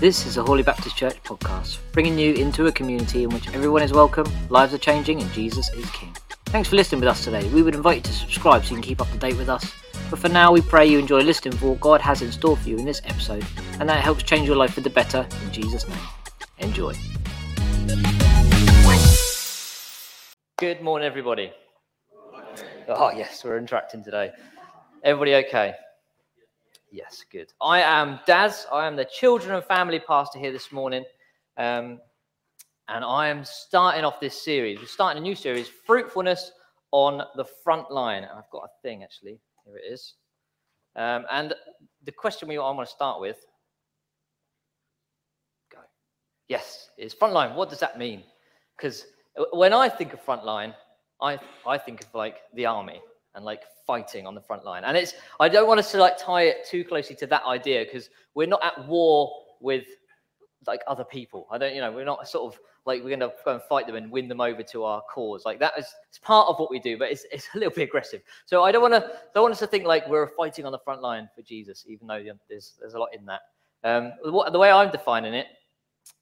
This 0.00 0.26
is 0.26 0.36
a 0.36 0.42
Holy 0.42 0.64
Baptist 0.64 0.96
Church 0.96 1.22
podcast, 1.22 1.78
bringing 1.92 2.18
you 2.18 2.34
into 2.34 2.66
a 2.66 2.72
community 2.72 3.22
in 3.22 3.30
which 3.30 3.46
everyone 3.54 3.82
is 3.82 3.92
welcome, 3.92 4.26
lives 4.48 4.74
are 4.74 4.78
changing, 4.78 5.22
and 5.22 5.30
Jesus 5.32 5.72
is 5.74 5.88
King. 5.92 6.12
Thanks 6.46 6.68
for 6.68 6.74
listening 6.74 7.00
with 7.00 7.08
us 7.08 7.22
today. 7.22 7.48
We 7.50 7.62
would 7.62 7.76
invite 7.76 7.98
you 7.98 8.02
to 8.02 8.12
subscribe 8.12 8.64
so 8.64 8.70
you 8.70 8.76
can 8.76 8.82
keep 8.82 9.00
up 9.00 9.08
to 9.12 9.18
date 9.18 9.36
with 9.36 9.48
us. 9.48 9.72
But 10.10 10.18
for 10.18 10.28
now, 10.28 10.50
we 10.50 10.60
pray 10.60 10.86
you 10.88 10.98
enjoy 10.98 11.20
listening 11.20 11.56
for 11.56 11.70
what 11.70 11.80
God 11.80 12.00
has 12.00 12.20
in 12.20 12.32
store 12.32 12.56
for 12.56 12.68
you 12.68 12.76
in 12.76 12.84
this 12.84 13.00
episode, 13.04 13.46
and 13.78 13.88
that 13.88 14.02
helps 14.02 14.24
change 14.24 14.48
your 14.48 14.56
life 14.56 14.74
for 14.74 14.80
the 14.80 14.90
better 14.90 15.24
in 15.44 15.52
Jesus' 15.52 15.86
name. 15.86 15.98
Enjoy. 16.58 16.94
Good 20.58 20.82
morning, 20.82 21.06
everybody. 21.06 21.52
Oh, 22.88 23.12
yes, 23.16 23.44
we're 23.44 23.58
interacting 23.58 24.02
today. 24.02 24.32
Everybody 25.04 25.36
okay? 25.46 25.74
Yes, 26.92 27.24
good. 27.32 27.50
I 27.62 27.80
am 27.80 28.20
Daz. 28.26 28.66
I 28.70 28.86
am 28.86 28.96
the 28.96 29.06
children 29.06 29.54
and 29.54 29.64
family 29.64 29.98
pastor 29.98 30.38
here 30.38 30.52
this 30.52 30.70
morning. 30.70 31.06
Um, 31.56 31.98
and 32.88 33.02
I 33.02 33.28
am 33.28 33.46
starting 33.46 34.04
off 34.04 34.20
this 34.20 34.44
series. 34.44 34.78
We're 34.78 34.84
starting 34.84 35.22
a 35.22 35.24
new 35.24 35.34
series, 35.34 35.70
Fruitfulness 35.86 36.52
on 36.90 37.22
the 37.34 37.46
Front 37.64 37.90
Line. 37.90 38.24
And 38.24 38.32
I've 38.32 38.50
got 38.50 38.64
a 38.64 38.68
thing 38.82 39.02
actually. 39.02 39.40
Here 39.64 39.78
it 39.78 39.90
is. 39.90 40.16
Um, 40.94 41.24
and 41.32 41.54
the 42.04 42.12
question 42.12 42.46
we 42.46 42.58
I 42.58 42.60
want 42.60 42.86
to 42.86 42.94
start 42.94 43.22
with 43.22 43.38
go. 45.72 45.78
Yes, 46.48 46.90
is 46.98 47.14
frontline. 47.14 47.54
What 47.54 47.70
does 47.70 47.80
that 47.80 47.98
mean? 47.98 48.22
Because 48.76 49.06
when 49.54 49.72
I 49.72 49.88
think 49.88 50.12
of 50.12 50.22
frontline, 50.22 50.74
I 51.22 51.38
I 51.66 51.78
think 51.78 52.02
of 52.02 52.14
like 52.14 52.36
the 52.52 52.66
army 52.66 53.00
and 53.34 53.44
like 53.44 53.62
fighting 53.86 54.26
on 54.26 54.34
the 54.34 54.40
front 54.40 54.64
line. 54.64 54.84
And 54.84 54.96
it's 54.96 55.14
I 55.40 55.48
don't 55.48 55.66
want 55.66 55.80
us 55.80 55.90
to 55.92 55.98
like 55.98 56.18
tie 56.18 56.42
it 56.42 56.66
too 56.68 56.84
closely 56.84 57.16
to 57.16 57.26
that 57.28 57.44
idea 57.44 57.84
because 57.84 58.10
we're 58.34 58.46
not 58.46 58.64
at 58.64 58.86
war 58.86 59.32
with 59.60 59.84
like 60.66 60.80
other 60.86 61.04
people. 61.04 61.46
I 61.50 61.58
don't, 61.58 61.74
you 61.74 61.80
know, 61.80 61.92
we're 61.92 62.04
not 62.04 62.28
sort 62.28 62.52
of 62.52 62.60
like 62.84 63.02
we're 63.02 63.16
going 63.16 63.20
to 63.20 63.32
go 63.44 63.52
and 63.52 63.62
fight 63.62 63.86
them 63.86 63.96
and 63.96 64.10
win 64.10 64.28
them 64.28 64.40
over 64.40 64.62
to 64.62 64.84
our 64.84 65.02
cause. 65.02 65.44
Like 65.44 65.58
that 65.60 65.72
is 65.78 65.86
it's 66.08 66.18
part 66.18 66.48
of 66.48 66.58
what 66.58 66.70
we 66.70 66.78
do, 66.78 66.98
but 66.98 67.10
it's, 67.10 67.24
it's 67.32 67.48
a 67.54 67.58
little 67.58 67.72
bit 67.72 67.84
aggressive. 67.84 68.22
So 68.46 68.62
I 68.62 68.72
don't 68.72 68.82
want 68.82 68.94
to 68.94 69.12
don't 69.34 69.42
want 69.42 69.52
us 69.52 69.60
to 69.60 69.66
think 69.66 69.84
like 69.84 70.08
we're 70.08 70.28
fighting 70.36 70.66
on 70.66 70.72
the 70.72 70.78
front 70.78 71.02
line 71.02 71.28
for 71.34 71.42
Jesus, 71.42 71.84
even 71.88 72.06
though 72.06 72.22
there's 72.48 72.74
there's 72.80 72.94
a 72.94 72.98
lot 72.98 73.14
in 73.14 73.24
that. 73.26 73.40
Um, 73.84 74.12
what, 74.22 74.52
the 74.52 74.58
way 74.58 74.70
I'm 74.70 74.90
defining 74.90 75.34
it 75.34 75.46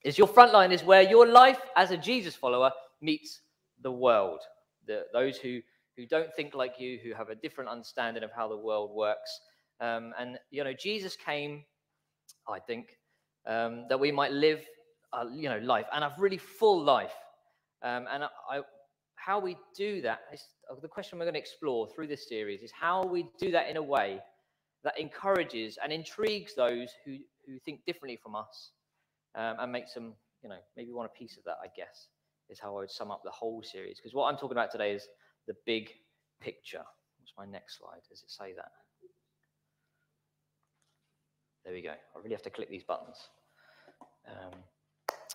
is 0.03 0.17
your 0.17 0.27
front 0.27 0.53
line 0.53 0.73
is 0.73 0.83
where 0.83 1.03
your 1.03 1.27
life 1.27 1.61
as 1.77 1.91
a 1.91 1.97
Jesus 1.97 2.35
follower 2.35 2.71
meets 3.01 3.41
the 3.83 3.93
world. 3.93 4.41
The, 4.87 5.05
those 5.13 5.37
who 5.37 5.61
who 6.01 6.07
don't 6.07 6.35
think 6.35 6.55
like 6.55 6.75
you, 6.79 6.99
who 7.05 7.13
have 7.13 7.29
a 7.29 7.35
different 7.35 7.69
understanding 7.69 8.23
of 8.23 8.31
how 8.33 8.49
the 8.49 8.57
world 8.57 8.91
works. 8.95 9.41
Um, 9.81 10.15
and, 10.19 10.39
you 10.51 10.65
know, 10.65 10.73
Jesus 10.73 11.15
came, 11.15 11.65
I 12.49 12.59
think, 12.59 12.87
um, 13.47 13.85
that 13.89 14.01
we 14.01 14.11
might 14.11 14.33
live, 14.33 14.61
uh, 15.13 15.27
you 15.31 15.49
know, 15.49 15.59
life 15.59 15.87
and 15.93 16.03
a 16.05 16.13
really 16.19 16.39
full 16.39 16.83
life. 16.83 17.13
Um, 17.83 18.07
and 18.11 18.25
I, 18.25 18.61
how 19.17 19.39
we 19.41 19.57
do 19.77 20.01
that 20.03 20.21
is 20.33 20.43
uh, 20.71 20.75
the 20.81 20.89
question 20.89 21.19
we're 21.19 21.27
going 21.27 21.35
to 21.35 21.41
explore 21.41 21.87
through 21.95 22.07
this 22.07 22.27
series 22.29 22.63
is 22.63 22.73
how 22.73 23.05
we 23.05 23.27
do 23.39 23.51
that 23.51 23.69
in 23.69 23.77
a 23.77 23.83
way 23.83 24.21
that 24.85 24.99
encourages 24.99 25.79
and 25.83 25.93
intrigues 25.93 26.55
those 26.55 26.89
who, 27.05 27.19
who 27.47 27.59
think 27.59 27.85
differently 27.87 28.19
from 28.23 28.35
us 28.35 28.71
um, 29.35 29.57
and 29.61 29.71
makes 29.71 29.93
them, 29.93 30.15
you 30.43 30.49
know, 30.49 30.57
maybe 30.77 30.93
want 30.93 31.11
a 31.15 31.19
piece 31.19 31.37
of 31.37 31.45
that, 31.45 31.57
I 31.63 31.69
guess, 31.77 32.09
is 32.49 32.59
how 32.59 32.77
I 32.77 32.81
would 32.81 32.91
sum 32.91 33.11
up 33.11 33.21
the 33.23 33.31
whole 33.31 33.63
series. 33.63 33.99
Because 33.99 34.15
what 34.15 34.25
I'm 34.25 34.37
talking 34.37 34.53
about 34.57 34.71
today 34.71 34.93
is 34.93 35.07
the 35.51 35.57
big 35.67 35.91
picture. 36.41 36.85
What's 37.19 37.33
my 37.37 37.45
next 37.45 37.79
slide? 37.79 37.99
Does 38.09 38.23
it 38.23 38.31
say 38.31 38.53
that? 38.55 38.71
There 41.65 41.75
we 41.75 41.83
go. 41.83 41.91
I 41.91 42.19
really 42.19 42.35
have 42.35 42.43
to 42.43 42.51
click 42.51 42.71
these 42.71 42.85
buttons. 42.85 43.17
Um, 44.29 44.61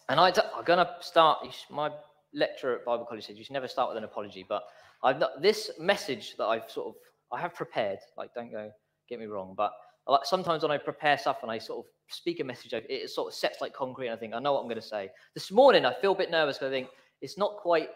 and 0.08 0.20
I, 0.20 0.30
am 0.30 0.64
going 0.64 0.80
to 0.80 0.90
start. 1.02 1.46
My 1.70 1.92
lecturer 2.34 2.76
at 2.76 2.86
Bible 2.86 3.06
College 3.06 3.26
said 3.26 3.38
you 3.38 3.44
should 3.44 3.54
never 3.54 3.68
start 3.68 3.90
with 3.90 3.98
an 3.98 4.06
apology, 4.06 4.46
but 4.48 4.64
I've 5.04 5.20
not, 5.20 5.42
this 5.42 5.72
message 5.80 6.36
that 6.38 6.46
I've 6.46 6.72
sort 6.72 6.88
of 6.88 6.94
I 7.34 7.42
have 7.42 7.54
prepared. 7.54 8.00
Like, 8.18 8.34
don't 8.34 8.52
go 8.52 8.72
get 9.10 9.20
me 9.20 9.26
wrong, 9.26 9.54
but 9.58 9.74
like 10.08 10.24
sometimes 10.24 10.64
when 10.64 10.72
I 10.72 10.78
prepare 10.78 11.18
stuff 11.18 11.40
and 11.42 11.52
I 11.52 11.58
sort 11.58 11.86
of 11.86 11.92
speak 12.08 12.40
a 12.40 12.44
message, 12.46 12.72
it 12.74 13.10
sort 13.10 13.28
of 13.28 13.34
sets 13.34 13.60
like 13.60 13.74
concrete. 13.74 14.08
And 14.08 14.16
I 14.16 14.20
think 14.20 14.34
I 14.34 14.40
know 14.40 14.54
what 14.54 14.62
I'm 14.62 14.68
going 14.68 14.82
to 14.82 14.88
say. 14.88 15.10
This 15.34 15.52
morning 15.52 15.86
I 15.86 15.94
feel 15.94 16.14
a 16.14 16.18
bit 16.18 16.32
nervous 16.32 16.58
because 16.58 16.72
I 16.72 16.72
think 16.72 16.88
it's 17.22 17.38
not 17.38 17.58
quite 17.58 17.90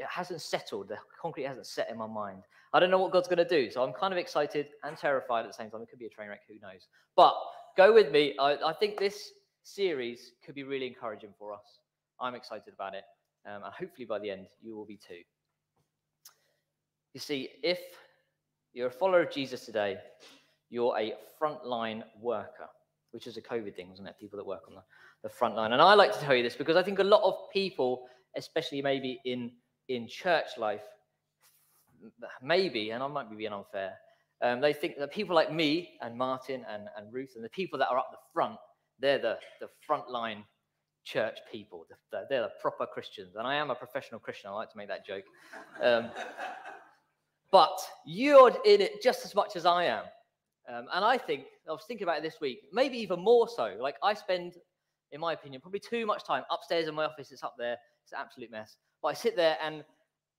it 0.00 0.06
hasn't 0.08 0.40
settled. 0.40 0.88
The 0.88 0.96
concrete 1.20 1.44
hasn't 1.44 1.66
set 1.66 1.90
in 1.90 1.98
my 1.98 2.06
mind. 2.06 2.44
I 2.72 2.80
don't 2.80 2.90
know 2.90 2.98
what 2.98 3.12
God's 3.12 3.28
going 3.28 3.38
to 3.38 3.48
do. 3.48 3.70
So 3.70 3.82
I'm 3.82 3.92
kind 3.92 4.12
of 4.12 4.18
excited 4.18 4.68
and 4.82 4.96
terrified 4.96 5.44
at 5.44 5.48
the 5.48 5.52
same 5.52 5.70
time. 5.70 5.82
It 5.82 5.90
could 5.90 5.98
be 5.98 6.06
a 6.06 6.10
train 6.10 6.28
wreck, 6.28 6.40
who 6.48 6.54
knows? 6.54 6.88
But 7.16 7.34
go 7.76 7.92
with 7.92 8.10
me. 8.10 8.34
I, 8.38 8.56
I 8.64 8.72
think 8.72 8.98
this 8.98 9.32
series 9.62 10.32
could 10.44 10.54
be 10.54 10.64
really 10.64 10.86
encouraging 10.86 11.30
for 11.38 11.52
us. 11.52 11.80
I'm 12.18 12.34
excited 12.34 12.72
about 12.72 12.94
it. 12.94 13.04
Um, 13.46 13.62
and 13.64 13.74
hopefully 13.74 14.06
by 14.06 14.18
the 14.18 14.30
end, 14.30 14.46
you 14.62 14.74
will 14.74 14.86
be 14.86 14.96
too. 14.96 15.20
You 17.12 17.20
see, 17.20 17.50
if 17.62 17.80
you're 18.72 18.88
a 18.88 18.90
follower 18.90 19.22
of 19.22 19.30
Jesus 19.30 19.66
today, 19.66 19.98
you're 20.70 20.96
a 20.98 21.14
frontline 21.40 22.04
worker, 22.20 22.68
which 23.10 23.26
is 23.26 23.36
a 23.36 23.42
COVID 23.42 23.74
thing, 23.74 23.90
wasn't 23.90 24.08
it? 24.08 24.14
People 24.18 24.38
that 24.38 24.46
work 24.46 24.62
on 24.68 24.74
the, 24.74 24.82
the 25.24 25.28
front 25.28 25.56
line. 25.56 25.72
And 25.72 25.82
I 25.82 25.92
like 25.94 26.12
to 26.12 26.20
tell 26.20 26.34
you 26.34 26.42
this 26.42 26.56
because 26.56 26.76
I 26.76 26.82
think 26.82 27.00
a 27.00 27.04
lot 27.04 27.22
of 27.22 27.34
people, 27.52 28.06
especially 28.36 28.80
maybe 28.80 29.20
in 29.24 29.50
in 29.90 30.06
church 30.06 30.56
life, 30.56 30.84
maybe, 32.40 32.90
and 32.90 33.02
I 33.02 33.08
might 33.08 33.28
be 33.28 33.36
being 33.36 33.52
unfair, 33.52 33.94
um, 34.40 34.60
they 34.60 34.72
think 34.72 34.96
that 34.98 35.12
people 35.12 35.34
like 35.34 35.52
me 35.52 35.98
and 36.00 36.16
Martin 36.16 36.64
and, 36.70 36.84
and 36.96 37.12
Ruth 37.12 37.32
and 37.34 37.44
the 37.44 37.50
people 37.50 37.78
that 37.80 37.88
are 37.90 37.98
up 37.98 38.10
the 38.12 38.18
front, 38.32 38.56
they're 39.00 39.18
the, 39.18 39.36
the 39.60 39.68
frontline 39.86 40.44
church 41.04 41.38
people. 41.50 41.84
The, 42.10 42.24
they're 42.30 42.42
the 42.42 42.52
proper 42.62 42.86
Christians. 42.86 43.34
And 43.36 43.46
I 43.46 43.56
am 43.56 43.70
a 43.70 43.74
professional 43.74 44.20
Christian. 44.20 44.50
I 44.50 44.54
like 44.54 44.70
to 44.70 44.78
make 44.78 44.88
that 44.88 45.04
joke. 45.04 45.24
Um, 45.82 46.10
but 47.52 47.78
you're 48.06 48.50
in 48.64 48.80
it 48.80 49.02
just 49.02 49.24
as 49.24 49.34
much 49.34 49.56
as 49.56 49.66
I 49.66 49.84
am. 49.84 50.04
Um, 50.72 50.86
and 50.94 51.04
I 51.04 51.18
think, 51.18 51.44
I 51.68 51.72
was 51.72 51.84
thinking 51.88 52.04
about 52.04 52.18
it 52.18 52.22
this 52.22 52.40
week, 52.40 52.60
maybe 52.72 52.96
even 52.98 53.20
more 53.20 53.48
so. 53.48 53.74
Like 53.80 53.96
I 54.04 54.14
spend, 54.14 54.54
in 55.10 55.20
my 55.20 55.32
opinion, 55.32 55.60
probably 55.60 55.80
too 55.80 56.06
much 56.06 56.24
time 56.24 56.44
upstairs 56.50 56.86
in 56.86 56.94
my 56.94 57.04
office. 57.04 57.32
It's 57.32 57.42
up 57.42 57.56
there. 57.58 57.76
It's 58.04 58.12
an 58.12 58.18
absolute 58.20 58.52
mess. 58.52 58.76
But 59.02 59.08
I 59.08 59.14
sit 59.14 59.36
there 59.36 59.56
and 59.62 59.84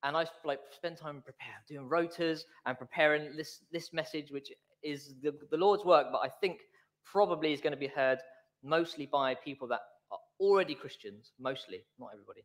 and 0.04 0.18
I 0.18 0.26
like 0.44 0.60
spend 0.72 0.98
time 0.98 1.22
preparing, 1.24 1.62
doing 1.68 1.90
rotas 1.90 2.42
and 2.66 2.78
preparing 2.78 3.36
this 3.36 3.60
this 3.72 3.94
message, 3.94 4.32
which 4.32 4.52
is 4.84 5.14
the, 5.22 5.34
the 5.52 5.58
Lord's 5.58 5.86
work, 5.86 6.08
but 6.12 6.20
I 6.20 6.30
think 6.30 6.60
probably 7.06 7.54
is 7.54 7.62
going 7.62 7.74
to 7.74 7.80
be 7.80 7.88
heard 7.88 8.20
mostly 8.64 9.06
by 9.06 9.36
people 9.36 9.68
that 9.68 9.82
are 10.12 10.20
already 10.40 10.76
Christians, 10.76 11.32
mostly, 11.40 11.82
not 12.00 12.10
everybody. 12.14 12.44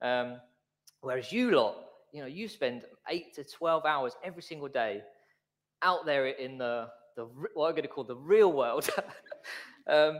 Um, 0.00 0.40
whereas 1.00 1.32
you 1.32 1.50
lot, 1.52 1.76
you 2.12 2.20
know, 2.20 2.26
you 2.26 2.48
spend 2.48 2.82
eight 3.08 3.34
to 3.34 3.44
twelve 3.44 3.84
hours 3.84 4.14
every 4.24 4.42
single 4.42 4.68
day 4.68 5.02
out 5.82 6.06
there 6.06 6.26
in 6.28 6.58
the 6.58 6.88
the 7.16 7.24
what 7.54 7.68
I'm 7.68 7.72
going 7.72 7.82
to 7.82 7.88
call 7.88 8.04
the 8.04 8.16
real 8.16 8.52
world, 8.52 8.88
um, 9.88 10.18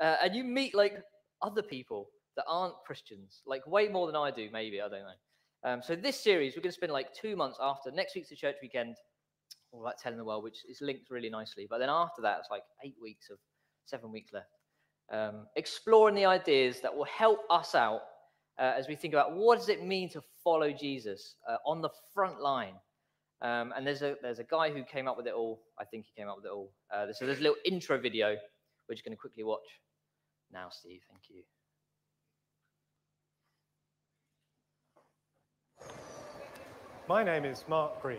uh, 0.00 0.16
and 0.22 0.34
you 0.34 0.44
meet 0.44 0.74
like 0.74 1.02
other 1.42 1.62
people 1.62 2.08
that 2.38 2.44
aren't 2.46 2.74
Christians, 2.86 3.42
like 3.46 3.66
way 3.66 3.88
more 3.88 4.06
than 4.06 4.14
I 4.14 4.30
do, 4.30 4.48
maybe. 4.52 4.80
I 4.80 4.88
don't 4.88 5.02
know. 5.02 5.18
Um, 5.64 5.82
so 5.82 5.96
this 5.96 6.18
series, 6.18 6.54
we're 6.54 6.62
going 6.62 6.70
to 6.70 6.76
spend 6.76 6.92
like 6.92 7.12
two 7.12 7.34
months 7.34 7.58
after. 7.60 7.90
Next 7.90 8.14
week's 8.14 8.28
the 8.28 8.36
church 8.36 8.54
weekend, 8.62 8.94
all 9.72 9.82
about 9.82 9.98
telling 9.98 10.18
the 10.18 10.24
world, 10.24 10.44
which 10.44 10.58
is 10.70 10.78
linked 10.80 11.10
really 11.10 11.30
nicely. 11.30 11.66
But 11.68 11.78
then 11.78 11.88
after 11.90 12.22
that, 12.22 12.38
it's 12.38 12.48
like 12.48 12.62
eight 12.84 12.94
weeks 13.02 13.28
of 13.28 13.38
seven 13.86 14.12
weeks 14.12 14.32
left, 14.32 14.46
um, 15.12 15.46
exploring 15.56 16.14
the 16.14 16.26
ideas 16.26 16.80
that 16.80 16.96
will 16.96 17.06
help 17.06 17.40
us 17.50 17.74
out 17.74 18.02
uh, 18.60 18.74
as 18.78 18.86
we 18.86 18.94
think 18.94 19.14
about 19.14 19.34
what 19.34 19.58
does 19.58 19.68
it 19.68 19.84
mean 19.84 20.08
to 20.10 20.22
follow 20.44 20.70
Jesus 20.70 21.34
uh, 21.50 21.56
on 21.66 21.82
the 21.82 21.90
front 22.14 22.40
line. 22.40 22.74
Um, 23.42 23.72
and 23.76 23.84
there's 23.84 24.02
a 24.02 24.14
there's 24.22 24.38
a 24.38 24.44
guy 24.44 24.70
who 24.70 24.84
came 24.84 25.08
up 25.08 25.16
with 25.16 25.26
it 25.26 25.34
all. 25.34 25.60
I 25.78 25.84
think 25.84 26.06
he 26.06 26.20
came 26.20 26.28
up 26.28 26.36
with 26.36 26.46
it 26.46 26.52
all. 26.52 26.72
Uh, 26.94 27.12
so 27.12 27.26
there's 27.26 27.40
a 27.40 27.42
little 27.42 27.58
intro 27.64 27.98
video, 28.00 28.36
which 28.86 28.98
you're 28.98 29.10
going 29.10 29.16
to 29.16 29.20
quickly 29.20 29.42
watch 29.42 29.66
now, 30.52 30.68
Steve. 30.70 31.00
Thank 31.10 31.22
you. 31.30 31.42
My 37.08 37.24
name 37.24 37.46
is 37.46 37.64
Mark 37.68 38.02
Greene, 38.02 38.18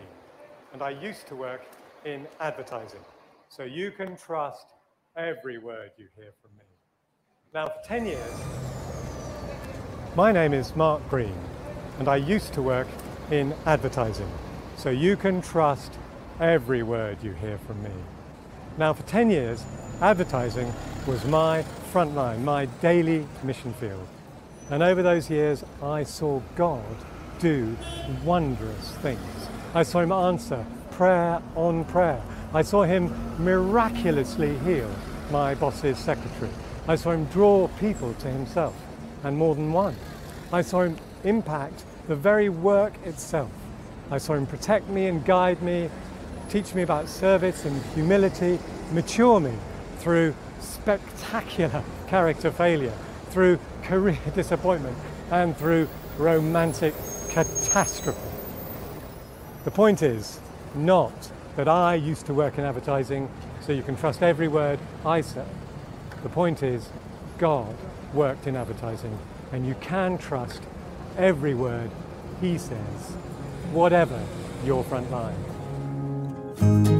and 0.72 0.82
I 0.82 0.90
used 0.90 1.28
to 1.28 1.36
work 1.36 1.62
in 2.04 2.26
advertising, 2.40 2.98
so 3.48 3.62
you 3.62 3.92
can 3.92 4.16
trust 4.16 4.66
every 5.16 5.58
word 5.58 5.92
you 5.96 6.08
hear 6.16 6.32
from 6.42 6.50
me. 6.58 6.64
Now, 7.54 7.68
for 7.68 7.80
10 7.84 8.06
years, 8.06 8.34
my 10.16 10.32
name 10.32 10.52
is 10.52 10.74
Mark 10.74 11.08
Greene, 11.08 11.38
and 12.00 12.08
I 12.08 12.16
used 12.16 12.52
to 12.54 12.62
work 12.62 12.88
in 13.30 13.54
advertising, 13.64 14.28
so 14.76 14.90
you 14.90 15.16
can 15.16 15.40
trust 15.40 15.92
every 16.40 16.82
word 16.82 17.18
you 17.22 17.30
hear 17.34 17.58
from 17.58 17.80
me. 17.84 17.94
Now, 18.76 18.92
for 18.92 19.04
10 19.04 19.30
years, 19.30 19.64
advertising 20.00 20.72
was 21.06 21.24
my 21.26 21.62
front 21.92 22.16
line, 22.16 22.44
my 22.44 22.66
daily 22.82 23.24
mission 23.44 23.72
field. 23.74 24.08
And 24.68 24.82
over 24.82 25.00
those 25.00 25.30
years, 25.30 25.62
I 25.80 26.02
saw 26.02 26.40
God 26.56 26.96
do 27.40 27.76
wondrous 28.24 28.92
things. 29.02 29.48
I 29.74 29.82
saw 29.82 30.00
him 30.00 30.12
answer 30.12 30.64
prayer 30.90 31.40
on 31.56 31.84
prayer. 31.86 32.22
I 32.52 32.62
saw 32.62 32.82
him 32.82 33.12
miraculously 33.42 34.58
heal 34.58 34.90
my 35.30 35.54
boss's 35.54 35.98
secretary. 35.98 36.50
I 36.86 36.96
saw 36.96 37.12
him 37.12 37.24
draw 37.26 37.68
people 37.78 38.12
to 38.14 38.28
himself, 38.28 38.74
and 39.24 39.36
more 39.36 39.54
than 39.54 39.72
one. 39.72 39.96
I 40.52 40.62
saw 40.62 40.82
him 40.82 40.96
impact 41.24 41.84
the 42.08 42.16
very 42.16 42.48
work 42.48 42.92
itself. 43.04 43.50
I 44.10 44.18
saw 44.18 44.34
him 44.34 44.46
protect 44.46 44.88
me 44.88 45.06
and 45.06 45.24
guide 45.24 45.62
me, 45.62 45.88
teach 46.48 46.74
me 46.74 46.82
about 46.82 47.08
service 47.08 47.64
and 47.64 47.80
humility, 47.94 48.58
mature 48.92 49.40
me 49.40 49.52
through 49.98 50.34
spectacular 50.60 51.82
character 52.08 52.50
failure, 52.50 52.94
through 53.30 53.58
career 53.84 54.18
disappointment, 54.34 54.98
and 55.30 55.56
through 55.56 55.88
romantic 56.18 56.94
catastrophe. 57.30 58.18
The 59.64 59.70
point 59.70 60.02
is 60.02 60.40
not 60.74 61.30
that 61.56 61.68
I 61.68 61.94
used 61.94 62.26
to 62.26 62.34
work 62.34 62.58
in 62.58 62.64
advertising 62.64 63.30
so 63.60 63.72
you 63.72 63.82
can 63.82 63.96
trust 63.96 64.22
every 64.22 64.48
word 64.48 64.78
I 65.04 65.20
say. 65.20 65.44
The 66.22 66.28
point 66.28 66.62
is 66.62 66.88
God 67.38 67.74
worked 68.12 68.46
in 68.46 68.56
advertising 68.56 69.18
and 69.52 69.66
you 69.66 69.74
can 69.80 70.18
trust 70.18 70.62
every 71.16 71.54
word 71.54 71.90
he 72.40 72.58
says, 72.58 73.16
whatever 73.72 74.20
your 74.64 74.82
front 74.84 75.10
line. 75.10 76.99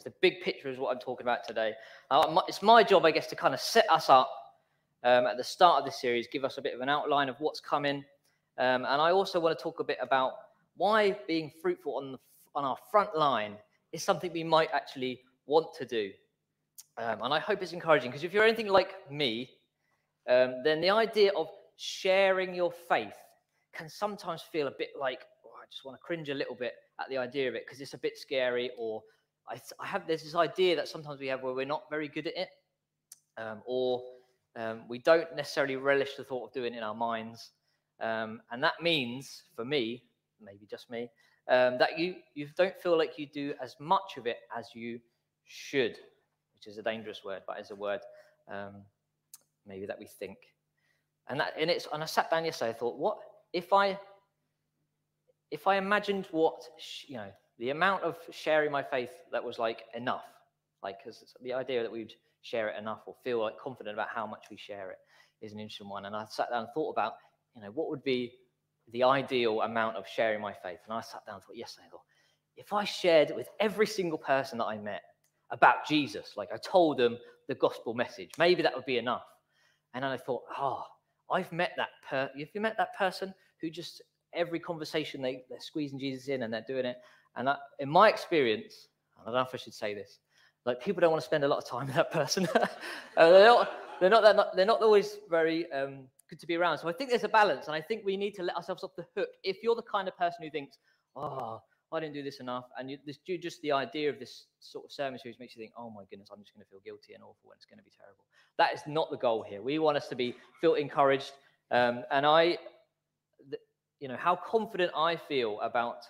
The 0.00 0.12
big 0.20 0.40
picture 0.40 0.68
is 0.68 0.78
what 0.78 0.90
I'm 0.90 1.00
talking 1.00 1.24
about 1.24 1.46
today. 1.46 1.74
Uh, 2.10 2.40
it's 2.48 2.62
my 2.62 2.82
job, 2.82 3.04
I 3.04 3.10
guess, 3.10 3.26
to 3.28 3.36
kind 3.36 3.52
of 3.52 3.60
set 3.60 3.84
us 3.90 4.08
up 4.08 4.30
um, 5.04 5.26
at 5.26 5.36
the 5.36 5.44
start 5.44 5.80
of 5.80 5.84
the 5.84 5.92
series, 5.92 6.26
give 6.26 6.44
us 6.44 6.58
a 6.58 6.62
bit 6.62 6.74
of 6.74 6.80
an 6.80 6.88
outline 6.88 7.28
of 7.28 7.36
what's 7.40 7.60
coming. 7.60 8.04
Um, 8.58 8.84
and 8.84 9.02
I 9.02 9.10
also 9.10 9.38
want 9.40 9.56
to 9.58 9.62
talk 9.62 9.80
a 9.80 9.84
bit 9.84 9.98
about 10.00 10.32
why 10.76 11.18
being 11.26 11.50
fruitful 11.60 11.96
on, 11.96 12.12
the, 12.12 12.18
on 12.54 12.64
our 12.64 12.76
front 12.90 13.16
line 13.16 13.56
is 13.92 14.02
something 14.02 14.32
we 14.32 14.44
might 14.44 14.70
actually 14.72 15.20
want 15.46 15.74
to 15.74 15.84
do. 15.84 16.10
Um, 16.96 17.22
and 17.22 17.34
I 17.34 17.38
hope 17.38 17.62
it's 17.62 17.72
encouraging 17.72 18.10
because 18.10 18.24
if 18.24 18.32
you're 18.32 18.44
anything 18.44 18.68
like 18.68 19.10
me, 19.10 19.50
um, 20.28 20.62
then 20.64 20.80
the 20.80 20.90
idea 20.90 21.32
of 21.36 21.48
sharing 21.76 22.54
your 22.54 22.72
faith 22.88 23.16
can 23.74 23.88
sometimes 23.88 24.42
feel 24.42 24.68
a 24.68 24.72
bit 24.78 24.90
like, 24.98 25.20
oh, 25.44 25.50
I 25.60 25.64
just 25.70 25.84
want 25.84 25.98
to 25.98 26.02
cringe 26.02 26.28
a 26.28 26.34
little 26.34 26.54
bit 26.54 26.74
at 27.00 27.08
the 27.08 27.18
idea 27.18 27.48
of 27.48 27.54
it 27.54 27.64
because 27.66 27.80
it's 27.80 27.94
a 27.94 27.98
bit 27.98 28.16
scary 28.16 28.70
or 28.78 29.02
I, 29.48 29.60
I, 29.80 29.86
have 29.86 30.06
there's 30.06 30.22
this 30.22 30.34
idea 30.34 30.76
that 30.76 30.88
sometimes 30.88 31.20
we 31.20 31.26
have 31.28 31.42
where 31.42 31.54
we're 31.54 31.66
not 31.66 31.84
very 31.90 32.08
good 32.08 32.26
at 32.26 32.36
it, 32.36 32.48
um, 33.36 33.62
or 33.66 34.02
um, 34.56 34.82
we 34.88 34.98
don't 34.98 35.34
necessarily 35.34 35.76
relish 35.76 36.16
the 36.16 36.24
thought 36.24 36.48
of 36.48 36.52
doing 36.52 36.74
it 36.74 36.78
in 36.78 36.82
our 36.82 36.94
minds, 36.94 37.50
um, 38.00 38.40
and 38.50 38.62
that 38.62 38.74
means 38.82 39.44
for 39.54 39.64
me, 39.64 40.04
maybe 40.40 40.66
just 40.66 40.90
me, 40.90 41.10
um, 41.48 41.78
that 41.78 41.98
you 41.98 42.16
you 42.34 42.48
don't 42.56 42.78
feel 42.80 42.96
like 42.96 43.18
you 43.18 43.26
do 43.26 43.54
as 43.62 43.76
much 43.80 44.16
of 44.16 44.26
it 44.26 44.38
as 44.56 44.68
you 44.74 45.00
should, 45.44 45.96
which 46.54 46.66
is 46.66 46.78
a 46.78 46.82
dangerous 46.82 47.22
word, 47.24 47.42
but 47.46 47.58
it's 47.58 47.70
a 47.70 47.76
word 47.76 48.00
um, 48.50 48.82
maybe 49.66 49.86
that 49.86 49.98
we 49.98 50.06
think, 50.06 50.38
and 51.28 51.40
that 51.40 51.54
and 51.58 51.70
it's 51.70 51.88
and 51.92 52.02
I 52.02 52.06
sat 52.06 52.30
down 52.30 52.44
yesterday, 52.44 52.70
I 52.70 52.74
thought, 52.74 52.98
what 52.98 53.18
if 53.52 53.72
I 53.72 53.98
if 55.50 55.66
I 55.66 55.76
imagined 55.76 56.26
what 56.30 56.62
you 57.06 57.16
know 57.18 57.30
the 57.62 57.70
amount 57.70 58.02
of 58.02 58.16
sharing 58.32 58.72
my 58.72 58.82
faith 58.82 59.10
that 59.30 59.42
was 59.42 59.56
like 59.56 59.84
enough, 59.94 60.24
like 60.82 60.96
because 60.98 61.22
the 61.42 61.52
idea 61.52 61.80
that 61.80 61.92
we'd 61.92 62.12
share 62.40 62.66
it 62.66 62.76
enough 62.76 63.02
or 63.06 63.14
feel 63.22 63.40
like 63.40 63.56
confident 63.56 63.94
about 63.94 64.08
how 64.12 64.26
much 64.26 64.46
we 64.50 64.56
share 64.56 64.90
it 64.90 64.98
is 65.46 65.52
an 65.52 65.60
interesting 65.60 65.88
one. 65.88 66.04
And 66.04 66.16
I 66.16 66.24
sat 66.28 66.50
down 66.50 66.64
and 66.64 66.68
thought 66.74 66.90
about, 66.90 67.12
you 67.54 67.62
know, 67.62 67.70
what 67.70 67.88
would 67.88 68.02
be 68.02 68.32
the 68.92 69.04
ideal 69.04 69.60
amount 69.60 69.96
of 69.96 70.08
sharing 70.08 70.40
my 70.40 70.52
faith. 70.52 70.80
And 70.88 70.92
I 70.92 71.02
sat 71.02 71.24
down 71.24 71.36
and 71.36 71.44
thought, 71.44 71.54
yes, 71.54 71.78
I 71.78 71.88
thought, 71.88 72.00
if 72.56 72.72
I 72.72 72.82
shared 72.82 73.30
with 73.36 73.46
every 73.60 73.86
single 73.86 74.18
person 74.18 74.58
that 74.58 74.64
I 74.64 74.76
met 74.78 75.02
about 75.52 75.86
Jesus, 75.86 76.32
like 76.36 76.48
I 76.52 76.56
told 76.56 76.98
them 76.98 77.16
the 77.46 77.54
gospel 77.54 77.94
message, 77.94 78.30
maybe 78.38 78.62
that 78.62 78.74
would 78.74 78.86
be 78.86 78.98
enough. 78.98 79.22
And 79.94 80.02
then 80.02 80.10
I 80.10 80.16
thought, 80.16 80.42
oh, 80.58 80.82
I've 81.30 81.52
met 81.52 81.74
that 81.76 81.90
per. 82.10 82.28
if 82.34 82.56
you 82.56 82.60
met 82.60 82.74
that 82.78 82.98
person 82.98 83.32
who 83.60 83.70
just 83.70 84.02
every 84.34 84.58
conversation 84.58 85.22
they, 85.22 85.44
they're 85.48 85.60
squeezing 85.60 86.00
Jesus 86.00 86.26
in 86.26 86.42
and 86.42 86.52
they're 86.52 86.64
doing 86.66 86.86
it? 86.86 86.96
And 87.36 87.48
in 87.78 87.88
my 87.88 88.08
experience, 88.08 88.88
I 89.20 89.24
don't 89.24 89.34
know 89.34 89.40
if 89.40 89.54
I 89.54 89.56
should 89.56 89.74
say 89.74 89.94
this, 89.94 90.18
like 90.64 90.80
people 90.82 91.00
don't 91.00 91.10
want 91.10 91.22
to 91.22 91.26
spend 91.26 91.44
a 91.44 91.48
lot 91.48 91.58
of 91.58 91.68
time 91.68 91.86
with 91.86 91.96
that 91.96 92.12
person. 92.12 92.46
uh, 92.54 92.66
they're 93.16 93.46
not. 93.46 93.70
They're 94.00 94.10
not, 94.10 94.22
they're 94.22 94.34
not. 94.34 94.56
They're 94.56 94.66
not 94.66 94.82
always 94.82 95.18
very 95.30 95.70
um, 95.72 96.08
good 96.28 96.38
to 96.40 96.46
be 96.46 96.56
around. 96.56 96.78
So 96.78 96.88
I 96.88 96.92
think 96.92 97.10
there's 97.10 97.24
a 97.24 97.28
balance, 97.28 97.66
and 97.66 97.74
I 97.74 97.80
think 97.80 98.04
we 98.04 98.16
need 98.16 98.32
to 98.34 98.42
let 98.42 98.56
ourselves 98.56 98.84
off 98.84 98.92
the 98.96 99.06
hook. 99.16 99.28
If 99.42 99.58
you're 99.62 99.74
the 99.74 99.82
kind 99.82 100.08
of 100.08 100.16
person 100.16 100.42
who 100.42 100.50
thinks, 100.50 100.78
"Oh, 101.16 101.60
I 101.92 102.00
didn't 102.00 102.14
do 102.14 102.22
this 102.22 102.40
enough," 102.40 102.64
and 102.78 102.90
you, 102.90 102.98
this, 103.06 103.18
just 103.40 103.60
the 103.62 103.72
idea 103.72 104.08
of 104.08 104.18
this 104.18 104.46
sort 104.60 104.84
of 104.84 104.92
sermon 104.92 105.18
series 105.18 105.38
makes 105.38 105.56
you 105.56 105.62
think, 105.62 105.72
"Oh 105.76 105.90
my 105.90 106.04
goodness, 106.10 106.28
I'm 106.32 106.42
just 106.42 106.54
going 106.54 106.64
to 106.64 106.70
feel 106.70 106.80
guilty 106.84 107.14
and 107.14 107.22
awful, 107.22 107.50
and 107.50 107.56
it's 107.56 107.66
going 107.66 107.78
to 107.78 107.84
be 107.84 107.92
terrible." 107.96 108.24
That 108.58 108.72
is 108.72 108.82
not 108.86 109.10
the 109.10 109.18
goal 109.18 109.42
here. 109.42 109.62
We 109.62 109.78
want 109.78 109.96
us 109.96 110.08
to 110.08 110.16
be 110.16 110.34
feel 110.60 110.74
encouraged, 110.74 111.32
um, 111.70 112.04
and 112.10 112.24
I, 112.24 112.58
you 113.98 114.08
know, 114.08 114.16
how 114.16 114.36
confident 114.36 114.92
I 114.96 115.16
feel 115.16 115.60
about 115.60 116.04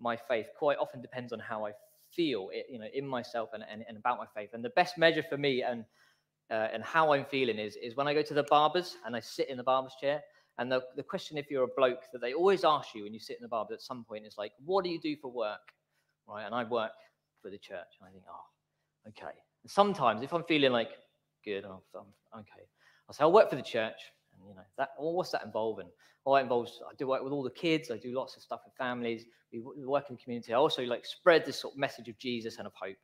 my 0.00 0.16
faith 0.16 0.46
quite 0.58 0.78
often 0.78 1.00
depends 1.00 1.32
on 1.32 1.38
how 1.38 1.66
I 1.66 1.72
feel, 2.14 2.48
it, 2.52 2.66
you 2.70 2.78
know, 2.78 2.86
in 2.92 3.06
myself 3.06 3.50
and, 3.54 3.64
and, 3.70 3.84
and, 3.88 3.96
about 3.96 4.18
my 4.18 4.26
faith. 4.34 4.50
And 4.52 4.64
the 4.64 4.70
best 4.70 4.98
measure 4.98 5.24
for 5.28 5.36
me 5.36 5.62
and 5.62 5.84
uh, 6.50 6.68
and 6.72 6.82
how 6.82 7.12
I'm 7.12 7.24
feeling 7.24 7.58
is 7.58 7.76
is 7.76 7.96
when 7.96 8.06
I 8.06 8.14
go 8.14 8.22
to 8.22 8.34
the 8.34 8.44
barbers 8.44 8.96
and 9.06 9.16
I 9.16 9.20
sit 9.20 9.48
in 9.48 9.56
the 9.56 9.62
barber's 9.62 9.94
chair. 10.00 10.22
And 10.58 10.70
the, 10.70 10.82
the 10.94 11.02
question, 11.02 11.36
if 11.36 11.50
you're 11.50 11.64
a 11.64 11.74
bloke, 11.76 12.02
that 12.12 12.20
they 12.20 12.32
always 12.32 12.62
ask 12.64 12.94
you 12.94 13.02
when 13.02 13.12
you 13.12 13.18
sit 13.18 13.36
in 13.36 13.42
the 13.42 13.48
barber 13.48 13.74
at 13.74 13.82
some 13.82 14.04
point 14.04 14.24
is 14.24 14.38
like, 14.38 14.52
what 14.64 14.84
do 14.84 14.90
you 14.90 15.00
do 15.00 15.16
for 15.16 15.28
work? 15.32 15.72
Right. 16.28 16.44
And 16.44 16.54
I 16.54 16.62
work 16.62 16.92
for 17.42 17.50
the 17.50 17.58
church. 17.58 17.98
And 18.00 18.08
I 18.08 18.12
think, 18.12 18.22
oh, 18.30 19.08
okay. 19.08 19.34
And 19.62 19.70
sometimes 19.70 20.22
if 20.22 20.32
I'm 20.32 20.44
feeling 20.44 20.70
like 20.70 20.90
good, 21.44 21.64
I'm, 21.64 21.78
I'm 21.94 22.40
okay. 22.40 22.62
I'll 23.08 23.14
say, 23.14 23.24
I'll 23.24 23.32
work 23.32 23.50
for 23.50 23.56
the 23.56 23.62
church. 23.62 23.98
That, 24.78 24.90
what's 24.98 25.30
that 25.30 25.44
involving? 25.44 25.88
Well, 26.24 26.36
that 26.36 26.42
involves, 26.42 26.80
I 26.88 26.94
do 26.96 27.06
work 27.06 27.22
with 27.22 27.32
all 27.32 27.42
the 27.42 27.50
kids. 27.50 27.90
I 27.90 27.98
do 27.98 28.14
lots 28.14 28.36
of 28.36 28.42
stuff 28.42 28.60
with 28.64 28.74
families. 28.76 29.24
We 29.52 29.60
work 29.84 30.10
in 30.10 30.16
community. 30.16 30.52
I 30.52 30.56
also 30.56 30.82
like 30.84 31.04
spread 31.04 31.44
this 31.44 31.60
sort 31.60 31.74
of 31.74 31.78
message 31.78 32.08
of 32.08 32.18
Jesus 32.18 32.58
and 32.58 32.66
of 32.66 32.72
hope. 32.74 32.96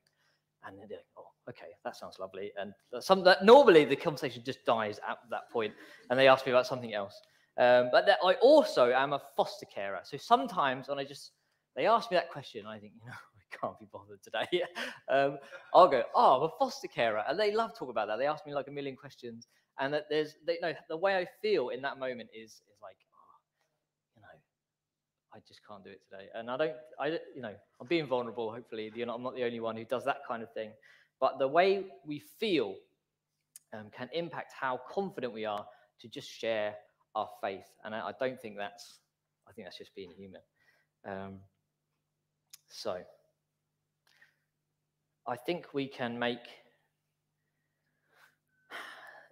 And 0.64 0.78
they're 0.78 0.98
like, 0.98 1.06
oh, 1.18 1.26
okay, 1.48 1.72
that 1.84 1.96
sounds 1.96 2.18
lovely. 2.18 2.52
And 2.58 2.72
some 3.00 3.22
that 3.24 3.44
normally 3.44 3.84
the 3.84 3.96
conversation 3.96 4.42
just 4.44 4.64
dies 4.64 4.98
at 5.08 5.18
that 5.30 5.50
point, 5.50 5.74
and 6.08 6.18
they 6.18 6.28
ask 6.28 6.46
me 6.46 6.52
about 6.52 6.66
something 6.66 6.94
else. 6.94 7.20
Um, 7.58 7.88
but 7.92 8.06
that 8.06 8.18
I 8.24 8.34
also 8.34 8.92
am 8.92 9.12
a 9.12 9.20
foster 9.36 9.66
carer. 9.66 10.00
So 10.04 10.16
sometimes 10.16 10.88
when 10.88 10.98
I 10.98 11.04
just 11.04 11.32
they 11.76 11.86
ask 11.86 12.10
me 12.10 12.16
that 12.16 12.30
question, 12.30 12.66
I 12.66 12.78
think, 12.78 12.92
you 13.00 13.06
know, 13.06 13.12
I 13.52 13.56
can't 13.56 13.78
be 13.78 13.86
bothered 13.92 14.22
today. 14.22 14.64
um, 15.08 15.38
I'll 15.74 15.88
go, 15.88 16.02
oh, 16.14 16.36
I'm 16.36 16.42
a 16.42 16.50
foster 16.58 16.88
carer, 16.88 17.22
and 17.28 17.38
they 17.38 17.52
love 17.52 17.76
talk 17.76 17.90
about 17.90 18.08
that. 18.08 18.16
They 18.16 18.26
ask 18.26 18.46
me 18.46 18.54
like 18.54 18.68
a 18.68 18.72
million 18.72 18.96
questions, 18.96 19.46
and 19.80 19.94
that 19.94 20.06
there's, 20.10 20.36
they, 20.46 20.54
you 20.54 20.60
know, 20.60 20.74
the 20.88 20.96
way 20.96 21.16
I 21.16 21.26
feel 21.42 21.70
in 21.70 21.82
that 21.82 21.98
moment 21.98 22.28
is 22.34 22.50
is 22.52 22.78
like, 22.82 22.96
oh, 23.14 23.36
you 24.14 24.22
know 24.22 24.28
I 25.34 25.38
just 25.48 25.60
can't 25.66 25.82
do 25.82 25.90
it 25.90 26.00
today. 26.08 26.28
And 26.34 26.50
I 26.50 26.56
don't, 26.56 26.74
I, 26.98 27.06
you 27.34 27.42
know, 27.42 27.54
I'm 27.80 27.86
being 27.86 28.06
vulnerable. 28.06 28.52
Hopefully, 28.52 28.92
you're 28.94 29.06
not, 29.06 29.16
I'm 29.16 29.22
not 29.22 29.34
the 29.34 29.44
only 29.44 29.60
one 29.60 29.76
who 29.76 29.84
does 29.84 30.04
that 30.04 30.18
kind 30.28 30.42
of 30.42 30.52
thing. 30.52 30.70
But 31.18 31.38
the 31.38 31.48
way 31.48 31.86
we 32.06 32.18
feel 32.18 32.74
um, 33.72 33.86
can 33.96 34.08
impact 34.12 34.52
how 34.58 34.80
confident 34.90 35.32
we 35.32 35.44
are 35.44 35.66
to 36.00 36.08
just 36.08 36.30
share 36.30 36.74
our 37.14 37.28
faith. 37.42 37.66
And 37.84 37.94
I, 37.94 38.08
I 38.08 38.12
don't 38.18 38.40
think 38.40 38.56
that's, 38.56 39.00
I 39.48 39.52
think 39.52 39.66
that's 39.66 39.78
just 39.78 39.94
being 39.94 40.12
human. 40.16 40.40
Um, 41.06 41.38
so, 42.68 42.98
I 45.26 45.36
think 45.36 45.72
we 45.72 45.86
can 45.86 46.18
make 46.18 46.38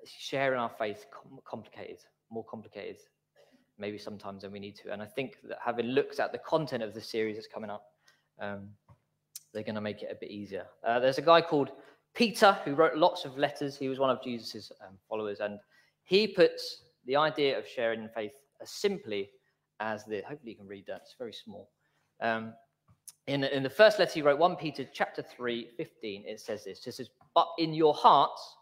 sharing 0.04 0.58
our 0.58 0.70
faith 0.70 1.06
complicated, 1.44 1.98
more 2.30 2.44
complicated 2.44 2.98
maybe 3.78 3.98
sometimes 3.98 4.42
than 4.42 4.52
we 4.52 4.58
need 4.58 4.74
to. 4.76 4.92
And 4.92 5.00
I 5.00 5.06
think 5.06 5.38
that 5.44 5.58
having 5.64 5.86
looked 5.86 6.20
at 6.20 6.32
the 6.32 6.38
content 6.38 6.82
of 6.82 6.94
the 6.94 7.00
series 7.00 7.36
that's 7.36 7.46
coming 7.46 7.70
up, 7.70 7.84
um, 8.40 8.68
they're 9.52 9.62
going 9.62 9.76
to 9.76 9.80
make 9.80 10.02
it 10.02 10.08
a 10.10 10.16
bit 10.16 10.30
easier. 10.30 10.66
Uh, 10.84 10.98
there's 10.98 11.18
a 11.18 11.22
guy 11.22 11.40
called 11.40 11.70
Peter 12.14 12.58
who 12.64 12.74
wrote 12.74 12.96
lots 12.96 13.24
of 13.24 13.38
letters. 13.38 13.76
He 13.76 13.88
was 13.88 13.98
one 13.98 14.10
of 14.10 14.22
Jesus's 14.22 14.72
um, 14.86 14.94
followers, 15.08 15.40
and 15.40 15.58
he 16.04 16.26
puts 16.26 16.82
the 17.06 17.16
idea 17.16 17.58
of 17.58 17.66
sharing 17.66 18.08
faith 18.08 18.32
as 18.60 18.70
simply 18.70 19.30
as 19.80 20.04
the. 20.04 20.22
Hopefully, 20.28 20.52
you 20.52 20.56
can 20.56 20.66
read 20.66 20.84
that. 20.88 21.02
It's 21.04 21.14
very 21.18 21.32
small. 21.32 21.70
Um, 22.20 22.54
in, 23.26 23.44
in 23.44 23.62
the 23.62 23.70
first 23.70 23.98
letter 23.98 24.12
he 24.14 24.22
wrote, 24.22 24.38
1 24.38 24.56
Peter 24.56 24.86
chapter 24.92 25.22
3, 25.22 25.68
15, 25.76 26.24
it 26.26 26.40
says 26.40 26.64
this. 26.64 26.86
It 26.86 26.94
says, 26.94 27.10
But 27.34 27.48
in 27.58 27.74
your 27.74 27.94
hearts 27.94 28.56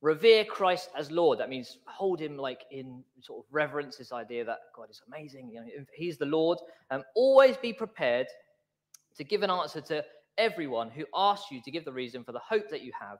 revere 0.00 0.44
Christ 0.44 0.90
as 0.96 1.10
Lord. 1.10 1.38
That 1.38 1.48
means 1.48 1.78
hold 1.86 2.20
him 2.20 2.36
like 2.36 2.62
in 2.70 3.04
sort 3.20 3.44
of 3.44 3.52
reverence, 3.52 3.96
this 3.96 4.12
idea 4.12 4.44
that 4.44 4.58
God 4.74 4.90
is 4.90 5.02
amazing. 5.06 5.50
You 5.52 5.60
know, 5.60 5.66
he's 5.94 6.18
the 6.18 6.26
Lord. 6.26 6.58
Um, 6.90 7.02
always 7.14 7.56
be 7.56 7.72
prepared 7.72 8.26
to 9.16 9.24
give 9.24 9.42
an 9.42 9.50
answer 9.50 9.80
to 9.82 10.04
everyone 10.38 10.90
who 10.90 11.04
asks 11.14 11.50
you 11.50 11.60
to 11.62 11.70
give 11.70 11.84
the 11.84 11.92
reason 11.92 12.24
for 12.24 12.32
the 12.32 12.40
hope 12.40 12.70
that 12.70 12.82
you 12.82 12.92
have. 12.98 13.18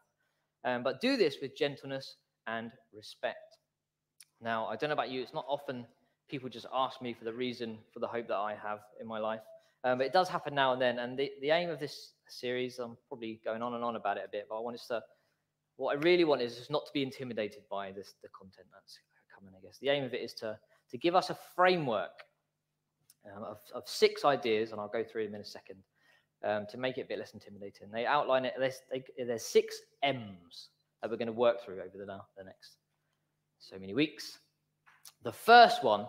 Um, 0.64 0.82
but 0.82 1.00
do 1.00 1.16
this 1.16 1.37
with 1.42 1.56
gentleness 1.56 2.16
and 2.46 2.70
respect. 2.92 3.56
Now, 4.40 4.66
I 4.66 4.76
don't 4.76 4.88
know 4.88 4.94
about 4.94 5.10
you, 5.10 5.20
it's 5.20 5.34
not 5.34 5.44
often 5.49 5.87
people 6.28 6.49
just 6.49 6.66
ask 6.72 7.02
me 7.02 7.12
for 7.12 7.25
the 7.25 7.32
reason 7.32 7.78
for 7.92 8.00
the 8.00 8.06
hope 8.06 8.28
that 8.28 8.37
I 8.37 8.54
have 8.54 8.78
in 9.00 9.06
my 9.06 9.18
life. 9.18 9.40
Um, 9.84 9.99
but 9.99 10.06
it 10.06 10.12
does 10.12 10.28
happen 10.28 10.54
now 10.54 10.72
and 10.72 10.80
then. 10.80 10.99
And 10.99 11.18
the, 11.18 11.30
the 11.40 11.50
aim 11.50 11.70
of 11.70 11.80
this 11.80 12.12
series, 12.28 12.78
I'm 12.78 12.96
probably 13.08 13.40
going 13.44 13.62
on 13.62 13.75
and 13.75 13.82
on 13.82 13.96
about 13.96 14.16
it 14.16 14.25
a 14.26 14.30
bit, 14.30 14.46
but 14.49 14.56
I 14.56 14.60
want 14.60 14.76
us 14.76 14.87
to, 14.88 15.02
what 15.80 15.96
I 15.96 16.00
really 16.00 16.25
want 16.25 16.42
is 16.42 16.56
just 16.56 16.70
not 16.70 16.84
to 16.87 16.92
be 16.92 17.02
intimidated 17.02 17.62
by 17.70 17.90
this, 17.90 18.14
the 18.22 18.28
content 18.28 18.66
that's 18.72 18.99
coming, 19.34 19.54
I 19.56 19.64
guess. 19.64 19.78
The 19.78 19.88
aim 19.88 20.04
of 20.04 20.12
it 20.12 20.20
is 20.20 20.34
to, 20.34 20.58
to 20.90 20.99
give 20.99 21.14
us 21.14 21.30
a 21.30 21.38
framework 21.56 22.22
um, 23.25 23.44
of, 23.44 23.58
of 23.75 23.84
six 23.87 24.25
ideas, 24.25 24.72
and 24.72 24.80
I'll 24.80 24.88
go 24.88 25.02
through 25.02 25.25
them 25.25 25.34
in 25.37 25.40
a 25.40 25.44
second, 25.44 25.78
um, 26.44 26.66
to 26.70 26.76
make 26.76 26.99
it 26.99 27.02
a 27.02 27.04
bit 27.06 27.18
less 27.18 27.32
intimidating. 27.32 27.90
They 27.90 28.04
outline 28.04 28.44
it, 28.44 28.54
there's, 28.58 28.80
they, 28.90 29.02
there's 29.16 29.42
six 29.42 29.76
M's 30.02 30.68
that 31.00 31.10
we're 31.10 31.16
going 31.16 31.26
to 31.26 31.32
work 31.32 31.64
through 31.64 31.80
over 31.80 31.96
the, 31.96 32.04
the 32.37 32.44
next 32.44 32.76
so 33.58 33.78
many 33.78 33.94
weeks. 33.94 34.38
The 35.22 35.32
first 35.32 35.82
one, 35.82 36.06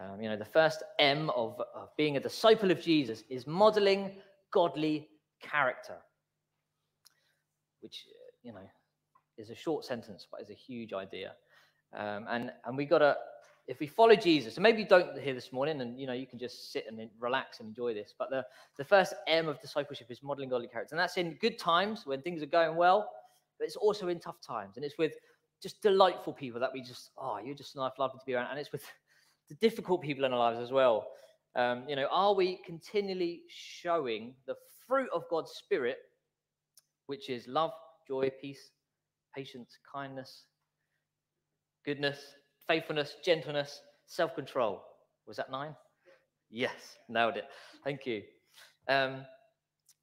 um, 0.00 0.20
you 0.20 0.28
know, 0.28 0.36
the 0.36 0.44
first 0.44 0.82
M 0.98 1.30
of, 1.30 1.60
of 1.74 1.88
being 1.96 2.16
a 2.16 2.20
disciple 2.20 2.72
of 2.72 2.80
Jesus 2.80 3.22
is 3.28 3.46
modeling 3.46 4.12
godly 4.52 5.08
character, 5.40 5.98
which, 7.80 8.06
you 8.42 8.52
know, 8.52 8.68
is 9.38 9.50
a 9.50 9.54
short 9.54 9.84
sentence, 9.84 10.26
but 10.30 10.40
is 10.40 10.50
a 10.50 10.54
huge 10.54 10.92
idea. 10.92 11.32
Um, 11.96 12.26
and 12.28 12.52
and 12.64 12.76
we 12.76 12.84
got 12.84 12.98
to, 12.98 13.16
if 13.66 13.80
we 13.80 13.86
follow 13.86 14.14
Jesus, 14.14 14.56
and 14.56 14.62
maybe 14.62 14.82
you 14.82 14.88
don't 14.88 15.18
hear 15.18 15.34
this 15.34 15.52
morning, 15.52 15.80
and 15.80 15.98
you 15.98 16.06
know 16.06 16.12
you 16.12 16.26
can 16.26 16.38
just 16.38 16.72
sit 16.72 16.86
and 16.88 17.10
relax 17.20 17.60
and 17.60 17.68
enjoy 17.68 17.94
this. 17.94 18.14
But 18.18 18.30
the 18.30 18.44
the 18.78 18.84
first 18.84 19.14
M 19.26 19.48
of 19.48 19.60
discipleship 19.60 20.10
is 20.10 20.22
modeling 20.22 20.48
godly 20.48 20.68
character, 20.68 20.94
and 20.94 21.00
that's 21.00 21.16
in 21.16 21.34
good 21.40 21.58
times 21.58 22.06
when 22.06 22.22
things 22.22 22.42
are 22.42 22.46
going 22.46 22.76
well, 22.76 23.10
but 23.58 23.66
it's 23.66 23.76
also 23.76 24.08
in 24.08 24.18
tough 24.18 24.40
times, 24.40 24.76
and 24.76 24.84
it's 24.84 24.98
with 24.98 25.14
just 25.62 25.80
delightful 25.80 26.32
people 26.32 26.60
that 26.60 26.72
we 26.72 26.82
just, 26.82 27.10
oh, 27.16 27.38
you're 27.42 27.54
just 27.54 27.76
nice, 27.76 27.92
lovely 27.98 28.18
to 28.18 28.26
be 28.26 28.34
around. 28.34 28.50
And 28.50 28.58
it's 28.58 28.72
with 28.72 28.84
the 29.48 29.54
difficult 29.54 30.02
people 30.02 30.24
in 30.24 30.32
our 30.32 30.38
lives 30.38 30.58
as 30.58 30.72
well. 30.72 31.06
Um, 31.54 31.84
you 31.88 31.96
know, 31.96 32.08
are 32.10 32.34
we 32.34 32.60
continually 32.64 33.42
showing 33.48 34.34
the 34.46 34.56
fruit 34.86 35.08
of 35.14 35.24
God's 35.30 35.52
Spirit, 35.52 35.98
which 37.06 37.30
is 37.30 37.46
love, 37.46 37.72
joy, 38.06 38.30
peace, 38.40 38.70
patience, 39.34 39.78
kindness, 39.92 40.44
goodness, 41.84 42.18
faithfulness, 42.66 43.16
gentleness, 43.24 43.80
self 44.06 44.34
control? 44.34 44.82
Was 45.26 45.36
that 45.36 45.50
nine? 45.50 45.74
Yes, 46.50 46.98
nailed 47.08 47.36
it. 47.36 47.44
Thank 47.84 48.06
you. 48.06 48.22
Um, 48.88 49.24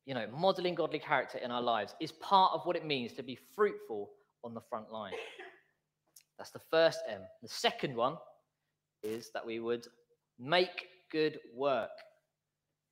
you 0.06 0.16
know, 0.16 0.26
modeling 0.36 0.76
godly 0.76 1.00
character 1.00 1.38
in 1.38 1.52
our 1.52 1.62
lives 1.62 1.94
is 2.00 2.12
part 2.14 2.54
of 2.54 2.66
what 2.66 2.76
it 2.76 2.86
means 2.86 3.14
to 3.14 3.24
be 3.24 3.38
fruitful 3.56 4.10
on 4.44 4.54
the 4.54 4.62
front 4.62 4.92
line. 4.92 5.14
That's 6.38 6.52
the 6.52 6.62
first 6.72 7.02
M. 7.08 7.22
The 7.42 7.50
second 7.50 7.96
one 7.96 8.16
is 9.04 9.30
that 9.34 9.46
we 9.46 9.60
would 9.60 9.86
make 10.40 10.88
good 11.12 11.40
work. 11.54 11.90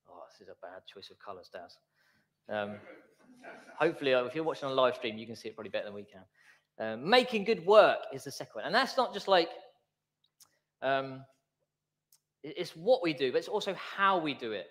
Oh, 0.09 0.21
this 0.29 0.41
is 0.41 0.49
a 0.49 0.65
bad 0.65 0.81
choice 0.85 1.09
of 1.09 1.17
colours, 1.19 1.49
Daz. 1.51 1.77
Um, 2.49 2.77
hopefully, 3.77 4.13
uh, 4.13 4.25
if 4.25 4.35
you're 4.35 4.43
watching 4.43 4.67
on 4.69 4.75
live 4.75 4.95
stream, 4.95 5.17
you 5.17 5.25
can 5.25 5.35
see 5.35 5.49
it 5.49 5.55
probably 5.55 5.69
better 5.69 5.85
than 5.85 5.93
we 5.93 6.03
can. 6.03 6.23
Um, 6.79 7.09
making 7.09 7.43
good 7.43 7.65
work 7.65 7.99
is 8.13 8.23
the 8.23 8.31
second 8.31 8.53
one. 8.55 8.65
And 8.65 8.75
that's 8.75 8.97
not 8.97 9.13
just 9.13 9.27
like, 9.27 9.49
um, 10.81 11.23
it's 12.43 12.75
what 12.75 13.01
we 13.03 13.13
do, 13.13 13.31
but 13.31 13.39
it's 13.39 13.47
also 13.47 13.73
how 13.73 14.19
we 14.19 14.33
do 14.33 14.51
it. 14.51 14.67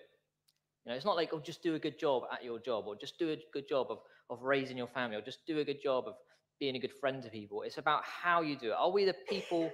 You 0.85 0.91
know, 0.91 0.95
it's 0.95 1.05
not 1.05 1.17
like, 1.17 1.31
oh, 1.33 1.39
just 1.39 1.61
do 1.61 1.75
a 1.75 1.79
good 1.79 1.99
job 1.99 2.23
at 2.31 2.43
your 2.43 2.59
job, 2.59 2.85
or 2.87 2.95
just 2.95 3.19
do 3.19 3.29
a 3.31 3.37
good 3.53 3.67
job 3.67 3.87
of, 3.89 3.99
of 4.29 4.41
raising 4.43 4.77
your 4.77 4.87
family, 4.87 5.17
or 5.17 5.21
just 5.21 5.45
do 5.45 5.59
a 5.59 5.65
good 5.65 5.81
job 5.83 6.05
of 6.07 6.15
being 6.59 6.75
a 6.75 6.79
good 6.79 6.93
friend 6.93 7.21
to 7.23 7.29
people. 7.29 7.63
It's 7.63 7.77
about 7.77 8.03
how 8.05 8.41
you 8.41 8.57
do 8.57 8.69
it. 8.69 8.75
Are 8.77 8.89
we 8.89 9.03
the 9.05 9.15
people 9.27 9.69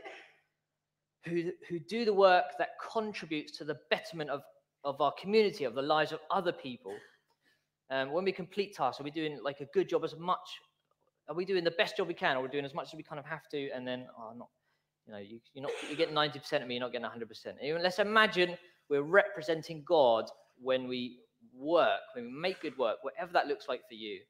who, 1.25 1.51
who 1.69 1.79
do 1.79 2.03
the 2.03 2.13
work 2.13 2.45
that 2.57 2.69
contributes 2.91 3.57
to 3.59 3.63
the 3.63 3.77
betterment 3.91 4.31
of, 4.31 4.41
of 4.83 4.99
our 5.01 5.13
community, 5.21 5.65
of 5.65 5.75
the 5.75 5.81
lives 5.81 6.11
of 6.11 6.19
other 6.31 6.51
people? 6.51 6.95
Um, 7.93 8.11
when 8.11 8.25
we 8.25 8.31
complete 8.31 8.75
tasks, 8.75 8.99
are 8.99 9.03
we 9.03 9.11
doing 9.11 9.37
like 9.43 9.59
a 9.61 9.65
good 9.65 9.87
job 9.87 10.03
as 10.03 10.15
much? 10.17 10.59
Are 11.29 11.35
we 11.35 11.45
doing 11.45 11.63
the 11.63 11.71
best 11.71 11.95
job 11.95 12.07
we 12.07 12.15
can, 12.15 12.35
or 12.35 12.39
we're 12.39 12.47
we 12.47 12.51
doing 12.51 12.65
as 12.65 12.73
much 12.73 12.87
as 12.87 12.95
we 12.95 13.03
kind 13.03 13.19
of 13.19 13.25
have 13.25 13.47
to? 13.51 13.69
And 13.69 13.87
then, 13.87 14.07
oh, 14.17 14.33
not, 14.35 14.49
you 15.05 15.13
know, 15.13 15.19
you, 15.19 15.39
you're 15.53 15.61
not, 15.61 15.71
you 15.91 15.95
get 15.95 16.11
90% 16.11 16.61
of 16.63 16.67
me, 16.67 16.73
you're 16.73 16.81
not 16.81 16.91
getting 16.91 17.07
100%. 17.07 17.53
Even, 17.61 17.83
let's 17.83 17.99
imagine 17.99 18.57
we're 18.89 19.03
representing 19.03 19.83
God 19.87 20.25
when 20.59 20.87
we 20.87 21.19
work, 21.55 21.99
when 22.15 22.25
we 22.25 22.31
make 22.31 22.61
good 22.61 22.75
work, 22.79 22.97
whatever 23.03 23.31
that 23.33 23.45
looks 23.45 23.67
like 23.69 23.81
for 23.87 23.93
you. 23.93 24.21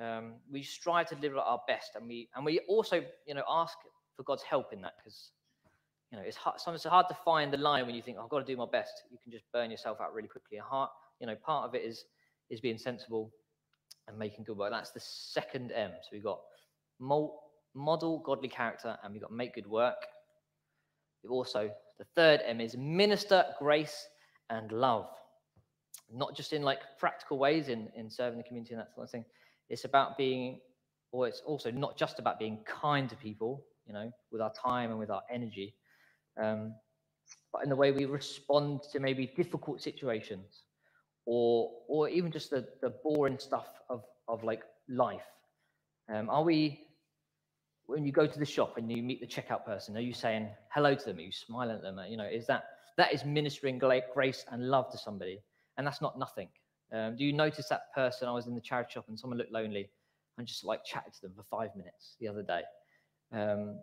Um, 0.00 0.34
we 0.50 0.64
strive 0.64 1.08
to 1.10 1.14
deliver 1.14 1.38
our 1.38 1.60
best, 1.68 1.92
and 1.94 2.08
we 2.08 2.28
and 2.34 2.44
we 2.44 2.58
also, 2.68 3.02
you 3.26 3.34
know, 3.34 3.44
ask 3.48 3.78
for 4.16 4.24
God's 4.24 4.42
help 4.42 4.72
in 4.72 4.82
that 4.82 4.94
because, 4.98 5.30
you 6.10 6.18
know, 6.18 6.24
it's 6.26 6.36
hard, 6.36 6.60
sometimes 6.60 6.84
it's 6.84 6.90
hard 6.90 7.06
to 7.08 7.16
find 7.24 7.52
the 7.52 7.58
line 7.58 7.86
when 7.86 7.94
you 7.94 8.02
think, 8.02 8.18
oh, 8.20 8.24
I've 8.24 8.28
got 8.28 8.40
to 8.40 8.44
do 8.44 8.56
my 8.58 8.66
best. 8.70 9.04
You 9.10 9.18
can 9.22 9.30
just 9.30 9.44
burn 9.52 9.70
yourself 9.70 10.00
out 10.00 10.12
really 10.12 10.28
quickly. 10.28 10.58
Heart, 10.58 10.90
you 11.20 11.26
know, 11.28 11.36
part 11.36 11.66
of 11.66 11.74
it 11.74 11.82
is 11.82 12.04
is 12.50 12.60
being 12.60 12.78
sensible 12.78 13.32
and 14.08 14.18
making 14.18 14.44
good 14.44 14.56
work. 14.56 14.70
That's 14.70 14.90
the 14.90 15.00
second 15.00 15.72
M. 15.72 15.90
So 16.02 16.08
we've 16.12 16.22
got 16.22 16.40
model 17.00 18.22
godly 18.24 18.48
character, 18.48 18.96
and 19.02 19.12
we've 19.12 19.22
got 19.22 19.32
make 19.32 19.54
good 19.54 19.66
work. 19.66 19.96
We've 21.22 21.32
also 21.32 21.70
the 21.98 22.04
third 22.14 22.40
M 22.44 22.60
is 22.60 22.76
minister 22.76 23.44
grace 23.58 24.06
and 24.50 24.70
love, 24.70 25.08
not 26.12 26.36
just 26.36 26.52
in 26.52 26.62
like 26.62 26.80
practical 26.98 27.38
ways 27.38 27.68
in 27.68 27.88
in 27.96 28.10
serving 28.10 28.38
the 28.38 28.44
community 28.44 28.74
and 28.74 28.80
that 28.80 28.94
sort 28.94 29.04
of 29.04 29.10
thing 29.10 29.24
it's 29.68 29.84
about 29.84 30.16
being, 30.16 30.60
or 31.12 31.26
it's 31.26 31.42
also 31.44 31.70
not 31.70 31.96
just 31.96 32.18
about 32.18 32.38
being 32.38 32.58
kind 32.64 33.08
to 33.10 33.16
people, 33.16 33.64
you 33.86 33.92
know, 33.92 34.12
with 34.30 34.40
our 34.40 34.52
time 34.52 34.90
and 34.90 34.98
with 34.98 35.10
our 35.10 35.22
energy, 35.30 35.74
um, 36.40 36.74
but 37.52 37.62
in 37.62 37.68
the 37.68 37.76
way 37.76 37.90
we 37.90 38.04
respond 38.04 38.80
to 38.92 39.00
maybe 39.00 39.32
difficult 39.36 39.82
situations 39.82 40.62
or 41.26 41.70
or 41.88 42.08
even 42.08 42.32
just 42.32 42.50
the, 42.50 42.66
the 42.80 42.90
boring 43.04 43.38
stuff 43.38 43.68
of, 43.90 44.02
of 44.28 44.42
like 44.44 44.62
life. 44.88 45.26
Um, 46.12 46.30
are 46.30 46.42
we 46.42 46.86
when 47.86 48.04
you 48.04 48.12
go 48.12 48.26
to 48.26 48.38
the 48.38 48.46
shop 48.46 48.78
and 48.78 48.90
you 48.90 49.02
meet 49.02 49.20
the 49.20 49.26
checkout 49.26 49.64
person, 49.64 49.96
are 49.96 50.00
you 50.00 50.12
saying 50.12 50.48
hello 50.70 50.94
to 50.94 51.04
them? 51.04 51.18
Are 51.18 51.20
you 51.20 51.32
smiling 51.32 51.76
at 51.76 51.82
them? 51.82 52.00
You 52.08 52.16
know, 52.16 52.26
is 52.26 52.46
that 52.46 52.64
that 52.96 53.12
is 53.12 53.24
ministering 53.24 53.78
grace 53.78 54.44
and 54.50 54.70
love 54.70 54.90
to 54.92 54.98
somebody, 54.98 55.38
and 55.76 55.86
that's 55.86 56.00
not 56.00 56.18
nothing. 56.18 56.48
Um, 56.92 57.16
do 57.16 57.24
you 57.24 57.32
notice 57.32 57.68
that 57.68 57.92
person? 57.94 58.28
I 58.28 58.32
was 58.32 58.46
in 58.46 58.54
the 58.54 58.60
charity 58.60 58.92
shop 58.94 59.06
and 59.08 59.18
someone 59.18 59.38
looked 59.38 59.52
lonely 59.52 59.90
and 60.38 60.46
just 60.46 60.64
like 60.64 60.84
chatted 60.84 61.12
to 61.14 61.22
them 61.22 61.32
for 61.36 61.44
five 61.50 61.74
minutes 61.76 62.16
the 62.20 62.28
other 62.28 62.42
day. 62.42 62.62
Um, 63.32 63.80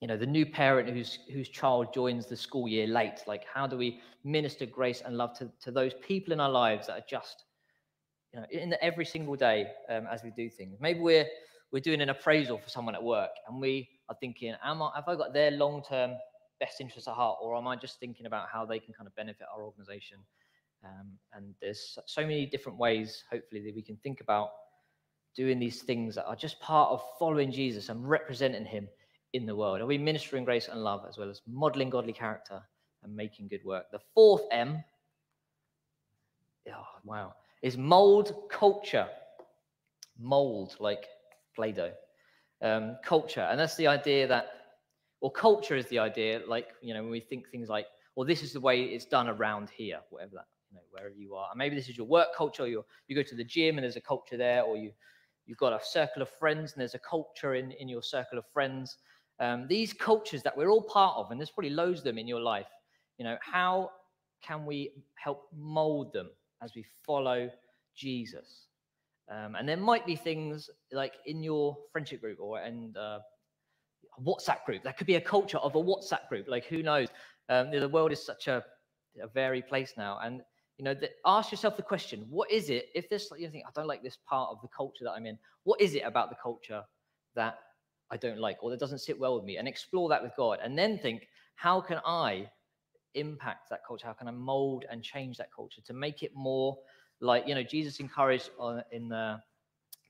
you 0.00 0.06
know, 0.06 0.16
the 0.16 0.26
new 0.26 0.46
parent 0.46 0.88
whose 0.88 1.18
whose 1.32 1.48
child 1.48 1.92
joins 1.92 2.26
the 2.26 2.36
school 2.36 2.68
year 2.68 2.86
late. 2.86 3.20
Like, 3.26 3.44
how 3.52 3.66
do 3.66 3.76
we 3.76 4.00
minister 4.24 4.64
grace 4.66 5.02
and 5.04 5.16
love 5.16 5.36
to, 5.38 5.50
to 5.62 5.70
those 5.72 5.92
people 5.94 6.32
in 6.32 6.40
our 6.40 6.50
lives 6.50 6.86
that 6.86 6.98
are 6.98 7.06
just, 7.08 7.44
you 8.32 8.40
know, 8.40 8.46
in 8.50 8.70
the, 8.70 8.82
every 8.82 9.04
single 9.04 9.34
day 9.34 9.66
um, 9.88 10.06
as 10.10 10.22
we 10.22 10.30
do 10.30 10.48
things? 10.48 10.78
Maybe 10.80 11.00
we're 11.00 11.26
we're 11.72 11.80
doing 11.80 12.00
an 12.00 12.10
appraisal 12.10 12.58
for 12.58 12.68
someone 12.68 12.94
at 12.94 13.02
work, 13.02 13.30
and 13.48 13.60
we 13.60 13.88
are 14.08 14.16
thinking, 14.20 14.54
am 14.64 14.82
I 14.82 14.90
have 14.94 15.08
I 15.08 15.16
got 15.16 15.34
their 15.34 15.50
long 15.50 15.82
term 15.82 16.12
best 16.60 16.80
interests 16.80 17.08
at 17.08 17.14
heart, 17.14 17.38
or 17.42 17.56
am 17.56 17.66
I 17.66 17.74
just 17.74 17.98
thinking 17.98 18.26
about 18.26 18.48
how 18.52 18.64
they 18.64 18.78
can 18.78 18.94
kind 18.94 19.06
of 19.06 19.14
benefit 19.16 19.46
our 19.54 19.62
organization? 19.62 20.18
Um, 20.84 21.18
and 21.32 21.54
there's 21.60 21.98
so 22.06 22.22
many 22.22 22.46
different 22.46 22.78
ways, 22.78 23.24
hopefully, 23.30 23.62
that 23.64 23.74
we 23.74 23.82
can 23.82 23.96
think 23.96 24.20
about 24.20 24.50
doing 25.34 25.58
these 25.58 25.82
things 25.82 26.14
that 26.14 26.26
are 26.26 26.36
just 26.36 26.60
part 26.60 26.90
of 26.90 27.02
following 27.18 27.50
Jesus 27.50 27.88
and 27.88 28.08
representing 28.08 28.64
him 28.64 28.88
in 29.32 29.46
the 29.46 29.54
world. 29.54 29.80
Are 29.80 29.86
we 29.86 29.98
ministering 29.98 30.44
grace 30.44 30.68
and 30.68 30.82
love 30.82 31.04
as 31.08 31.18
well 31.18 31.30
as 31.30 31.42
modeling 31.46 31.90
godly 31.90 32.12
character 32.12 32.62
and 33.02 33.14
making 33.14 33.48
good 33.48 33.64
work? 33.64 33.90
The 33.92 34.00
fourth 34.14 34.42
M, 34.50 34.82
oh, 36.70 36.86
wow, 37.04 37.34
is 37.62 37.76
mold 37.76 38.34
culture. 38.50 39.08
Mold, 40.18 40.76
like 40.80 41.06
Play 41.54 41.72
Doh. 41.72 41.92
Um, 42.60 42.96
culture. 43.04 43.46
And 43.48 43.58
that's 43.58 43.76
the 43.76 43.86
idea 43.86 44.26
that, 44.26 44.46
or 45.20 45.30
culture 45.30 45.76
is 45.76 45.86
the 45.86 46.00
idea, 46.00 46.40
like, 46.48 46.68
you 46.82 46.92
know, 46.92 47.02
when 47.02 47.12
we 47.12 47.20
think 47.20 47.48
things 47.48 47.68
like, 47.68 47.86
well, 48.16 48.26
this 48.26 48.42
is 48.42 48.52
the 48.52 48.60
way 48.60 48.82
it's 48.82 49.04
done 49.04 49.28
around 49.28 49.70
here, 49.70 50.00
whatever 50.10 50.32
that 50.34 50.46
you 50.70 50.76
know, 50.76 50.82
wherever 50.90 51.14
you 51.14 51.34
are. 51.34 51.48
And 51.50 51.58
maybe 51.58 51.76
this 51.76 51.88
is 51.88 51.96
your 51.96 52.06
work 52.06 52.28
culture, 52.36 52.66
you 52.66 52.84
you 53.06 53.14
go 53.14 53.22
to 53.22 53.34
the 53.34 53.44
gym 53.44 53.78
and 53.78 53.84
there's 53.84 53.96
a 53.96 54.00
culture 54.00 54.36
there, 54.36 54.62
or 54.62 54.76
you 54.76 54.92
you've 55.46 55.58
got 55.58 55.72
a 55.72 55.84
circle 55.84 56.20
of 56.20 56.28
friends 56.28 56.72
and 56.72 56.80
there's 56.80 56.94
a 56.94 56.98
culture 56.98 57.54
in, 57.54 57.72
in 57.72 57.88
your 57.88 58.02
circle 58.02 58.38
of 58.38 58.44
friends. 58.52 58.96
Um, 59.40 59.66
these 59.68 59.92
cultures 59.92 60.42
that 60.42 60.56
we're 60.56 60.70
all 60.70 60.82
part 60.82 61.16
of, 61.16 61.30
and 61.30 61.40
there's 61.40 61.50
probably 61.50 61.70
loads 61.70 61.98
of 61.98 62.04
them 62.04 62.18
in 62.18 62.26
your 62.26 62.40
life. 62.40 62.66
You 63.18 63.24
know, 63.24 63.36
how 63.40 63.90
can 64.42 64.66
we 64.66 64.92
help 65.14 65.48
mold 65.56 66.12
them 66.12 66.30
as 66.62 66.74
we 66.74 66.84
follow 67.04 67.50
Jesus? 67.94 68.66
Um, 69.30 69.54
and 69.54 69.68
there 69.68 69.76
might 69.76 70.06
be 70.06 70.16
things 70.16 70.70
like 70.92 71.14
in 71.26 71.42
your 71.42 71.76
friendship 71.92 72.20
group 72.20 72.38
or 72.40 72.60
in 72.62 72.94
uh, 72.96 73.18
a 74.16 74.22
WhatsApp 74.22 74.64
group. 74.64 74.82
That 74.82 74.96
could 74.96 75.06
be 75.06 75.16
a 75.16 75.20
culture 75.20 75.58
of 75.58 75.74
a 75.76 75.82
WhatsApp 75.82 76.28
group. 76.28 76.48
Like 76.48 76.64
who 76.64 76.82
knows? 76.82 77.08
Um, 77.48 77.70
the 77.70 77.88
world 77.88 78.12
is 78.12 78.24
such 78.24 78.48
a, 78.48 78.64
a 79.22 79.28
varied 79.28 79.68
place 79.68 79.94
now, 79.96 80.18
and 80.22 80.42
you 80.78 80.84
know, 80.84 80.94
the, 80.94 81.10
ask 81.26 81.50
yourself 81.50 81.76
the 81.76 81.82
question: 81.82 82.26
What 82.28 82.50
is 82.50 82.70
it? 82.70 82.88
If 82.94 83.08
this, 83.08 83.30
you 83.36 83.50
think, 83.50 83.64
I 83.66 83.70
don't 83.74 83.88
like 83.88 84.02
this 84.02 84.18
part 84.28 84.50
of 84.50 84.60
the 84.62 84.68
culture 84.68 85.04
that 85.04 85.12
I'm 85.12 85.26
in. 85.26 85.38
What 85.64 85.80
is 85.80 85.94
it 85.94 86.02
about 86.04 86.30
the 86.30 86.36
culture 86.42 86.82
that 87.34 87.58
I 88.10 88.16
don't 88.16 88.38
like 88.38 88.62
or 88.62 88.70
that 88.70 88.80
doesn't 88.80 88.98
sit 88.98 89.18
well 89.18 89.34
with 89.34 89.44
me, 89.44 89.56
and 89.56 89.68
explore 89.68 90.08
that 90.08 90.22
with 90.22 90.32
God, 90.36 90.58
and 90.62 90.78
then 90.78 90.98
think, 90.98 91.28
how 91.56 91.80
can 91.80 92.00
I 92.04 92.50
impact 93.14 93.70
that 93.70 93.80
culture? 93.86 94.06
How 94.06 94.12
can 94.12 94.28
I 94.28 94.32
mold 94.32 94.84
and 94.90 95.02
change 95.02 95.36
that 95.38 95.52
culture 95.54 95.80
to 95.82 95.92
make 95.92 96.22
it 96.22 96.32
more 96.34 96.78
like 97.20 97.46
you 97.48 97.54
know 97.54 97.62
Jesus 97.62 98.00
encouraged 98.00 98.50
in 98.92 99.08
the 99.08 99.40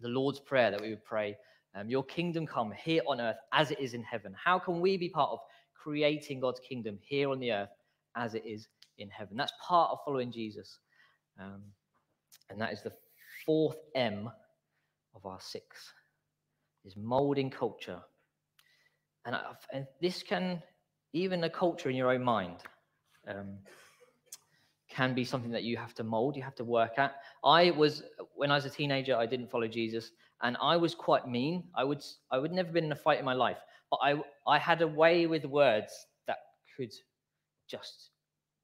the 0.00 0.08
Lord's 0.08 0.38
prayer 0.40 0.70
that 0.70 0.80
we 0.80 0.90
would 0.90 1.04
pray, 1.04 1.36
um, 1.74 1.90
"Your 1.90 2.04
kingdom 2.04 2.46
come 2.46 2.72
here 2.72 3.02
on 3.06 3.20
earth 3.20 3.38
as 3.52 3.70
it 3.70 3.80
is 3.80 3.94
in 3.94 4.02
heaven." 4.02 4.34
How 4.34 4.58
can 4.58 4.80
we 4.80 4.96
be 4.96 5.08
part 5.08 5.30
of 5.30 5.40
creating 5.74 6.40
God's 6.40 6.60
kingdom 6.60 6.98
here 7.02 7.30
on 7.30 7.38
the 7.40 7.52
earth 7.52 7.70
as 8.14 8.34
it 8.34 8.44
is 8.44 8.68
in 8.98 9.08
heaven? 9.10 9.36
That's 9.36 9.52
part 9.66 9.90
of 9.90 9.98
following 10.04 10.30
Jesus, 10.30 10.78
um, 11.38 11.62
and 12.50 12.60
that 12.60 12.72
is 12.72 12.82
the 12.82 12.92
fourth 13.44 13.78
M 13.94 14.30
of 15.14 15.26
our 15.26 15.40
six 15.40 15.92
is 16.84 16.96
molding 16.96 17.50
culture. 17.50 18.00
And, 19.24 19.34
I, 19.34 19.42
and 19.72 19.86
this 20.00 20.22
can, 20.22 20.62
even 21.12 21.44
a 21.44 21.50
culture 21.50 21.90
in 21.90 21.96
your 21.96 22.10
own 22.10 22.22
mind, 22.22 22.62
um, 23.26 23.58
can 24.88 25.14
be 25.14 25.24
something 25.24 25.50
that 25.50 25.62
you 25.62 25.76
have 25.76 25.94
to 25.94 26.02
mold, 26.02 26.34
you 26.36 26.42
have 26.42 26.54
to 26.56 26.64
work 26.64 26.98
at. 26.98 27.16
I 27.44 27.70
was, 27.72 28.02
when 28.34 28.50
I 28.50 28.54
was 28.54 28.64
a 28.64 28.70
teenager, 28.70 29.16
I 29.16 29.26
didn't 29.26 29.50
follow 29.50 29.68
Jesus, 29.68 30.10
and 30.42 30.56
I 30.62 30.76
was 30.76 30.94
quite 30.94 31.28
mean. 31.28 31.64
I 31.74 31.84
would, 31.84 32.02
I 32.30 32.38
would 32.38 32.52
never 32.52 32.72
been 32.72 32.84
in 32.84 32.92
a 32.92 32.96
fight 32.96 33.18
in 33.18 33.24
my 33.24 33.34
life, 33.34 33.58
but 33.90 33.98
I, 34.02 34.20
I 34.46 34.58
had 34.58 34.82
a 34.82 34.88
way 34.88 35.26
with 35.26 35.44
words 35.44 35.92
that 36.26 36.38
could 36.76 36.92
just 37.68 38.10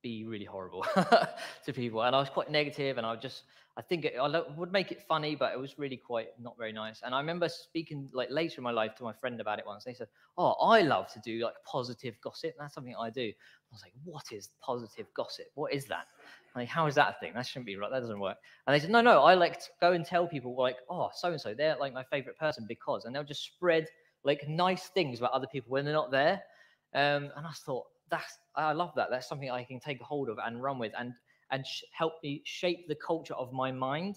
be 0.02 0.24
really 0.24 0.44
horrible 0.44 0.86
to 1.66 1.72
people, 1.72 2.02
and 2.02 2.16
I 2.16 2.20
was 2.20 2.30
quite 2.30 2.50
negative, 2.50 2.96
and 2.96 3.06
I 3.06 3.10
would 3.10 3.20
just 3.20 3.42
I 3.76 3.82
think 3.82 4.04
it, 4.04 4.14
I 4.20 4.40
would 4.56 4.70
make 4.70 4.92
it 4.92 5.02
funny, 5.02 5.34
but 5.34 5.52
it 5.52 5.58
was 5.58 5.78
really 5.78 5.96
quite 5.96 6.28
not 6.40 6.56
very 6.56 6.72
nice. 6.72 7.02
And 7.02 7.12
I 7.12 7.18
remember 7.18 7.48
speaking 7.48 8.08
like 8.12 8.30
later 8.30 8.58
in 8.58 8.64
my 8.64 8.70
life 8.70 8.94
to 8.96 9.02
my 9.02 9.12
friend 9.12 9.40
about 9.40 9.58
it 9.58 9.66
once. 9.66 9.82
They 9.84 9.94
said, 9.94 10.06
"Oh, 10.38 10.52
I 10.60 10.82
love 10.82 11.12
to 11.14 11.20
do 11.24 11.42
like 11.42 11.54
positive 11.64 12.14
gossip. 12.22 12.54
That's 12.58 12.72
something 12.74 12.94
I 12.96 13.10
do." 13.10 13.22
I 13.32 13.72
was 13.72 13.82
like, 13.82 13.92
"What 14.04 14.30
is 14.30 14.50
positive 14.60 15.06
gossip? 15.14 15.46
What 15.54 15.72
is 15.72 15.86
that? 15.86 16.06
Like, 16.54 16.68
how 16.68 16.86
is 16.86 16.94
that 16.94 17.16
a 17.16 17.18
thing? 17.18 17.32
That 17.34 17.46
shouldn't 17.46 17.66
be 17.66 17.76
right. 17.76 17.90
That 17.90 18.00
doesn't 18.00 18.20
work." 18.20 18.36
And 18.66 18.74
they 18.74 18.78
said, 18.78 18.90
"No, 18.90 19.00
no. 19.00 19.22
I 19.22 19.34
like 19.34 19.58
to 19.58 19.66
go 19.80 19.92
and 19.92 20.04
tell 20.04 20.28
people 20.28 20.54
like, 20.56 20.76
oh, 20.88 21.10
so 21.12 21.32
and 21.32 21.40
so, 21.40 21.52
they're 21.52 21.76
like 21.76 21.92
my 21.92 22.04
favorite 22.04 22.38
person 22.38 22.66
because," 22.68 23.06
and 23.06 23.14
they'll 23.14 23.24
just 23.24 23.44
spread 23.44 23.88
like 24.22 24.46
nice 24.48 24.86
things 24.88 25.18
about 25.18 25.32
other 25.32 25.48
people 25.48 25.70
when 25.72 25.84
they're 25.84 25.94
not 25.94 26.12
there. 26.12 26.40
Um, 26.94 27.32
and 27.36 27.44
I 27.44 27.52
thought 27.66 27.86
that's 28.08 28.38
I 28.54 28.72
love 28.72 28.92
that. 28.94 29.08
That's 29.10 29.28
something 29.28 29.50
I 29.50 29.64
can 29.64 29.80
take 29.80 30.00
hold 30.00 30.28
of 30.28 30.38
and 30.44 30.62
run 30.62 30.78
with. 30.78 30.92
And 30.96 31.12
and 31.54 31.64
sh- 31.64 31.84
help 31.92 32.14
me 32.22 32.42
shape 32.44 32.88
the 32.88 32.96
culture 32.96 33.34
of 33.34 33.52
my 33.52 33.70
mind, 33.70 34.16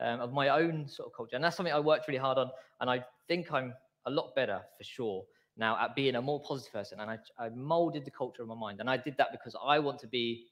um, 0.00 0.20
of 0.20 0.32
my 0.32 0.50
own 0.50 0.86
sort 0.86 1.08
of 1.08 1.16
culture. 1.16 1.34
And 1.34 1.42
that's 1.42 1.56
something 1.56 1.74
I 1.74 1.80
worked 1.80 2.06
really 2.06 2.20
hard 2.20 2.36
on. 2.36 2.50
And 2.80 2.90
I 2.90 3.02
think 3.26 3.50
I'm 3.50 3.72
a 4.04 4.10
lot 4.10 4.34
better 4.36 4.60
for 4.76 4.84
sure 4.84 5.24
now 5.56 5.78
at 5.80 5.96
being 5.96 6.16
a 6.16 6.22
more 6.22 6.42
positive 6.42 6.72
person. 6.74 7.00
And 7.00 7.10
I, 7.10 7.18
I 7.38 7.48
molded 7.48 8.04
the 8.04 8.10
culture 8.10 8.42
of 8.42 8.48
my 8.48 8.54
mind. 8.54 8.80
And 8.80 8.90
I 8.90 8.98
did 8.98 9.16
that 9.16 9.28
because 9.32 9.56
I 9.66 9.78
want 9.78 9.98
to 10.00 10.06
be, 10.06 10.48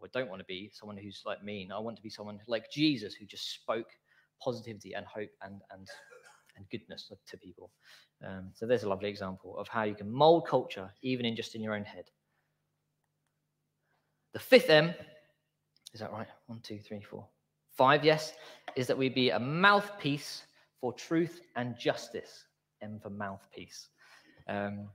or 0.00 0.08
don't 0.08 0.28
want 0.28 0.40
to 0.40 0.46
be, 0.46 0.70
someone 0.72 0.96
who's 0.96 1.22
like 1.24 1.44
mean. 1.44 1.70
I 1.70 1.78
want 1.78 1.96
to 1.98 2.02
be 2.02 2.10
someone 2.10 2.40
like 2.48 2.68
Jesus 2.72 3.14
who 3.14 3.24
just 3.24 3.54
spoke 3.54 3.90
positivity 4.42 4.94
and 4.94 5.06
hope 5.06 5.30
and, 5.42 5.60
and, 5.70 5.86
and 6.56 6.68
goodness 6.68 7.12
to 7.28 7.36
people. 7.36 7.70
Um, 8.26 8.50
so 8.54 8.66
there's 8.66 8.82
a 8.82 8.88
lovely 8.88 9.08
example 9.08 9.56
of 9.56 9.68
how 9.68 9.84
you 9.84 9.94
can 9.94 10.10
mold 10.10 10.48
culture 10.48 10.90
even 11.02 11.24
in 11.24 11.36
just 11.36 11.54
in 11.54 11.62
your 11.62 11.74
own 11.74 11.84
head. 11.84 12.06
The 14.32 14.40
fifth 14.40 14.68
M 14.68 14.94
is 15.94 16.00
that 16.00 16.12
right? 16.12 16.26
One, 16.46 16.60
two, 16.60 16.78
three, 16.78 17.02
four, 17.02 17.26
five. 17.76 18.04
Yes, 18.04 18.34
is 18.76 18.86
that 18.86 18.98
we 18.98 19.08
be 19.08 19.30
a 19.30 19.38
mouthpiece 19.38 20.44
for 20.80 20.92
truth 20.92 21.40
and 21.56 21.78
justice. 21.78 22.44
M 22.80 23.00
for 23.02 23.10
mouthpiece. 23.10 23.88
Um, 24.48 24.88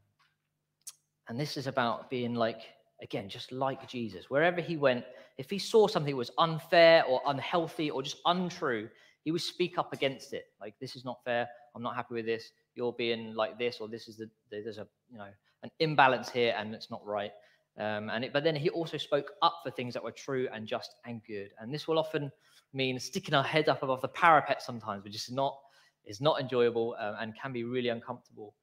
and 1.27 1.39
this 1.39 1.57
is 1.57 1.67
about 1.67 2.09
being 2.09 2.33
like, 2.35 2.61
again, 3.01 3.27
just 3.29 3.51
like 3.51 3.87
Jesus. 3.87 4.29
Wherever 4.29 4.61
he 4.61 4.77
went, 4.77 5.03
if 5.37 5.49
he 5.49 5.59
saw 5.59 5.87
something 5.87 6.13
that 6.13 6.17
was 6.17 6.31
unfair 6.37 7.03
or 7.05 7.21
unhealthy 7.27 7.89
or 7.89 8.03
just 8.03 8.17
untrue, 8.25 8.89
he 9.23 9.31
would 9.31 9.41
speak 9.41 9.77
up 9.77 9.93
against 9.93 10.33
it. 10.33 10.45
Like, 10.59 10.75
this 10.79 10.95
is 10.95 11.05
not 11.05 11.23
fair. 11.23 11.47
I'm 11.75 11.81
not 11.81 11.95
happy 11.95 12.13
with 12.13 12.25
this. 12.25 12.51
You're 12.75 12.93
being 12.93 13.33
like 13.35 13.57
this, 13.57 13.77
or 13.79 13.87
this 13.87 14.07
is 14.07 14.17
the, 14.17 14.29
there's 14.49 14.77
a, 14.77 14.87
you 15.09 15.17
know, 15.17 15.27
an 15.63 15.71
imbalance 15.79 16.29
here 16.29 16.53
and 16.57 16.73
it's 16.75 16.91
not 16.91 17.05
right. 17.05 17.31
Um, 17.77 18.09
and 18.09 18.23
it, 18.23 18.33
but 18.33 18.43
then 18.43 18.55
he 18.55 18.69
also 18.69 18.97
spoke 18.97 19.31
up 19.41 19.61
for 19.63 19.71
things 19.71 19.93
that 19.95 20.03
were 20.03 20.11
true 20.11 20.47
and 20.53 20.67
just 20.67 20.95
and 21.05 21.21
good. 21.25 21.51
And 21.59 21.73
this 21.73 21.87
will 21.87 21.97
often 21.97 22.31
mean 22.73 22.99
sticking 22.99 23.33
our 23.33 23.43
head 23.43 23.69
up 23.69 23.83
above 23.83 24.01
the 24.01 24.07
parapet 24.07 24.61
sometimes, 24.61 25.03
which 25.03 25.15
is 25.15 25.31
not 25.31 25.57
is 26.05 26.21
not 26.21 26.39
enjoyable 26.39 26.95
um, 26.99 27.15
and 27.19 27.33
can 27.41 27.53
be 27.53 27.63
really 27.63 27.89
uncomfortable. 27.89 28.53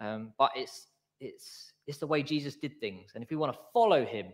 Um, 0.00 0.32
but 0.38 0.50
it's 0.54 0.88
it's 1.20 1.72
it's 1.86 1.98
the 1.98 2.06
way 2.06 2.22
Jesus 2.22 2.56
did 2.56 2.78
things. 2.80 3.12
And 3.14 3.24
if 3.24 3.30
we 3.30 3.36
want 3.36 3.52
to 3.52 3.58
follow 3.72 4.04
him, 4.04 4.26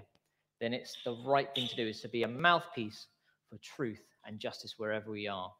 then 0.60 0.72
it's 0.72 0.96
the 1.04 1.16
right 1.24 1.48
thing 1.54 1.68
to 1.68 1.76
do 1.76 1.86
is 1.86 2.00
to 2.00 2.08
be 2.08 2.24
a 2.24 2.28
mouthpiece 2.28 3.06
for 3.48 3.58
truth 3.58 4.02
and 4.26 4.40
justice 4.40 4.74
wherever 4.78 5.10
we 5.10 5.28
are. 5.28 5.52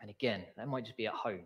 And 0.00 0.10
again, 0.10 0.44
that 0.56 0.68
might 0.68 0.84
just 0.84 0.96
be 0.96 1.06
at 1.06 1.14
home 1.14 1.44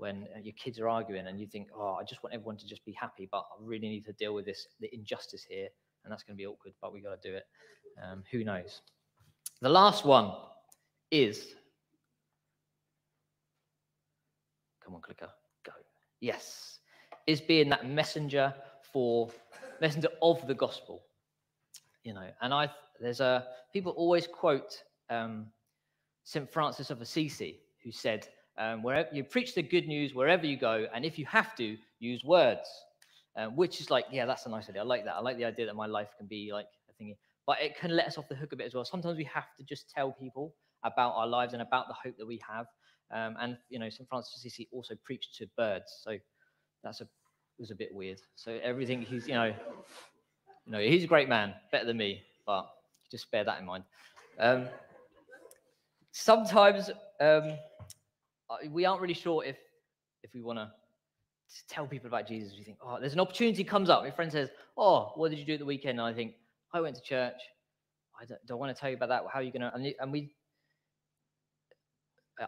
when 0.00 0.26
uh, 0.34 0.38
your 0.42 0.54
kids 0.54 0.80
are 0.80 0.88
arguing 0.88 1.26
and 1.26 1.38
you 1.38 1.46
think, 1.46 1.68
oh, 1.76 1.96
I 2.00 2.04
just 2.04 2.22
want 2.22 2.34
everyone 2.34 2.56
to 2.56 2.66
just 2.66 2.84
be 2.86 2.92
happy, 2.92 3.28
but 3.30 3.38
I 3.38 3.62
really 3.62 3.88
need 3.88 4.06
to 4.06 4.14
deal 4.14 4.34
with 4.34 4.46
this, 4.46 4.66
the 4.80 4.92
injustice 4.94 5.44
here. 5.48 5.68
And 6.02 6.10
that's 6.10 6.22
going 6.22 6.34
to 6.34 6.38
be 6.38 6.46
awkward, 6.46 6.72
but 6.80 6.92
we 6.92 7.02
got 7.02 7.20
to 7.22 7.28
do 7.30 7.36
it. 7.36 7.44
Um, 8.02 8.24
who 8.32 8.42
knows? 8.42 8.80
The 9.60 9.68
last 9.68 10.06
one 10.06 10.32
is, 11.10 11.54
come 14.82 14.94
on, 14.94 15.02
clicker, 15.02 15.28
go. 15.66 15.72
Yes, 16.20 16.78
is 17.26 17.42
being 17.42 17.68
that 17.68 17.86
messenger 17.86 18.54
for, 18.90 19.28
messenger 19.82 20.08
of 20.22 20.46
the 20.46 20.54
gospel. 20.54 21.02
You 22.04 22.14
know, 22.14 22.26
and 22.40 22.54
I, 22.54 22.70
there's 22.98 23.20
a, 23.20 23.46
people 23.70 23.92
always 23.92 24.26
quote 24.26 24.82
um, 25.10 25.48
St. 26.24 26.50
Francis 26.50 26.88
of 26.88 27.02
Assisi, 27.02 27.60
who 27.84 27.92
said, 27.92 28.26
um, 28.58 28.82
wherever 28.82 29.08
you 29.12 29.24
preach 29.24 29.54
the 29.54 29.62
good 29.62 29.86
news 29.86 30.14
wherever 30.14 30.46
you 30.46 30.56
go, 30.56 30.86
and 30.94 31.04
if 31.04 31.18
you 31.18 31.26
have 31.26 31.54
to, 31.56 31.76
use 31.98 32.24
words, 32.24 32.66
um, 33.36 33.54
which 33.56 33.80
is 33.80 33.90
like, 33.90 34.06
yeah, 34.10 34.26
that's 34.26 34.46
a 34.46 34.48
nice 34.48 34.68
idea. 34.68 34.80
I 34.80 34.84
like 34.84 35.04
that. 35.04 35.14
I 35.14 35.20
like 35.20 35.36
the 35.36 35.44
idea 35.44 35.66
that 35.66 35.76
my 35.76 35.86
life 35.86 36.08
can 36.16 36.26
be 36.26 36.50
like 36.52 36.66
a 36.88 37.02
thingy, 37.02 37.16
but 37.46 37.60
it 37.60 37.76
can 37.78 37.94
let 37.94 38.06
us 38.06 38.18
off 38.18 38.28
the 38.28 38.34
hook 38.34 38.52
a 38.52 38.56
bit 38.56 38.66
as 38.66 38.74
well. 38.74 38.84
Sometimes 38.84 39.18
we 39.18 39.24
have 39.24 39.54
to 39.58 39.62
just 39.62 39.90
tell 39.90 40.12
people 40.12 40.54
about 40.82 41.12
our 41.14 41.26
lives 41.26 41.52
and 41.52 41.60
about 41.60 41.88
the 41.88 41.94
hope 41.94 42.16
that 42.16 42.26
we 42.26 42.40
have. 42.48 42.66
Um, 43.12 43.36
and 43.38 43.58
you 43.68 43.78
know, 43.78 43.90
St. 43.90 44.08
Francis 44.08 44.36
Assisi 44.36 44.68
also 44.72 44.94
preached 45.04 45.36
to 45.36 45.46
birds, 45.56 46.00
so 46.02 46.16
that's 46.82 47.00
a 47.00 47.08
was 47.60 47.70
a 47.70 47.74
bit 47.74 47.94
weird. 47.94 48.20
So 48.36 48.58
everything 48.62 49.02
he's, 49.02 49.28
you 49.28 49.34
know, 49.34 49.52
you 50.66 50.72
know, 50.72 50.80
he's 50.80 51.04
a 51.04 51.06
great 51.06 51.28
man, 51.28 51.54
better 51.70 51.84
than 51.84 51.98
me, 51.98 52.22
but 52.46 52.66
just 53.10 53.30
bear 53.30 53.44
that 53.44 53.60
in 53.60 53.66
mind. 53.66 53.84
Um, 54.38 54.68
sometimes 56.12 56.90
um, 57.20 57.52
we 58.70 58.84
aren't 58.84 59.00
really 59.00 59.14
sure 59.14 59.44
if 59.44 59.56
if 60.22 60.34
we 60.34 60.42
want 60.42 60.58
to 60.58 60.70
tell 61.68 61.86
people 61.86 62.06
about 62.06 62.26
Jesus. 62.28 62.54
We 62.56 62.64
think, 62.64 62.78
oh, 62.82 62.98
there's 63.00 63.12
an 63.12 63.20
opportunity 63.20 63.64
comes 63.64 63.90
up. 63.90 64.04
Your 64.04 64.12
friend 64.12 64.30
says, 64.30 64.50
oh, 64.76 65.12
what 65.16 65.30
did 65.30 65.38
you 65.38 65.44
do 65.44 65.54
at 65.54 65.58
the 65.58 65.64
weekend? 65.64 65.98
And 65.98 66.06
I 66.06 66.12
think, 66.12 66.34
I 66.72 66.80
went 66.80 66.94
to 66.96 67.02
church. 67.02 67.40
I 68.20 68.24
don't, 68.24 68.46
don't 68.46 68.58
want 68.58 68.74
to 68.74 68.80
tell 68.80 68.90
you 68.90 68.96
about 68.96 69.08
that. 69.08 69.22
How 69.32 69.40
are 69.40 69.42
you 69.42 69.50
going 69.50 69.62
to? 69.62 69.94
And 70.00 70.12
we, 70.12 70.30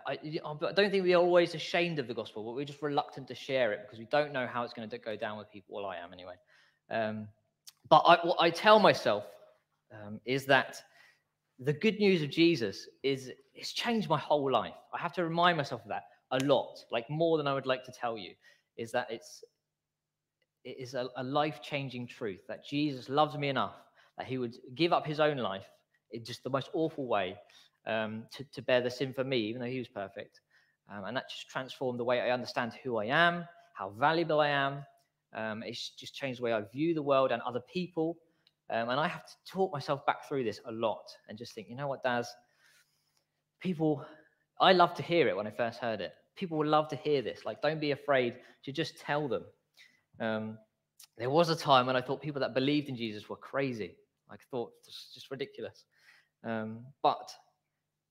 I, 0.06 0.12
I 0.12 0.72
don't 0.72 0.90
think 0.90 1.02
we're 1.02 1.16
always 1.16 1.54
ashamed 1.54 1.98
of 1.98 2.06
the 2.06 2.14
gospel, 2.14 2.44
but 2.44 2.54
we're 2.54 2.64
just 2.64 2.82
reluctant 2.82 3.26
to 3.28 3.34
share 3.34 3.72
it 3.72 3.80
because 3.82 3.98
we 3.98 4.06
don't 4.06 4.32
know 4.32 4.46
how 4.46 4.62
it's 4.62 4.72
going 4.72 4.88
to 4.88 4.98
go 4.98 5.16
down 5.16 5.38
with 5.38 5.50
people. 5.50 5.74
Well, 5.74 5.86
I 5.86 5.96
am 5.96 6.12
anyway. 6.12 6.34
Um, 6.90 7.28
but 7.88 7.98
I, 8.06 8.26
what 8.26 8.36
I 8.38 8.50
tell 8.50 8.78
myself 8.78 9.24
um, 9.92 10.20
is 10.24 10.46
that 10.46 10.82
the 11.64 11.72
good 11.72 11.98
news 11.98 12.22
of 12.22 12.30
Jesus 12.30 12.88
is 13.02 13.30
it's 13.54 13.72
changed 13.72 14.08
my 14.08 14.18
whole 14.18 14.50
life. 14.50 14.74
I 14.92 14.98
have 14.98 15.12
to 15.14 15.24
remind 15.24 15.56
myself 15.56 15.82
of 15.82 15.88
that 15.88 16.04
a 16.30 16.38
lot, 16.44 16.78
like 16.90 17.08
more 17.10 17.36
than 17.38 17.46
I 17.46 17.54
would 17.54 17.66
like 17.66 17.84
to 17.84 17.92
tell 17.92 18.16
you, 18.16 18.32
is 18.76 18.92
that 18.92 19.08
it's 19.10 19.44
it 20.64 20.76
is 20.78 20.94
a, 20.94 21.08
a 21.16 21.24
life-changing 21.24 22.06
truth 22.06 22.40
that 22.48 22.64
Jesus 22.64 23.08
loves 23.08 23.36
me 23.36 23.48
enough 23.48 23.74
that 24.16 24.26
he 24.26 24.38
would 24.38 24.54
give 24.74 24.92
up 24.92 25.06
his 25.06 25.20
own 25.20 25.36
life 25.38 25.66
in 26.12 26.24
just 26.24 26.44
the 26.44 26.50
most 26.50 26.70
awful 26.72 27.06
way 27.08 27.36
um, 27.86 28.24
to, 28.32 28.44
to 28.52 28.62
bear 28.62 28.80
the 28.80 28.90
sin 28.90 29.12
for 29.12 29.24
me, 29.24 29.38
even 29.38 29.60
though 29.60 29.66
he 29.66 29.78
was 29.78 29.88
perfect. 29.88 30.40
Um, 30.92 31.04
and 31.04 31.16
that 31.16 31.28
just 31.28 31.48
transformed 31.48 31.98
the 31.98 32.04
way 32.04 32.20
I 32.20 32.30
understand 32.30 32.72
who 32.84 32.98
I 32.98 33.06
am, 33.06 33.44
how 33.74 33.90
valuable 33.90 34.40
I 34.40 34.48
am. 34.48 34.84
Um, 35.34 35.62
it's 35.62 35.90
just 35.90 36.14
changed 36.14 36.38
the 36.38 36.44
way 36.44 36.52
I 36.52 36.62
view 36.72 36.94
the 36.94 37.02
world 37.02 37.32
and 37.32 37.42
other 37.42 37.62
people. 37.72 38.18
Um, 38.72 38.88
and 38.88 38.98
I 38.98 39.06
have 39.06 39.26
to 39.26 39.32
talk 39.46 39.70
myself 39.70 40.04
back 40.06 40.26
through 40.26 40.44
this 40.44 40.60
a 40.64 40.72
lot 40.72 41.04
and 41.28 41.36
just 41.36 41.54
think, 41.54 41.68
you 41.68 41.76
know 41.76 41.88
what, 41.88 42.02
Daz? 42.02 42.28
People, 43.60 44.04
I 44.60 44.72
love 44.72 44.94
to 44.94 45.02
hear 45.02 45.28
it 45.28 45.36
when 45.36 45.46
I 45.46 45.50
first 45.50 45.78
heard 45.78 46.00
it. 46.00 46.14
People 46.36 46.56
would 46.58 46.66
love 46.66 46.88
to 46.88 46.96
hear 46.96 47.20
this. 47.20 47.44
Like, 47.44 47.60
don't 47.60 47.80
be 47.80 47.90
afraid 47.90 48.36
to 48.64 48.72
just 48.72 48.98
tell 48.98 49.28
them. 49.28 49.44
Um, 50.20 50.58
there 51.18 51.28
was 51.28 51.50
a 51.50 51.56
time 51.56 51.86
when 51.86 51.96
I 51.96 52.00
thought 52.00 52.22
people 52.22 52.40
that 52.40 52.54
believed 52.54 52.88
in 52.88 52.96
Jesus 52.96 53.28
were 53.28 53.36
crazy. 53.36 53.94
I 54.30 54.36
thought 54.50 54.72
it's 54.86 55.12
just 55.12 55.30
ridiculous. 55.30 55.84
Um, 56.42 56.86
but 57.02 57.30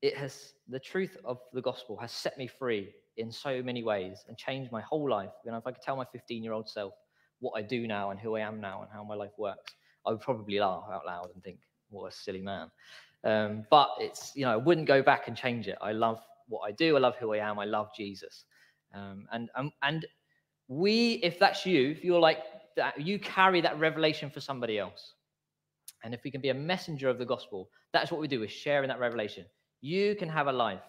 it 0.03 0.15
has 0.15 0.53
the 0.67 0.79
truth 0.79 1.17
of 1.25 1.39
the 1.53 1.61
gospel 1.61 1.97
has 1.97 2.11
set 2.11 2.37
me 2.37 2.45
free 2.45 2.93
in 3.17 3.31
so 3.31 3.63
many 3.63 3.83
ways 3.83 4.23
and 4.27 4.37
changed 4.37 4.71
my 4.71 4.81
whole 4.81 5.09
life. 5.09 5.31
You 5.43 5.51
know, 5.51 5.57
if 5.57 5.65
I 5.65 5.71
could 5.71 5.81
tell 5.81 5.95
my 5.95 6.05
15 6.11 6.43
year 6.43 6.53
old 6.53 6.69
self 6.69 6.93
what 7.39 7.53
I 7.57 7.63
do 7.63 7.87
now 7.87 8.11
and 8.11 8.19
who 8.19 8.35
I 8.35 8.41
am 8.41 8.61
now 8.61 8.83
and 8.83 8.91
how 8.93 9.03
my 9.03 9.15
life 9.15 9.31
works, 9.39 9.73
I 10.05 10.11
would 10.11 10.21
probably 10.21 10.59
laugh 10.59 10.85
out 10.91 11.05
loud 11.05 11.29
and 11.33 11.43
think, 11.43 11.59
what 11.89 12.07
a 12.07 12.15
silly 12.15 12.41
man. 12.41 12.71
Um, 13.23 13.65
but 13.69 13.89
it's, 13.99 14.31
you 14.35 14.45
know, 14.45 14.51
I 14.51 14.55
wouldn't 14.55 14.87
go 14.87 15.01
back 15.01 15.27
and 15.27 15.37
change 15.37 15.67
it. 15.67 15.77
I 15.81 15.91
love 15.91 16.19
what 16.47 16.61
I 16.61 16.71
do. 16.71 16.95
I 16.97 16.99
love 16.99 17.15
who 17.17 17.33
I 17.33 17.37
am. 17.37 17.59
I 17.59 17.65
love 17.65 17.89
Jesus. 17.95 18.45
Um, 18.93 19.27
and, 19.31 19.49
um, 19.55 19.71
and 19.83 20.05
we, 20.67 21.13
if 21.23 21.37
that's 21.37 21.65
you, 21.65 21.91
if 21.91 22.03
you're 22.03 22.19
like 22.19 22.39
that, 22.77 22.99
you 22.99 23.19
carry 23.19 23.61
that 23.61 23.79
revelation 23.79 24.29
for 24.29 24.39
somebody 24.39 24.79
else. 24.79 25.13
And 26.03 26.13
if 26.13 26.23
we 26.23 26.31
can 26.31 26.41
be 26.41 26.49
a 26.49 26.53
messenger 26.53 27.09
of 27.09 27.19
the 27.19 27.25
gospel, 27.25 27.69
that's 27.93 28.11
what 28.11 28.19
we 28.19 28.27
do 28.27 28.43
is 28.43 28.51
sharing 28.51 28.87
that 28.87 28.99
revelation. 28.99 29.45
You 29.81 30.15
can 30.15 30.29
have 30.29 30.47
a 30.47 30.51
life 30.51 30.81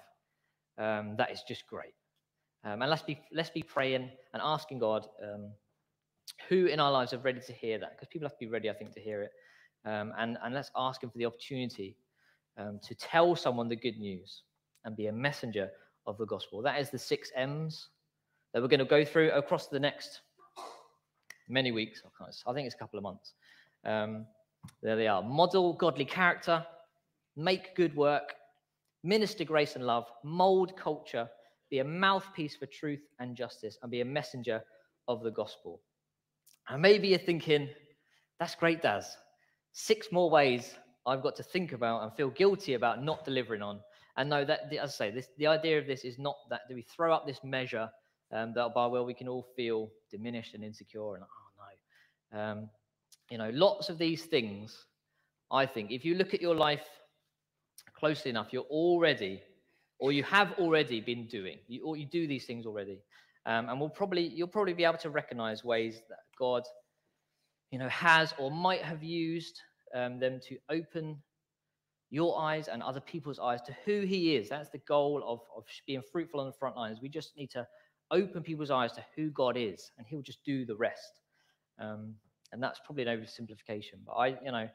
um, 0.78 1.16
that 1.18 1.30
is 1.30 1.42
just 1.46 1.66
great. 1.66 1.92
Um, 2.64 2.80
and 2.80 2.90
let's 2.90 3.02
be 3.02 3.20
let's 3.32 3.50
be 3.50 3.62
praying 3.62 4.08
and 4.32 4.42
asking 4.42 4.78
God 4.78 5.06
um, 5.22 5.50
who 6.48 6.66
in 6.66 6.80
our 6.80 6.90
lives 6.90 7.12
are 7.12 7.18
ready 7.18 7.40
to 7.40 7.52
hear 7.52 7.78
that 7.78 7.92
because 7.92 8.08
people 8.08 8.26
have 8.26 8.38
to 8.38 8.44
be 8.44 8.50
ready, 8.50 8.70
I 8.70 8.74
think, 8.74 8.92
to 8.94 9.00
hear 9.00 9.22
it. 9.22 9.30
Um, 9.84 10.12
and 10.18 10.38
and 10.42 10.54
let's 10.54 10.70
ask 10.76 11.02
Him 11.02 11.10
for 11.10 11.18
the 11.18 11.26
opportunity 11.26 11.96
um, 12.56 12.78
to 12.82 12.94
tell 12.94 13.34
someone 13.34 13.68
the 13.68 13.76
good 13.76 13.98
news 13.98 14.42
and 14.84 14.96
be 14.96 15.06
a 15.06 15.12
messenger 15.12 15.70
of 16.06 16.18
the 16.18 16.26
gospel. 16.26 16.62
That 16.62 16.80
is 16.80 16.90
the 16.90 16.98
six 16.98 17.30
M's 17.34 17.88
that 18.52 18.60
we're 18.60 18.68
going 18.68 18.80
to 18.80 18.84
go 18.84 19.04
through 19.04 19.30
across 19.30 19.68
the 19.68 19.80
next 19.80 20.20
many 21.48 21.72
weeks. 21.72 22.02
I 22.46 22.52
think 22.52 22.66
it's 22.66 22.74
a 22.74 22.78
couple 22.78 22.98
of 22.98 23.02
months. 23.02 23.32
Um, 23.84 24.26
there 24.82 24.96
they 24.96 25.08
are. 25.08 25.22
Model 25.22 25.72
godly 25.74 26.04
character, 26.04 26.64
make 27.36 27.74
good 27.74 27.94
work, 27.96 28.34
minister 29.02 29.44
grace 29.44 29.74
and 29.76 29.86
love, 29.86 30.06
mold 30.22 30.76
culture, 30.76 31.28
be 31.70 31.80
a 31.80 31.84
mouthpiece 31.84 32.56
for 32.56 32.66
truth 32.66 33.02
and 33.18 33.36
justice, 33.36 33.78
and 33.82 33.90
be 33.90 34.00
a 34.00 34.04
messenger 34.04 34.62
of 35.08 35.22
the 35.22 35.30
gospel. 35.30 35.80
And 36.68 36.80
maybe 36.80 37.08
you're 37.08 37.18
thinking, 37.18 37.68
that's 38.38 38.54
great, 38.54 38.82
Daz. 38.82 39.16
Six 39.72 40.12
more 40.12 40.30
ways 40.30 40.74
I've 41.06 41.22
got 41.22 41.36
to 41.36 41.42
think 41.42 41.72
about 41.72 42.02
and 42.02 42.12
feel 42.12 42.30
guilty 42.30 42.74
about 42.74 43.02
not 43.02 43.24
delivering 43.24 43.62
on. 43.62 43.80
And 44.16 44.28
no, 44.30 44.44
that 44.44 44.72
as 44.72 44.90
I 45.00 45.06
say, 45.06 45.10
this 45.10 45.28
the 45.38 45.46
idea 45.46 45.78
of 45.78 45.86
this 45.86 46.04
is 46.04 46.18
not 46.18 46.36
that 46.50 46.60
do 46.68 46.74
we 46.74 46.82
throw 46.82 47.14
up 47.14 47.26
this 47.26 47.40
measure 47.42 47.88
um, 48.32 48.52
that 48.54 48.74
by 48.74 48.86
well 48.86 49.06
we 49.06 49.14
can 49.14 49.28
all 49.28 49.46
feel 49.56 49.90
diminished 50.10 50.54
and 50.54 50.62
insecure 50.62 51.14
and 51.14 51.24
oh 51.24 51.42
no, 52.32 52.38
um, 52.38 52.68
you 53.30 53.38
know, 53.38 53.50
lots 53.50 53.88
of 53.88 53.98
these 53.98 54.24
things. 54.24 54.86
I 55.50 55.66
think 55.66 55.90
if 55.90 56.04
you 56.04 56.14
look 56.14 56.34
at 56.34 56.40
your 56.40 56.54
life 56.54 56.86
closely 57.94 58.30
enough, 58.30 58.48
you're 58.52 58.62
already, 58.64 59.42
or 59.98 60.12
you 60.12 60.22
have 60.24 60.52
already 60.58 61.00
been 61.00 61.26
doing, 61.26 61.58
you, 61.68 61.84
or 61.84 61.96
you 61.96 62.06
do 62.06 62.26
these 62.26 62.44
things 62.44 62.66
already, 62.66 63.00
um, 63.46 63.68
and 63.68 63.80
we'll 63.80 63.88
probably 63.88 64.26
you'll 64.28 64.48
probably 64.48 64.74
be 64.74 64.84
able 64.84 64.98
to 64.98 65.10
recognize 65.10 65.64
ways 65.64 66.02
that 66.08 66.18
God, 66.38 66.62
you 67.70 67.78
know, 67.78 67.88
has 67.88 68.34
or 68.38 68.50
might 68.50 68.82
have 68.82 69.02
used 69.02 69.60
um, 69.94 70.18
them 70.18 70.40
to 70.48 70.56
open 70.70 71.22
your 72.10 72.38
eyes 72.38 72.68
and 72.68 72.82
other 72.82 73.00
people's 73.00 73.38
eyes 73.38 73.62
to 73.62 73.76
who 73.84 74.02
He 74.02 74.36
is. 74.36 74.48
That's 74.50 74.68
the 74.68 74.82
goal 74.86 75.22
of, 75.26 75.40
of 75.56 75.64
being 75.86 76.02
fruitful 76.12 76.40
on 76.40 76.46
the 76.46 76.52
front 76.52 76.76
lines. 76.76 76.98
We 77.02 77.08
just 77.08 77.36
need 77.36 77.50
to 77.52 77.66
open 78.10 78.42
people's 78.42 78.70
eyes 78.70 78.92
to 78.92 79.04
who 79.16 79.30
God 79.30 79.56
is, 79.56 79.90
and 79.96 80.06
He'll 80.06 80.22
just 80.22 80.44
do 80.44 80.66
the 80.66 80.76
rest. 80.76 81.20
Um, 81.80 82.14
and 82.52 82.62
that's 82.62 82.80
probably 82.84 83.04
an 83.04 83.18
oversimplification, 83.18 84.04
but 84.06 84.12
I, 84.12 84.26
you 84.44 84.52
know, 84.52 84.68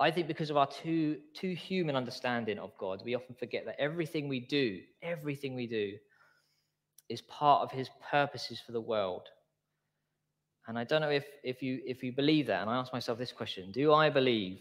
I 0.00 0.10
think 0.10 0.26
because 0.26 0.48
of 0.48 0.56
our 0.56 0.66
too 0.66 1.18
too 1.34 1.52
human 1.52 1.94
understanding 1.94 2.58
of 2.58 2.72
God, 2.78 3.02
we 3.04 3.14
often 3.14 3.34
forget 3.34 3.66
that 3.66 3.78
everything 3.78 4.28
we 4.28 4.40
do, 4.40 4.80
everything 5.02 5.54
we 5.54 5.66
do, 5.66 5.92
is 7.10 7.20
part 7.20 7.62
of 7.62 7.70
His 7.70 7.90
purposes 8.10 8.62
for 8.64 8.72
the 8.72 8.80
world. 8.80 9.28
And 10.66 10.78
I 10.78 10.84
don't 10.84 11.00
know 11.00 11.10
if 11.10 11.26
if 11.42 11.62
you 11.62 11.80
if 11.84 12.02
you 12.02 12.12
believe 12.12 12.46
that. 12.46 12.60
And 12.62 12.70
I 12.70 12.76
ask 12.76 12.92
myself 12.92 13.18
this 13.18 13.32
question: 13.32 13.72
Do 13.72 13.92
I 13.92 14.10
believe 14.10 14.60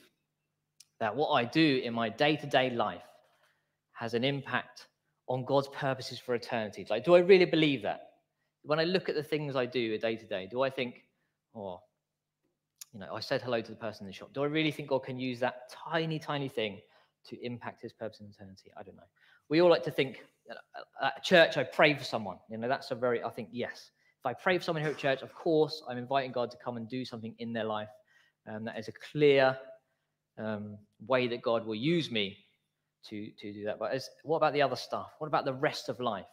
that 1.00 1.16
what 1.16 1.30
I 1.30 1.46
do 1.46 1.82
in 1.84 1.94
my 1.94 2.10
day 2.10 2.36
to 2.36 2.48
day 2.48 2.70
life 2.70 3.04
has 3.94 4.14
an 4.14 4.24
impact 4.24 4.88
on 5.28 5.46
God's 5.46 5.68
purposes 5.70 6.20
for 6.20 6.36
eternity? 6.36 6.86
Like, 6.90 7.04
do 7.04 7.16
I 7.16 7.20
really 7.20 7.46
believe 7.46 7.84
that? 7.84 8.02
When 8.64 8.80
I 8.80 8.84
look 8.84 9.10
at 9.10 9.16
the 9.16 9.24
things 9.24 9.56
I 9.56 9.66
do 9.66 9.94
a 9.94 9.98
day 9.98 10.16
to 10.16 10.26
day, 10.26 10.48
do 10.50 10.62
I 10.62 10.70
think, 10.70 11.04
or, 11.54 11.80
you 12.94 13.00
know, 13.00 13.14
I 13.14 13.20
said 13.20 13.42
hello 13.42 13.62
to 13.62 13.72
the 13.72 13.78
person 13.78 14.06
in 14.06 14.08
the 14.08 14.14
shop. 14.14 14.34
Do 14.34 14.44
I 14.44 14.48
really 14.48 14.72
think 14.72 14.90
God 14.90 15.04
can 15.04 15.20
use 15.20 15.40
that 15.40 15.72
tiny, 15.90 16.20
tiny 16.20 16.50
thing 16.50 16.80
to 17.28 17.46
impact 17.46 17.82
his 17.82 17.94
purpose 17.94 18.20
in 18.20 18.28
eternity? 18.28 18.72
I 18.78 18.84
don't 18.84 18.96
know. 18.96 19.04
We 19.50 19.62
all 19.62 19.70
like 19.70 19.84
to 19.84 19.92
think 19.92 20.26
at 21.02 21.24
church, 21.24 21.58
I 21.58 21.64
pray 21.64 21.94
for 21.94 22.04
someone. 22.04 22.38
You 22.50 22.58
know, 22.58 22.68
that's 22.68 22.92
a 22.92 22.96
very, 22.96 23.24
I 23.24 23.30
think, 23.30 23.50
yes. 23.52 23.92
If 24.20 24.26
I 24.26 24.34
pray 24.34 24.58
for 24.58 24.64
someone 24.66 24.84
here 24.84 24.92
at 24.92 24.98
church, 24.98 25.22
of 25.22 25.34
course, 25.34 25.82
I'm 25.88 25.98
inviting 25.98 26.34
God 26.34 26.52
to 26.52 26.58
come 26.58 26.76
and 26.76 26.90
do 26.90 27.06
something 27.06 27.34
in 27.40 27.54
their 27.54 27.64
life. 27.64 27.88
Um, 28.52 28.66
that 28.66 28.78
is 28.78 28.90
a 28.90 28.94
clear 29.14 29.58
um, 30.38 30.78
way 31.08 31.30
that 31.30 31.42
God 31.42 31.66
will 31.66 31.76
use 31.76 32.12
me 32.12 32.38
to, 33.08 33.32
to 33.40 33.54
do 33.54 33.64
that. 33.64 33.80
But 33.80 33.94
as, 33.94 34.10
what 34.24 34.36
about 34.36 34.52
the 34.52 34.62
other 34.62 34.76
stuff? 34.76 35.12
What 35.20 35.28
about 35.28 35.46
the 35.46 35.54
rest 35.54 35.88
of 35.88 36.02
life? 36.02 36.26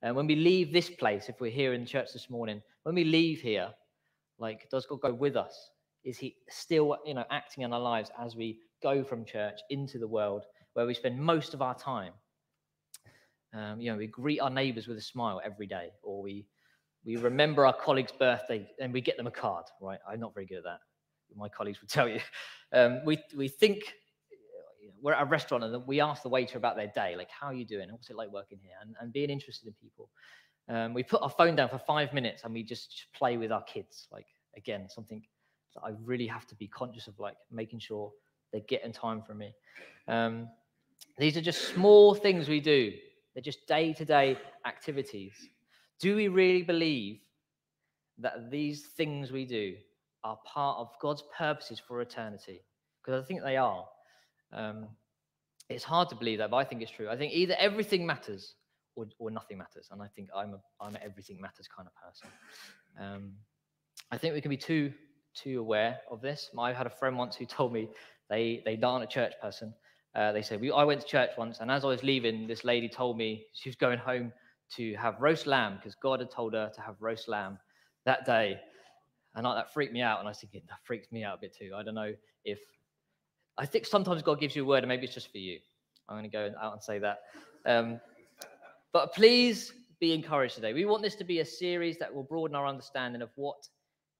And 0.00 0.14
when 0.14 0.28
we 0.28 0.36
leave 0.36 0.72
this 0.72 0.88
place, 0.88 1.28
if 1.28 1.40
we're 1.40 1.50
here 1.50 1.72
in 1.72 1.86
church 1.86 2.12
this 2.12 2.30
morning, 2.30 2.62
when 2.84 2.94
we 2.94 3.02
leave 3.02 3.40
here, 3.40 3.70
like, 4.38 4.70
does 4.70 4.86
God 4.86 5.00
go 5.00 5.12
with 5.12 5.34
us? 5.34 5.70
Is 6.04 6.18
He 6.18 6.36
still, 6.48 6.98
you 7.04 7.14
know, 7.14 7.24
acting 7.32 7.64
in 7.64 7.72
our 7.72 7.80
lives 7.80 8.12
as 8.16 8.36
we 8.36 8.60
go 8.80 9.02
from 9.02 9.24
church 9.24 9.58
into 9.70 9.98
the 9.98 10.06
world 10.06 10.44
where 10.74 10.86
we 10.86 10.94
spend 10.94 11.18
most 11.18 11.52
of 11.52 11.62
our 11.62 11.74
time? 11.74 12.12
Um, 13.52 13.80
you 13.80 13.90
know, 13.90 13.98
we 13.98 14.06
greet 14.06 14.38
our 14.38 14.50
neighbours 14.50 14.86
with 14.86 14.98
a 14.98 15.02
smile 15.02 15.40
every 15.44 15.66
day, 15.66 15.90
or 16.02 16.22
we 16.22 16.46
we 17.04 17.16
remember 17.16 17.66
our 17.66 17.74
colleague's 17.74 18.12
birthday 18.12 18.68
and 18.80 18.92
we 18.92 19.00
get 19.00 19.16
them 19.16 19.26
a 19.26 19.30
card. 19.30 19.66
Right? 19.80 19.98
I'm 20.08 20.20
not 20.20 20.34
very 20.34 20.46
good 20.46 20.58
at 20.58 20.64
that. 20.64 20.80
My 21.36 21.48
colleagues 21.48 21.80
would 21.80 21.90
tell 21.90 22.08
you. 22.08 22.20
Um, 22.72 23.00
we 23.04 23.18
we 23.36 23.48
think 23.48 23.94
we're 25.02 25.12
at 25.12 25.22
a 25.22 25.26
restaurant 25.26 25.64
and 25.64 25.86
we 25.86 26.00
ask 26.00 26.22
the 26.22 26.28
waiter 26.28 26.56
about 26.56 26.76
their 26.76 26.90
day, 26.94 27.14
like, 27.16 27.28
how 27.28 27.48
are 27.48 27.54
you 27.54 27.66
doing? 27.66 27.92
What's 27.92 28.08
it 28.08 28.16
like 28.16 28.32
working 28.32 28.58
here? 28.62 28.76
And, 28.80 28.94
and 29.00 29.12
being 29.12 29.28
interested 29.28 29.66
in 29.66 29.74
people. 29.74 30.08
Um, 30.66 30.94
we 30.94 31.02
put 31.02 31.20
our 31.20 31.28
phone 31.28 31.56
down 31.56 31.68
for 31.68 31.78
five 31.78 32.14
minutes 32.14 32.42
and 32.44 32.54
we 32.54 32.62
just 32.62 33.06
play 33.12 33.36
with 33.36 33.52
our 33.52 33.62
kids. 33.64 34.08
Like 34.10 34.26
again, 34.56 34.88
something 34.88 35.22
that 35.74 35.82
I 35.82 35.90
really 36.04 36.26
have 36.26 36.46
to 36.46 36.54
be 36.54 36.68
conscious 36.68 37.06
of, 37.06 37.18
like 37.18 37.36
making 37.50 37.80
sure 37.80 38.12
they're 38.50 38.62
getting 38.62 38.92
time 38.92 39.20
from 39.20 39.38
me. 39.38 39.52
Um, 40.08 40.48
these 41.18 41.36
are 41.36 41.42
just 41.42 41.74
small 41.74 42.14
things 42.14 42.48
we 42.48 42.60
do. 42.60 42.92
They're 43.34 43.42
just 43.42 43.66
day-to-day 43.66 44.38
activities. 44.64 45.34
Do 46.04 46.16
we 46.16 46.28
really 46.28 46.62
believe 46.62 47.20
that 48.18 48.50
these 48.50 48.88
things 48.94 49.32
we 49.32 49.46
do 49.46 49.74
are 50.22 50.38
part 50.44 50.76
of 50.76 50.90
God's 51.00 51.24
purposes 51.34 51.80
for 51.80 52.02
eternity? 52.02 52.60
Because 53.00 53.24
I 53.24 53.26
think 53.26 53.42
they 53.42 53.56
are. 53.56 53.86
Um, 54.52 54.88
it's 55.70 55.82
hard 55.82 56.10
to 56.10 56.14
believe 56.14 56.40
that, 56.40 56.50
but 56.50 56.58
I 56.58 56.64
think 56.64 56.82
it's 56.82 56.90
true. 56.90 57.08
I 57.08 57.16
think 57.16 57.32
either 57.32 57.56
everything 57.58 58.04
matters 58.04 58.52
or, 58.96 59.06
or 59.18 59.30
nothing 59.30 59.56
matters. 59.56 59.88
And 59.90 60.02
I 60.02 60.08
think 60.08 60.28
I'm 60.36 60.52
a 60.52 60.60
I'm 60.78 60.94
an 60.94 61.00
everything 61.02 61.40
matters 61.40 61.66
kind 61.74 61.88
of 61.88 61.94
person. 61.94 62.28
Um, 63.00 63.32
I 64.10 64.18
think 64.18 64.34
we 64.34 64.42
can 64.42 64.50
be 64.50 64.58
too 64.58 64.92
too 65.34 65.58
aware 65.58 66.00
of 66.10 66.20
this. 66.20 66.50
I 66.58 66.74
had 66.74 66.86
a 66.86 66.90
friend 66.90 67.16
once 67.16 67.34
who 67.34 67.46
told 67.46 67.72
me 67.72 67.88
they 68.28 68.60
they 68.66 68.78
aren't 68.82 69.04
a 69.04 69.06
church 69.06 69.32
person. 69.40 69.72
Uh, 70.14 70.32
they 70.32 70.42
said 70.42 70.60
we, 70.60 70.70
I 70.70 70.84
went 70.84 71.00
to 71.00 71.06
church 71.06 71.30
once, 71.38 71.60
and 71.60 71.70
as 71.70 71.82
I 71.82 71.88
was 71.88 72.02
leaving, 72.02 72.46
this 72.46 72.62
lady 72.62 72.90
told 72.90 73.16
me 73.16 73.46
she 73.54 73.70
was 73.70 73.76
going 73.76 73.98
home 73.98 74.34
to 74.76 74.94
have 74.94 75.20
roast 75.20 75.46
lamb 75.46 75.76
because 75.76 75.94
God 75.94 76.20
had 76.20 76.30
told 76.30 76.54
her 76.54 76.70
to 76.74 76.80
have 76.80 76.96
roast 77.00 77.28
lamb 77.28 77.58
that 78.04 78.24
day. 78.24 78.58
And 79.34 79.46
I, 79.46 79.54
that 79.54 79.72
freaked 79.72 79.92
me 79.92 80.02
out. 80.02 80.18
And 80.20 80.28
I 80.28 80.30
was 80.30 80.38
thinking, 80.38 80.62
that 80.68 80.78
freaks 80.84 81.10
me 81.10 81.24
out 81.24 81.38
a 81.38 81.40
bit 81.40 81.56
too. 81.56 81.72
I 81.76 81.82
don't 81.82 81.94
know 81.94 82.12
if, 82.44 82.60
I 83.58 83.66
think 83.66 83.86
sometimes 83.86 84.22
God 84.22 84.40
gives 84.40 84.54
you 84.54 84.62
a 84.62 84.66
word 84.66 84.84
and 84.84 84.88
maybe 84.88 85.04
it's 85.04 85.14
just 85.14 85.30
for 85.32 85.38
you. 85.38 85.58
I'm 86.08 86.16
going 86.16 86.30
to 86.30 86.36
go 86.36 86.50
out 86.60 86.72
and 86.72 86.82
say 86.82 86.98
that. 86.98 87.18
Um, 87.66 88.00
but 88.92 89.14
please 89.14 89.72
be 90.00 90.12
encouraged 90.12 90.56
today. 90.56 90.72
We 90.72 90.84
want 90.84 91.02
this 91.02 91.16
to 91.16 91.24
be 91.24 91.40
a 91.40 91.44
series 91.44 91.98
that 91.98 92.14
will 92.14 92.22
broaden 92.22 92.54
our 92.54 92.66
understanding 92.66 93.22
of 93.22 93.30
what 93.36 93.56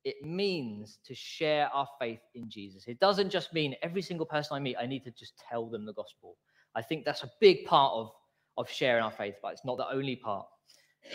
it 0.05 0.17
means 0.25 0.99
to 1.07 1.15
share 1.15 1.69
our 1.73 1.89
faith 2.01 2.21
in 2.35 2.49
Jesus. 2.49 2.85
It 2.87 2.99
doesn't 3.01 3.31
just 3.31 3.53
mean 3.53 3.75
every 3.83 4.03
single 4.03 4.27
person 4.27 4.57
I 4.57 4.61
meet, 4.61 4.77
I 4.79 4.87
need 4.87 5.05
to 5.05 5.11
just 5.11 5.35
tell 5.51 5.67
them 5.67 5.87
the 5.87 5.95
gospel. 5.95 6.37
I 6.75 6.83
think 6.83 7.05
that's 7.05 7.23
a 7.23 7.31
big 7.41 7.65
part 7.65 7.93
of, 7.95 8.11
of 8.57 8.71
sharing 8.71 9.03
our 9.03 9.11
faith, 9.11 9.37
but 9.43 9.53
it's 9.53 9.65
not 9.65 9.77
the 9.77 9.89
only 9.89 10.17
part. 10.17 10.47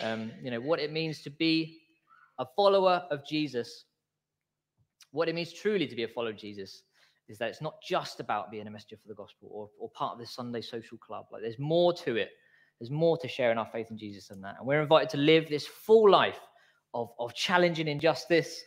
Um, 0.00 0.30
you 0.42 0.50
know, 0.50 0.60
what 0.60 0.78
it 0.80 0.92
means 0.92 1.22
to 1.22 1.30
be 1.30 1.80
a 2.38 2.46
follower 2.56 3.04
of 3.10 3.26
Jesus, 3.26 3.84
what 5.10 5.28
it 5.28 5.34
means 5.34 5.52
truly 5.52 5.86
to 5.86 5.96
be 5.96 6.04
a 6.04 6.08
follower 6.08 6.30
of 6.30 6.38
Jesus 6.38 6.82
is 7.28 7.38
that 7.38 7.48
it's 7.48 7.62
not 7.62 7.74
just 7.82 8.20
about 8.20 8.50
being 8.50 8.66
a 8.66 8.70
messenger 8.70 8.96
for 8.96 9.08
the 9.08 9.14
gospel 9.14 9.48
or, 9.52 9.70
or 9.78 9.88
part 9.90 10.14
of 10.14 10.18
this 10.18 10.32
Sunday 10.32 10.60
social 10.60 10.98
club. 10.98 11.26
Like 11.32 11.42
there's 11.42 11.58
more 11.58 11.92
to 11.94 12.16
it 12.16 12.30
there's 12.80 12.90
more 12.90 13.18
to 13.18 13.28
sharing 13.28 13.58
our 13.58 13.66
faith 13.66 13.90
in 13.90 13.98
Jesus 13.98 14.28
than 14.28 14.40
that. 14.40 14.56
And 14.58 14.66
we're 14.66 14.80
invited 14.80 15.10
to 15.10 15.18
live 15.18 15.48
this 15.48 15.66
full 15.66 16.10
life 16.10 16.40
of, 16.94 17.10
of 17.18 17.34
challenging 17.34 17.86
injustice, 17.86 18.62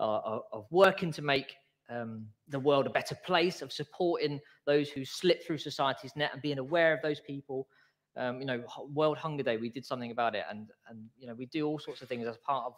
uh, 0.00 0.18
of, 0.18 0.42
of, 0.52 0.66
working 0.70 1.12
to 1.12 1.22
make 1.22 1.54
um, 1.88 2.26
the 2.48 2.58
world 2.58 2.86
a 2.86 2.90
better 2.90 3.14
place, 3.24 3.62
of 3.62 3.72
supporting 3.72 4.40
those 4.66 4.90
who 4.90 5.04
slip 5.04 5.46
through 5.46 5.58
society's 5.58 6.16
net 6.16 6.30
and 6.32 6.42
being 6.42 6.58
aware 6.58 6.92
of 6.92 7.00
those 7.02 7.20
people. 7.20 7.68
Um, 8.16 8.40
you 8.40 8.46
know, 8.46 8.62
World 8.92 9.16
Hunger 9.16 9.42
Day, 9.42 9.56
we 9.56 9.68
did 9.68 9.86
something 9.86 10.10
about 10.10 10.34
it, 10.34 10.44
and 10.50 10.68
and 10.88 11.08
you 11.18 11.26
know, 11.26 11.34
we 11.34 11.46
do 11.46 11.66
all 11.66 11.78
sorts 11.78 12.02
of 12.02 12.08
things 12.08 12.26
as 12.26 12.36
part 12.38 12.66
of 12.66 12.74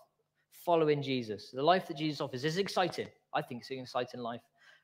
following 0.52 1.02
Jesus. 1.02 1.50
The 1.52 1.62
life 1.62 1.88
that 1.88 1.96
Jesus 1.96 2.20
offers 2.20 2.44
is 2.44 2.58
exciting. 2.58 3.08
I 3.34 3.42
think 3.42 3.62
it's 3.62 3.70
an 3.70 3.80
exciting 3.80 4.20
life, 4.20 4.40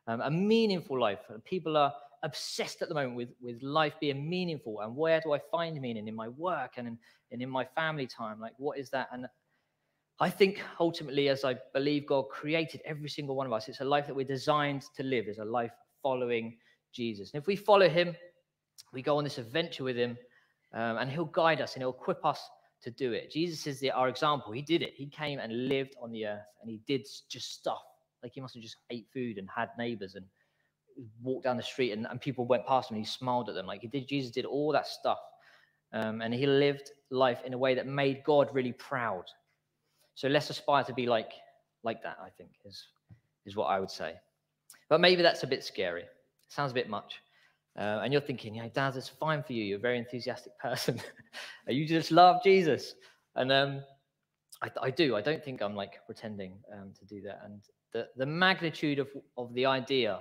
um, 0.06 0.20
a 0.20 0.30
meaningful 0.30 0.98
life. 0.98 1.20
People 1.44 1.76
are 1.76 1.92
obsessed 2.22 2.82
at 2.82 2.88
the 2.88 2.94
moment 2.94 3.16
with 3.16 3.30
with 3.40 3.62
life 3.62 3.94
being 4.00 4.28
meaningful 4.28 4.80
and 4.80 4.94
where 4.94 5.20
do 5.20 5.32
I 5.32 5.40
find 5.50 5.80
meaning 5.80 6.06
in 6.06 6.14
my 6.14 6.28
work 6.28 6.72
and 6.76 6.86
in, 6.86 6.98
and 7.30 7.40
in 7.40 7.48
my 7.48 7.64
family 7.64 8.06
time? 8.06 8.40
Like, 8.40 8.52
what 8.58 8.78
is 8.78 8.90
that? 8.90 9.08
And 9.12 9.26
I 10.20 10.28
think 10.28 10.60
ultimately, 10.78 11.30
as 11.30 11.44
I 11.44 11.56
believe 11.72 12.06
God 12.06 12.28
created 12.28 12.82
every 12.84 13.08
single 13.08 13.34
one 13.34 13.46
of 13.46 13.52
us, 13.54 13.68
it's 13.68 13.80
a 13.80 13.84
life 13.84 14.06
that 14.06 14.14
we're 14.14 14.26
designed 14.26 14.84
to 14.96 15.02
live, 15.02 15.28
is 15.28 15.38
a 15.38 15.44
life 15.44 15.72
following 16.02 16.58
Jesus. 16.92 17.30
And 17.32 17.40
if 17.40 17.46
we 17.46 17.56
follow 17.56 17.88
him, 17.88 18.14
we 18.92 19.00
go 19.00 19.16
on 19.16 19.24
this 19.24 19.38
adventure 19.38 19.82
with 19.84 19.96
him, 19.96 20.18
um, 20.72 20.98
and 20.98 21.10
he'll 21.10 21.24
guide 21.24 21.60
us 21.60 21.74
and 21.74 21.82
he'll 21.82 21.90
equip 21.90 22.24
us 22.24 22.40
to 22.82 22.90
do 22.90 23.12
it. 23.12 23.30
Jesus 23.30 23.66
is 23.66 23.80
the, 23.80 23.90
our 23.90 24.08
example. 24.08 24.52
He 24.52 24.62
did 24.62 24.82
it. 24.82 24.94
He 24.96 25.06
came 25.06 25.38
and 25.38 25.68
lived 25.68 25.94
on 26.02 26.12
the 26.12 26.26
earth, 26.26 26.46
and 26.60 26.70
he 26.70 26.80
did 26.86 27.06
just 27.28 27.52
stuff. 27.52 27.82
Like 28.22 28.32
he 28.32 28.40
must 28.40 28.54
have 28.54 28.62
just 28.62 28.76
ate 28.90 29.06
food 29.12 29.38
and 29.38 29.48
had 29.54 29.70
neighbors 29.78 30.14
and 30.14 30.24
walked 31.22 31.44
down 31.44 31.56
the 31.56 31.62
street, 31.62 31.92
and, 31.92 32.06
and 32.06 32.20
people 32.20 32.46
went 32.46 32.66
past 32.66 32.90
him 32.90 32.96
and 32.96 33.04
he 33.04 33.10
smiled 33.10 33.48
at 33.48 33.54
them. 33.54 33.66
Like 33.66 33.80
he 33.80 33.88
did, 33.88 34.06
Jesus 34.08 34.30
did 34.30 34.44
all 34.44 34.72
that 34.72 34.86
stuff. 34.86 35.18
Um, 35.92 36.20
and 36.20 36.32
he 36.32 36.46
lived 36.46 36.90
life 37.10 37.40
in 37.44 37.52
a 37.52 37.58
way 37.58 37.74
that 37.74 37.86
made 37.86 38.22
God 38.24 38.48
really 38.52 38.72
proud. 38.72 39.24
So 40.14 40.28
let's 40.28 40.50
aspire 40.50 40.84
to 40.84 40.92
be 40.92 41.06
like 41.06 41.32
like 41.82 42.02
that. 42.02 42.18
I 42.22 42.28
think 42.30 42.50
is 42.64 42.86
is 43.46 43.56
what 43.56 43.66
I 43.66 43.80
would 43.80 43.90
say. 43.90 44.14
But 44.88 45.00
maybe 45.00 45.22
that's 45.22 45.42
a 45.42 45.46
bit 45.46 45.64
scary. 45.64 46.04
Sounds 46.48 46.72
a 46.72 46.74
bit 46.74 46.88
much. 46.88 47.20
Uh, 47.78 48.00
and 48.02 48.12
you're 48.12 48.22
thinking, 48.22 48.56
yeah, 48.56 48.68
Daz, 48.72 48.96
it's 48.96 49.08
fine 49.08 49.42
for 49.42 49.52
you. 49.52 49.64
You're 49.64 49.78
a 49.78 49.80
very 49.80 49.98
enthusiastic 49.98 50.58
person. 50.58 51.00
you 51.68 51.86
just 51.86 52.10
love 52.10 52.42
Jesus. 52.42 52.94
And 53.36 53.52
um, 53.52 53.82
I, 54.62 54.70
I, 54.82 54.90
do. 54.90 55.16
I 55.16 55.22
don't 55.22 55.42
think 55.42 55.62
I'm 55.62 55.76
like 55.76 56.04
pretending 56.04 56.58
um, 56.72 56.92
to 56.98 57.04
do 57.04 57.20
that. 57.22 57.42
And 57.44 57.60
the, 57.92 58.08
the 58.16 58.26
magnitude 58.26 58.98
of, 58.98 59.08
of 59.38 59.54
the 59.54 59.66
idea 59.66 60.18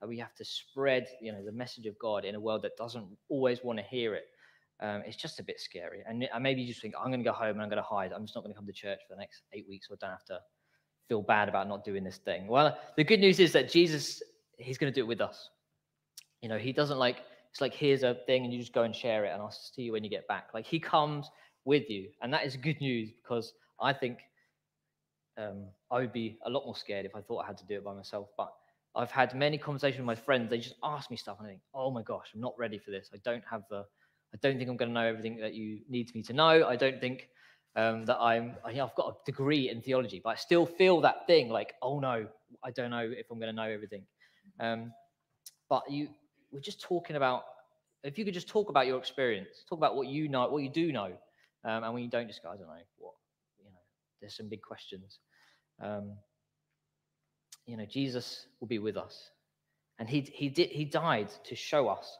that 0.00 0.08
we 0.08 0.18
have 0.18 0.34
to 0.34 0.44
spread, 0.44 1.06
you 1.20 1.32
know, 1.32 1.44
the 1.44 1.52
message 1.52 1.86
of 1.86 1.98
God 1.98 2.24
in 2.24 2.34
a 2.34 2.40
world 2.40 2.62
that 2.62 2.76
doesn't 2.76 3.06
always 3.28 3.62
want 3.62 3.78
to 3.78 3.84
hear 3.84 4.14
it 4.14 4.24
um, 4.80 5.02
it's 5.06 5.16
just 5.16 5.40
a 5.40 5.42
bit 5.42 5.60
scary. 5.60 6.02
And, 6.06 6.28
maybe 6.40 6.62
you 6.62 6.68
just 6.68 6.80
think, 6.80 6.94
I'm 6.98 7.08
going 7.08 7.20
to 7.20 7.24
go 7.24 7.32
home 7.32 7.50
and 7.50 7.62
I'm 7.62 7.68
going 7.68 7.82
to 7.82 7.88
hide. 7.88 8.12
I'm 8.12 8.24
just 8.24 8.34
not 8.34 8.44
going 8.44 8.52
to 8.52 8.56
come 8.56 8.66
to 8.66 8.72
church 8.72 9.00
for 9.08 9.14
the 9.14 9.20
next 9.20 9.42
eight 9.52 9.66
weeks, 9.68 9.88
or 9.90 9.96
don't 9.96 10.10
have 10.10 10.24
to 10.26 10.38
feel 11.08 11.22
bad 11.22 11.48
about 11.48 11.68
not 11.68 11.84
doing 11.84 12.04
this 12.04 12.18
thing. 12.18 12.46
Well, 12.46 12.78
the 12.96 13.04
good 13.04 13.20
news 13.20 13.40
is 13.40 13.52
that 13.52 13.68
Jesus, 13.68 14.22
he's 14.56 14.78
going 14.78 14.92
to 14.92 14.94
do 14.94 15.04
it 15.04 15.08
with 15.08 15.20
us. 15.20 15.50
You 16.42 16.48
know, 16.48 16.58
he 16.58 16.72
doesn't 16.72 16.98
like, 16.98 17.22
it's 17.50 17.60
like, 17.60 17.74
here's 17.74 18.02
a 18.02 18.14
thing 18.26 18.44
and 18.44 18.52
you 18.52 18.60
just 18.60 18.72
go 18.72 18.82
and 18.82 18.94
share 18.94 19.24
it 19.24 19.30
and 19.32 19.42
I'll 19.42 19.50
see 19.50 19.82
you 19.82 19.92
when 19.92 20.04
you 20.04 20.10
get 20.10 20.26
back. 20.28 20.48
Like 20.54 20.66
he 20.66 20.78
comes 20.78 21.30
with 21.64 21.90
you. 21.90 22.08
And 22.22 22.32
that 22.32 22.44
is 22.44 22.56
good 22.56 22.80
news 22.80 23.10
because 23.10 23.52
I 23.80 23.92
think 23.92 24.18
um, 25.36 25.66
I 25.90 26.00
would 26.00 26.12
be 26.12 26.38
a 26.44 26.50
lot 26.50 26.64
more 26.64 26.76
scared 26.76 27.06
if 27.06 27.14
I 27.14 27.20
thought 27.20 27.44
I 27.44 27.46
had 27.46 27.58
to 27.58 27.66
do 27.66 27.74
it 27.74 27.84
by 27.84 27.94
myself. 27.94 28.28
But 28.36 28.52
I've 28.94 29.10
had 29.10 29.34
many 29.34 29.58
conversations 29.58 29.98
with 29.98 30.06
my 30.06 30.14
friends. 30.14 30.50
They 30.50 30.58
just 30.58 30.76
ask 30.82 31.10
me 31.10 31.16
stuff 31.16 31.38
and 31.38 31.46
I 31.46 31.50
think, 31.50 31.62
oh 31.74 31.90
my 31.90 32.02
gosh, 32.02 32.28
I'm 32.34 32.40
not 32.40 32.54
ready 32.58 32.78
for 32.78 32.90
this. 32.90 33.10
I 33.12 33.18
don't 33.24 33.44
have 33.50 33.62
the 33.70 33.84
I 34.34 34.38
don't 34.42 34.58
think 34.58 34.68
I'm 34.68 34.76
going 34.76 34.90
to 34.90 34.94
know 34.94 35.06
everything 35.06 35.38
that 35.38 35.54
you 35.54 35.80
need 35.88 36.14
me 36.14 36.22
to 36.24 36.32
know. 36.32 36.66
I 36.66 36.76
don't 36.76 37.00
think 37.00 37.28
um, 37.76 38.04
that 38.06 38.18
I'm, 38.18 38.56
I, 38.64 38.72
have 38.74 38.94
got 38.94 39.08
a 39.08 39.14
degree 39.24 39.70
in 39.70 39.80
theology, 39.80 40.20
but 40.22 40.30
I 40.30 40.34
still 40.34 40.66
feel 40.66 41.00
that 41.02 41.26
thing 41.26 41.48
like, 41.48 41.74
oh 41.80 41.98
no, 41.98 42.26
I 42.62 42.70
don't 42.70 42.90
know 42.90 43.08
if 43.10 43.26
I'm 43.30 43.38
going 43.38 43.54
to 43.54 43.56
know 43.56 43.70
everything. 43.70 44.02
Um, 44.60 44.92
but 45.68 45.90
you, 45.90 46.08
we're 46.50 46.60
just 46.60 46.80
talking 46.80 47.16
about, 47.16 47.44
if 48.04 48.18
you 48.18 48.24
could 48.24 48.34
just 48.34 48.48
talk 48.48 48.70
about 48.70 48.86
your 48.86 48.98
experience, 48.98 49.64
talk 49.68 49.78
about 49.78 49.96
what 49.96 50.08
you 50.08 50.28
know, 50.28 50.48
what 50.48 50.62
you 50.62 50.68
do 50.68 50.92
know. 50.92 51.12
Um, 51.64 51.84
and 51.84 51.94
when 51.94 52.02
you 52.02 52.10
don't 52.10 52.28
just 52.28 52.42
go, 52.42 52.50
I 52.50 52.56
don't 52.56 52.66
know 52.66 52.74
what, 52.98 53.14
you 53.58 53.64
know, 53.64 53.80
there's 54.20 54.36
some 54.36 54.48
big 54.48 54.62
questions. 54.62 55.18
Um, 55.82 56.12
you 57.66 57.76
know, 57.76 57.84
Jesus 57.84 58.46
will 58.60 58.68
be 58.68 58.78
with 58.78 58.96
us. 58.96 59.30
And 59.98 60.08
he, 60.08 60.20
he, 60.20 60.48
did, 60.48 60.70
he 60.70 60.84
died 60.84 61.28
to 61.44 61.56
show 61.56 61.88
us 61.88 62.18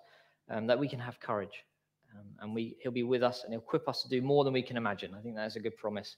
um, 0.51 0.67
that 0.67 0.79
we 0.79 0.88
can 0.88 0.99
have 0.99 1.21
courage. 1.21 1.64
Um, 2.14 2.27
and 2.41 2.55
we, 2.55 2.77
he'll 2.81 2.93
be 2.93 3.03
with 3.03 3.23
us 3.23 3.45
and 3.45 3.53
he'll 3.53 3.61
equip 3.61 3.88
us 3.88 4.03
to 4.03 4.09
do 4.09 4.21
more 4.21 4.45
than 4.45 4.53
we 4.53 4.62
can 4.62 4.77
imagine. 4.77 5.14
I 5.14 5.21
think 5.21 5.37
that 5.37 5.47
is 5.47 5.57
a 5.57 5.61
good 5.61 5.77
promise 5.77 6.17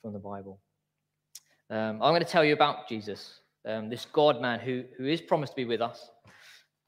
from 0.00 0.12
the 0.12 0.18
Bible. 0.18 0.60
Um, 1.68 2.02
I'm 2.02 2.12
going 2.12 2.24
to 2.24 2.28
tell 2.28 2.44
you 2.44 2.52
about 2.52 2.88
Jesus, 2.88 3.40
um, 3.66 3.88
this 3.88 4.06
God 4.06 4.40
man 4.40 4.60
who, 4.60 4.84
who 4.96 5.06
is 5.06 5.20
promised 5.20 5.52
to 5.52 5.56
be 5.56 5.64
with 5.64 5.80
us. 5.80 6.10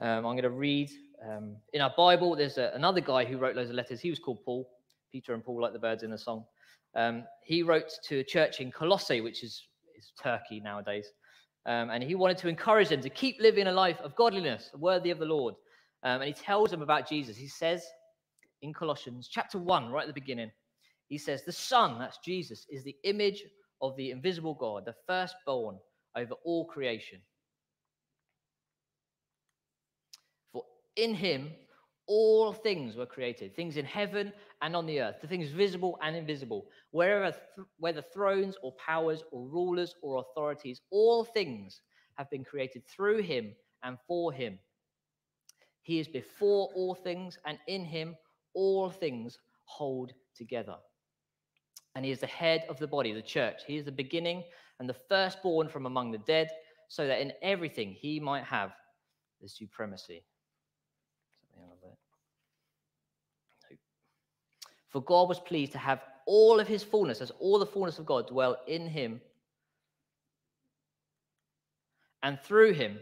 Um, 0.03 0.27
I'm 0.27 0.33
going 0.35 0.43
to 0.43 0.51
read 0.51 0.91
um, 1.25 1.57
in 1.73 1.81
our 1.81 1.93
Bible, 1.97 2.35
there's 2.35 2.59
a, 2.59 2.73
another 2.75 3.01
guy 3.01 3.25
who 3.25 3.39
wrote 3.39 3.55
loads 3.55 3.71
of 3.71 3.77
letters. 3.77 4.01
He 4.01 4.11
was 4.11 4.19
called 4.19 4.45
Paul, 4.45 4.69
Peter 5.13 5.33
and 5.33 5.45
Paul, 5.45 5.63
like 5.63 5.73
the 5.73 5.79
birds 5.79 6.03
in 6.03 6.11
the 6.11 6.19
song. 6.19 6.45
Um, 6.97 7.25
he 7.45 7.63
wrote 7.63 7.91
to 8.09 8.19
a 8.19 8.25
church 8.25 8.61
in 8.61 8.73
Colossae, 8.73 9.21
which 9.21 9.45
is, 9.45 9.63
is 9.97 10.13
Turkey 10.21 10.59
nowadays. 10.59 11.07
and 11.67 12.03
he 12.03 12.17
wanted 12.17 12.39
to 12.39 12.49
encourage 12.49 12.89
them 12.89 13.01
to 13.01 13.09
keep 13.09 13.41
living 13.41 13.69
a 13.69 13.73
life 13.73 14.01
of 14.03 14.17
godliness, 14.17 14.71
worthy 14.77 15.11
of 15.11 15.21
the 15.21 15.25
Lord. 15.25 15.55
and 16.03 16.23
he 16.25 16.33
tells 16.33 16.71
them 16.71 16.83
about 16.83 17.09
Jesus. 17.09 17.37
He 17.37 17.47
says, 17.47 17.87
in 18.63 18.73
Colossians 18.73 19.29
chapter 19.31 19.59
1, 19.59 19.91
right 19.91 20.03
at 20.03 20.09
the 20.09 20.21
beginning, 20.21 20.51
he 21.09 21.19
says, 21.19 21.45
The 21.45 21.53
Son, 21.53 21.99
that's 21.99 22.19
Jesus, 22.25 22.67
is 22.71 22.83
the 22.85 22.97
image 23.05 23.45
of 23.81 23.97
the 23.97 24.11
invisible 24.11 24.55
God, 24.55 24.85
the 24.85 24.95
firstborn 25.07 25.77
over 26.17 26.35
all 26.45 26.65
creation. 26.65 27.21
For 30.53 30.65
in 30.97 31.15
him 31.15 31.53
all 32.07 32.53
things 32.53 32.97
were 32.97 33.07
created, 33.07 33.55
things 33.55 33.77
in 33.77 33.85
heaven 33.85 34.33
and 34.61 34.75
on 34.75 34.87
the 34.87 35.01
earth, 35.01 35.17
the 35.21 35.27
things 35.27 35.49
visible 35.51 35.99
and 36.03 36.17
invisible, 36.17 36.67
wherever 36.91 37.31
th- 37.31 37.67
whether 37.79 38.03
thrones 38.03 38.57
or 38.63 38.73
powers 38.73 39.23
or 39.31 39.47
rulers 39.49 39.95
or 40.03 40.21
authorities, 40.21 40.81
all 40.91 41.25
things 41.25 41.81
have 42.17 42.29
been 42.31 42.45
created 42.45 42.83
through 42.87 43.23
him 43.23 43.55
and 43.83 43.99
for 44.07 44.33
him. 44.33 44.59
He 45.83 45.99
is 45.99 46.09
before 46.09 46.69
all 46.75 46.95
things, 46.95 47.39
and 47.47 47.59
in 47.67 47.85
him 47.85 48.17
all 48.55 48.91
things 48.91 49.39
hold 49.65 50.13
together. 50.35 50.77
And 51.95 52.05
he 52.05 52.11
is 52.11 52.21
the 52.21 52.27
head 52.27 52.65
of 52.69 52.79
the 52.79 52.87
body, 52.87 53.13
the 53.13 53.23
church. 53.23 53.63
He 53.67 53.77
is 53.77 53.85
the 53.85 53.93
beginning 53.93 54.45
and 54.79 54.89
the 54.89 54.97
firstborn 55.09 55.69
from 55.69 55.87
among 55.87 56.13
the 56.13 56.19
dead, 56.19 56.49
so 56.89 57.07
that 57.07 57.21
in 57.21 57.33
everything 57.43 57.93
he 57.93 58.21
might 58.21 58.45
have 58.45 58.73
the 59.41 59.49
supremacy. 59.49 60.25
For 64.93 65.01
God 65.03 65.29
was 65.29 65.41
pleased 65.41 65.73
to 65.73 65.79
have 65.79 66.03
all 66.27 66.61
of 66.61 66.69
his 66.69 66.85
fullness, 66.85 67.23
as 67.23 67.31
all 67.41 67.59
the 67.59 67.67
fullness 67.67 67.99
of 67.99 68.05
God, 68.05 68.29
dwell 68.29 68.59
in 68.67 68.87
him. 68.87 69.23
And 72.23 72.39
through 72.41 72.75
him 72.75 72.99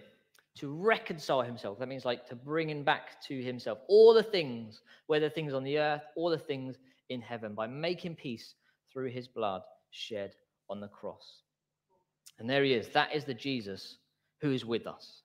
to 0.57 0.73
reconcile 0.73 1.43
himself. 1.43 1.79
That 1.79 1.89
means 1.89 2.05
like 2.05 2.29
to 2.29 2.37
bring 2.37 2.71
him 2.71 2.85
back 2.85 3.21
to 3.29 3.43
himself. 3.43 3.79
All 3.89 4.15
the 4.15 4.23
things, 4.23 4.83
whether 5.07 5.29
things 5.29 5.53
on 5.53 5.65
the 5.65 5.79
earth 5.79 6.03
or 6.17 6.31
the 6.31 6.39
things 6.39 6.77
in 7.09 7.21
heaven, 7.21 7.55
by 7.55 7.67
making 7.67 8.15
peace 8.15 8.55
through 8.93 9.11
his 9.11 9.27
blood 9.27 9.63
shed 9.91 10.33
on 10.69 10.81
the 10.81 10.89
cross. 10.89 11.43
And 12.39 12.49
there 12.49 12.63
he 12.63 12.73
is. 12.73 12.89
That 12.89 13.15
is 13.15 13.25
the 13.25 13.35
Jesus 13.35 13.99
who 14.41 14.53
is 14.53 14.65
with 14.65 14.87
us. 14.87 15.23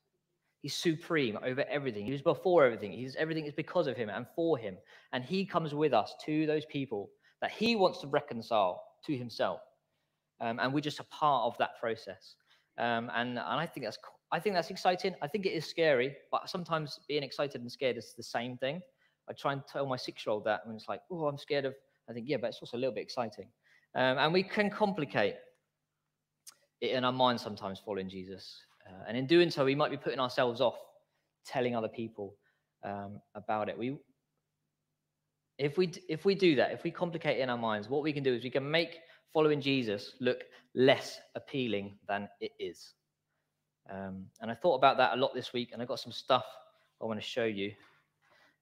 He's 0.66 0.74
supreme 0.74 1.38
over 1.44 1.64
everything. 1.70 2.08
He's 2.08 2.24
before 2.24 2.66
everything. 2.66 2.92
He's 2.92 3.16
everything 3.18 3.46
is 3.46 3.54
because 3.54 3.86
of 3.86 3.96
him 3.96 4.10
and 4.10 4.26
for 4.36 4.58
him. 4.58 4.78
And 5.14 5.24
he 5.24 5.46
comes 5.46 5.76
with 5.76 5.94
us 5.94 6.16
to 6.26 6.48
those 6.48 6.66
people 6.66 7.12
that 7.40 7.52
he 7.52 7.76
wants 7.76 8.02
to 8.02 8.08
reconcile 8.08 8.82
to 9.06 9.16
himself. 9.16 9.60
Um, 10.42 10.58
and 10.60 10.74
we're 10.74 10.80
just 10.80 11.00
a 11.00 11.04
part 11.04 11.46
of 11.46 11.56
that 11.60 11.80
process. 11.80 12.34
Um, 12.80 13.12
and, 13.14 13.38
and 13.38 13.40
I 13.40 13.68
think 13.68 13.86
that's 13.86 14.00
I 14.32 14.40
think 14.40 14.56
that's 14.56 14.72
exciting. 14.72 15.14
I 15.22 15.28
think 15.28 15.46
it 15.46 15.52
is 15.52 15.68
scary, 15.68 16.16
but 16.32 16.50
sometimes 16.50 17.00
being 17.08 17.22
excited 17.22 17.62
and 17.62 17.72
scared 17.72 17.98
is 17.98 18.16
the 18.18 18.24
same 18.24 18.58
thing. 18.58 18.82
I 19.30 19.34
try 19.34 19.54
and 19.54 19.62
tell 19.72 19.86
my 19.86 19.98
six-year-old 19.98 20.46
that 20.46 20.66
when 20.66 20.76
it's 20.78 20.90
like, 20.90 21.02
oh, 21.12 21.28
I'm 21.28 21.38
scared 21.38 21.66
of. 21.66 21.76
I 22.10 22.14
think, 22.14 22.28
yeah, 22.28 22.38
but 22.38 22.48
it's 22.48 22.60
also 22.60 22.78
a 22.78 22.80
little 22.80 22.96
bit 22.96 23.04
exciting, 23.04 23.50
um, 23.94 24.18
and 24.18 24.34
we 24.34 24.42
can 24.42 24.72
complicate 24.72 25.36
it 26.82 26.90
in 26.90 27.06
our 27.06 27.12
minds 27.12 27.44
sometimes 27.44 27.80
following 27.86 28.10
Jesus, 28.10 28.66
uh, 28.88 29.04
and 29.08 29.18
in 29.18 29.26
doing 29.28 29.50
so, 29.50 29.66
we 29.66 29.76
might 29.76 29.92
be 29.92 29.98
putting 29.98 30.20
ourselves 30.20 30.62
off 30.62 30.76
telling 31.46 31.76
other 31.76 31.88
people 31.88 32.36
um, 32.84 33.20
about 33.34 33.70
it. 33.70 33.78
We, 33.78 33.98
if 35.58 35.78
we 35.78 35.92
if 36.10 36.26
we 36.26 36.36
do 36.36 36.56
that, 36.58 36.72
if 36.72 36.84
we 36.84 36.92
complicate 36.92 37.40
in 37.40 37.50
our 37.50 37.58
minds, 37.58 37.90
what 37.90 38.04
we 38.04 38.14
can 38.14 38.24
do 38.24 38.34
is 38.34 38.44
we 38.44 38.50
can 38.50 38.70
make 38.70 39.00
following 39.34 39.62
Jesus 39.62 40.14
look 40.20 40.44
less 40.74 41.20
appealing 41.36 41.98
than 42.08 42.30
it 42.40 42.52
is. 42.60 42.94
Um, 43.90 44.26
and 44.42 44.50
I 44.50 44.56
thought 44.56 44.76
about 44.76 44.98
that 44.98 45.14
a 45.14 45.18
lot 45.18 45.34
this 45.34 45.54
week, 45.54 45.70
and 45.74 45.82
I 45.82 45.86
got 45.86 46.00
some 46.00 46.12
stuff 46.12 46.46
I 47.02 47.06
want 47.06 47.20
to 47.20 47.26
show 47.26 47.46
you. 47.46 47.72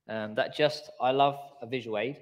Um, 0.09 0.35
that 0.35 0.55
just, 0.55 0.89
I 0.99 1.11
love 1.11 1.39
a 1.61 1.67
visual 1.67 1.97
aid. 1.97 2.17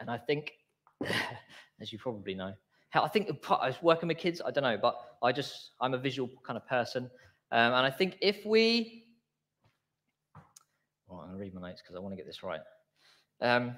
And 0.00 0.10
I 0.10 0.18
think, 0.18 0.52
as 1.80 1.92
you 1.92 1.98
probably 1.98 2.34
know, 2.34 2.52
how 2.90 3.02
I 3.02 3.08
think 3.08 3.30
I 3.48 3.68
was 3.68 3.82
working 3.82 4.08
with 4.08 4.18
kids, 4.18 4.42
I 4.44 4.50
don't 4.50 4.64
know, 4.64 4.78
but 4.80 4.96
I 5.22 5.32
just, 5.32 5.70
I'm 5.80 5.94
a 5.94 5.98
visual 5.98 6.28
kind 6.46 6.56
of 6.56 6.66
person. 6.66 7.04
Um, 7.52 7.72
and 7.74 7.86
I 7.86 7.90
think 7.90 8.16
if 8.20 8.44
we, 8.44 9.04
well, 11.06 11.20
I'm 11.20 11.28
going 11.28 11.38
to 11.38 11.44
read 11.44 11.54
my 11.54 11.68
notes 11.68 11.82
because 11.82 11.96
I 11.96 12.00
want 12.00 12.12
to 12.12 12.16
get 12.16 12.26
this 12.26 12.42
right. 12.42 12.60
Um, 13.40 13.76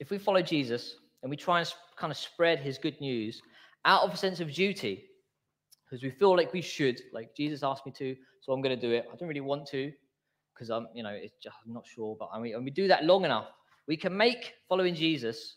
if 0.00 0.10
we 0.10 0.18
follow 0.18 0.42
Jesus 0.42 0.96
and 1.22 1.30
we 1.30 1.36
try 1.36 1.60
and 1.60 1.72
kind 1.96 2.10
of 2.10 2.16
spread 2.16 2.58
his 2.58 2.78
good 2.78 3.00
news 3.00 3.40
out 3.84 4.02
of 4.02 4.12
a 4.12 4.16
sense 4.16 4.40
of 4.40 4.52
duty, 4.52 5.04
because 5.84 6.02
we 6.02 6.10
feel 6.10 6.36
like 6.36 6.52
we 6.52 6.60
should, 6.60 7.00
like 7.12 7.34
Jesus 7.36 7.62
asked 7.62 7.86
me 7.86 7.92
to, 7.98 8.16
so 8.40 8.52
I'm 8.52 8.60
going 8.60 8.78
to 8.78 8.80
do 8.80 8.92
it. 8.92 9.06
I 9.12 9.16
don't 9.16 9.28
really 9.28 9.40
want 9.40 9.66
to 9.68 9.92
because 10.54 10.70
I'm, 10.70 10.88
you 10.94 11.02
know, 11.02 11.10
it's 11.10 11.34
just, 11.42 11.56
I'm 11.66 11.72
not 11.72 11.86
sure, 11.86 12.16
but 12.18 12.30
I 12.32 12.40
mean, 12.40 12.54
and 12.54 12.64
we 12.64 12.70
do 12.70 12.88
that 12.88 13.04
long 13.04 13.24
enough, 13.24 13.46
we 13.86 13.96
can 13.96 14.16
make 14.16 14.54
following 14.68 14.94
Jesus 14.94 15.56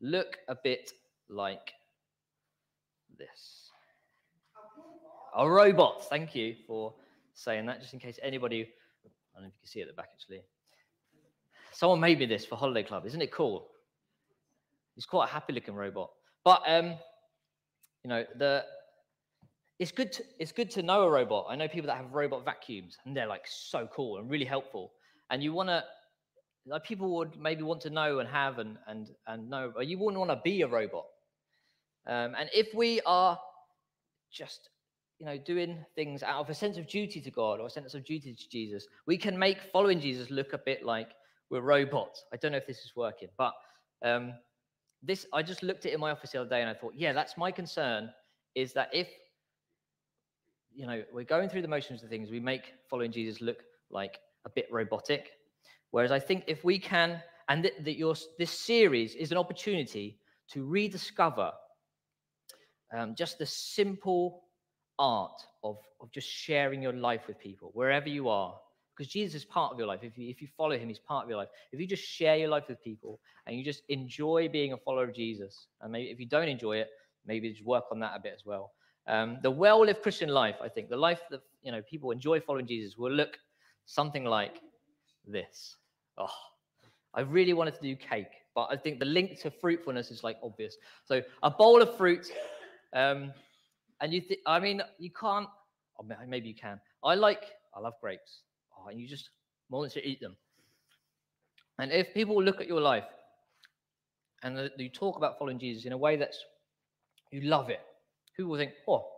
look 0.00 0.38
a 0.48 0.56
bit 0.62 0.90
like 1.28 1.72
this. 3.18 3.63
A 5.36 5.48
robot. 5.48 6.08
Thank 6.08 6.34
you 6.34 6.54
for 6.66 6.94
saying 7.34 7.66
that, 7.66 7.80
just 7.80 7.92
in 7.92 7.98
case 7.98 8.18
anybody, 8.22 8.68
I 9.04 9.40
don't 9.40 9.42
know 9.42 9.48
if 9.48 9.54
you 9.54 9.60
can 9.62 9.68
see 9.68 9.80
at 9.80 9.88
the 9.88 9.94
back 9.94 10.10
actually. 10.14 10.42
Someone 11.72 11.98
made 11.98 12.20
me 12.20 12.26
this 12.26 12.46
for 12.46 12.56
Holiday 12.56 12.84
Club. 12.84 13.04
Isn't 13.04 13.20
it 13.20 13.32
cool? 13.32 13.66
He's 14.94 15.06
quite 15.06 15.28
a 15.28 15.32
happy 15.32 15.52
looking 15.52 15.74
robot. 15.74 16.10
But, 16.44 16.62
um, 16.68 16.94
you 18.04 18.10
know, 18.10 18.24
the, 18.38 18.64
it's 19.80 19.90
good 19.90 20.12
to, 20.12 20.22
it's 20.38 20.52
good 20.52 20.70
to 20.70 20.82
know 20.82 21.02
a 21.02 21.10
robot. 21.10 21.46
I 21.48 21.56
know 21.56 21.66
people 21.66 21.88
that 21.88 21.96
have 21.96 22.12
robot 22.12 22.44
vacuums 22.44 22.96
and 23.04 23.16
they're 23.16 23.26
like 23.26 23.46
so 23.46 23.88
cool 23.92 24.18
and 24.18 24.30
really 24.30 24.44
helpful. 24.44 24.92
And 25.30 25.42
you 25.42 25.52
want 25.52 25.68
to 25.68 25.82
like 26.66 26.84
people 26.84 27.16
would 27.16 27.36
maybe 27.38 27.62
want 27.62 27.80
to 27.82 27.90
know 27.90 28.20
and 28.20 28.28
have 28.28 28.58
and 28.58 28.78
and 28.86 29.10
and 29.26 29.50
know, 29.50 29.72
but 29.74 29.86
you 29.86 29.98
wouldn't 29.98 30.18
want 30.18 30.30
to 30.30 30.40
be 30.44 30.62
a 30.62 30.68
robot. 30.68 31.06
Um, 32.06 32.34
and 32.38 32.48
if 32.54 32.72
we 32.74 33.00
are 33.04 33.38
just 34.30 34.68
you 35.18 35.26
know 35.26 35.38
doing 35.38 35.84
things 35.94 36.22
out 36.22 36.40
of 36.40 36.50
a 36.50 36.54
sense 36.54 36.76
of 36.76 36.86
duty 36.86 37.20
to 37.20 37.30
God 37.30 37.60
or 37.60 37.66
a 37.66 37.70
sense 37.70 37.94
of 37.94 38.04
duty 38.04 38.34
to 38.34 38.48
Jesus, 38.48 38.86
we 39.06 39.16
can 39.16 39.38
make 39.38 39.58
following 39.72 40.00
Jesus 40.00 40.30
look 40.30 40.52
a 40.52 40.58
bit 40.58 40.84
like 40.84 41.10
we're 41.50 41.60
robots. 41.60 42.24
I 42.32 42.36
don't 42.36 42.52
know 42.52 42.58
if 42.58 42.66
this 42.66 42.78
is 42.78 42.92
working, 42.96 43.28
but 43.36 43.52
um, 44.04 44.34
this 45.02 45.26
I 45.32 45.42
just 45.42 45.62
looked 45.62 45.86
at 45.86 45.92
it 45.92 45.94
in 45.94 46.00
my 46.00 46.10
office 46.10 46.32
the 46.32 46.40
other 46.40 46.50
day 46.50 46.60
and 46.60 46.70
I 46.70 46.74
thought, 46.74 46.94
yeah, 46.96 47.12
that's 47.12 47.36
my 47.36 47.50
concern. 47.50 48.10
Is 48.54 48.72
that 48.74 48.88
if 48.92 49.08
you 50.72 50.86
know 50.86 51.02
we're 51.12 51.24
going 51.24 51.48
through 51.48 51.62
the 51.62 51.68
motions 51.68 52.02
of 52.02 52.08
things, 52.08 52.30
we 52.30 52.40
make 52.40 52.72
following 52.90 53.12
Jesus 53.12 53.40
look 53.40 53.62
like 53.90 54.18
a 54.44 54.50
bit 54.50 54.66
robotic 54.70 55.30
Whereas 55.94 56.10
I 56.10 56.18
think 56.18 56.42
if 56.48 56.64
we 56.64 56.76
can, 56.76 57.22
and 57.48 57.64
that, 57.64 57.84
that 57.84 57.96
your, 57.96 58.16
this 58.36 58.50
series 58.50 59.14
is 59.14 59.30
an 59.30 59.38
opportunity 59.38 60.18
to 60.48 60.66
rediscover 60.66 61.52
um, 62.92 63.14
just 63.14 63.38
the 63.38 63.46
simple 63.46 64.42
art 64.98 65.40
of, 65.62 65.78
of 66.00 66.10
just 66.12 66.28
sharing 66.28 66.82
your 66.82 66.92
life 66.92 67.22
with 67.26 67.38
people, 67.38 67.70
wherever 67.74 68.08
you 68.08 68.28
are. 68.28 68.54
Because 68.96 69.12
Jesus 69.12 69.34
is 69.42 69.44
part 69.44 69.72
of 69.72 69.78
your 69.78 69.88
life. 69.88 70.00
If 70.02 70.16
you, 70.16 70.30
if 70.30 70.40
you 70.40 70.46
follow 70.56 70.78
him, 70.78 70.88
he's 70.88 71.00
part 71.00 71.24
of 71.24 71.28
your 71.28 71.38
life. 71.38 71.48
If 71.72 71.80
you 71.80 71.86
just 71.86 72.04
share 72.04 72.36
your 72.36 72.48
life 72.48 72.64
with 72.68 72.80
people 72.82 73.18
and 73.46 73.56
you 73.56 73.64
just 73.64 73.82
enjoy 73.88 74.48
being 74.48 74.72
a 74.72 74.76
follower 74.76 75.04
of 75.04 75.14
Jesus, 75.14 75.66
and 75.80 75.90
maybe 75.90 76.10
if 76.10 76.20
you 76.20 76.26
don't 76.26 76.48
enjoy 76.48 76.76
it, 76.76 76.90
maybe 77.26 77.50
just 77.50 77.64
work 77.64 77.84
on 77.90 77.98
that 78.00 78.12
a 78.14 78.20
bit 78.20 78.34
as 78.34 78.46
well. 78.46 78.72
Um, 79.06 79.38
the 79.42 79.50
well-lived 79.50 80.02
Christian 80.02 80.28
life, 80.28 80.56
I 80.62 80.68
think, 80.68 80.88
the 80.88 80.96
life 80.96 81.20
that 81.30 81.40
you 81.62 81.72
know 81.72 81.82
people 81.82 82.10
enjoy 82.10 82.40
following 82.40 82.66
Jesus, 82.66 82.96
will 82.96 83.12
look 83.12 83.36
something 83.84 84.24
like 84.24 84.60
this. 85.26 85.76
Oh, 86.16 86.32
I 87.12 87.20
really 87.22 87.52
wanted 87.52 87.74
to 87.74 87.82
do 87.82 87.96
cake, 87.96 88.32
but 88.54 88.68
I 88.70 88.76
think 88.76 89.00
the 89.00 89.06
link 89.06 89.40
to 89.40 89.50
fruitfulness 89.50 90.10
is 90.10 90.22
like 90.22 90.38
obvious. 90.42 90.76
So 91.04 91.20
a 91.42 91.50
bowl 91.50 91.82
of 91.82 91.96
fruit, 91.96 92.30
um, 92.94 93.32
and 94.00 94.12
you 94.12 94.20
think, 94.20 94.40
I 94.46 94.58
mean, 94.60 94.82
you 94.98 95.10
can't, 95.10 95.46
oh, 96.00 96.06
maybe 96.28 96.48
you 96.48 96.54
can. 96.54 96.80
I 97.02 97.14
like, 97.14 97.42
I 97.74 97.80
love 97.80 97.94
grapes, 98.00 98.40
oh, 98.78 98.88
and 98.88 99.00
you 99.00 99.08
just 99.08 99.30
want 99.70 99.92
to 99.92 100.06
eat 100.06 100.20
them. 100.20 100.36
And 101.78 101.90
if 101.90 102.14
people 102.14 102.42
look 102.42 102.60
at 102.60 102.68
your 102.68 102.80
life 102.80 103.04
and 104.42 104.70
you 104.78 104.88
talk 104.88 105.16
about 105.16 105.38
following 105.38 105.58
Jesus 105.58 105.84
in 105.86 105.92
a 105.92 105.96
way 105.96 106.16
that's, 106.16 106.38
you 107.32 107.42
love 107.42 107.70
it, 107.70 107.80
who 108.36 108.46
will 108.46 108.58
think, 108.58 108.72
oh, 108.88 109.08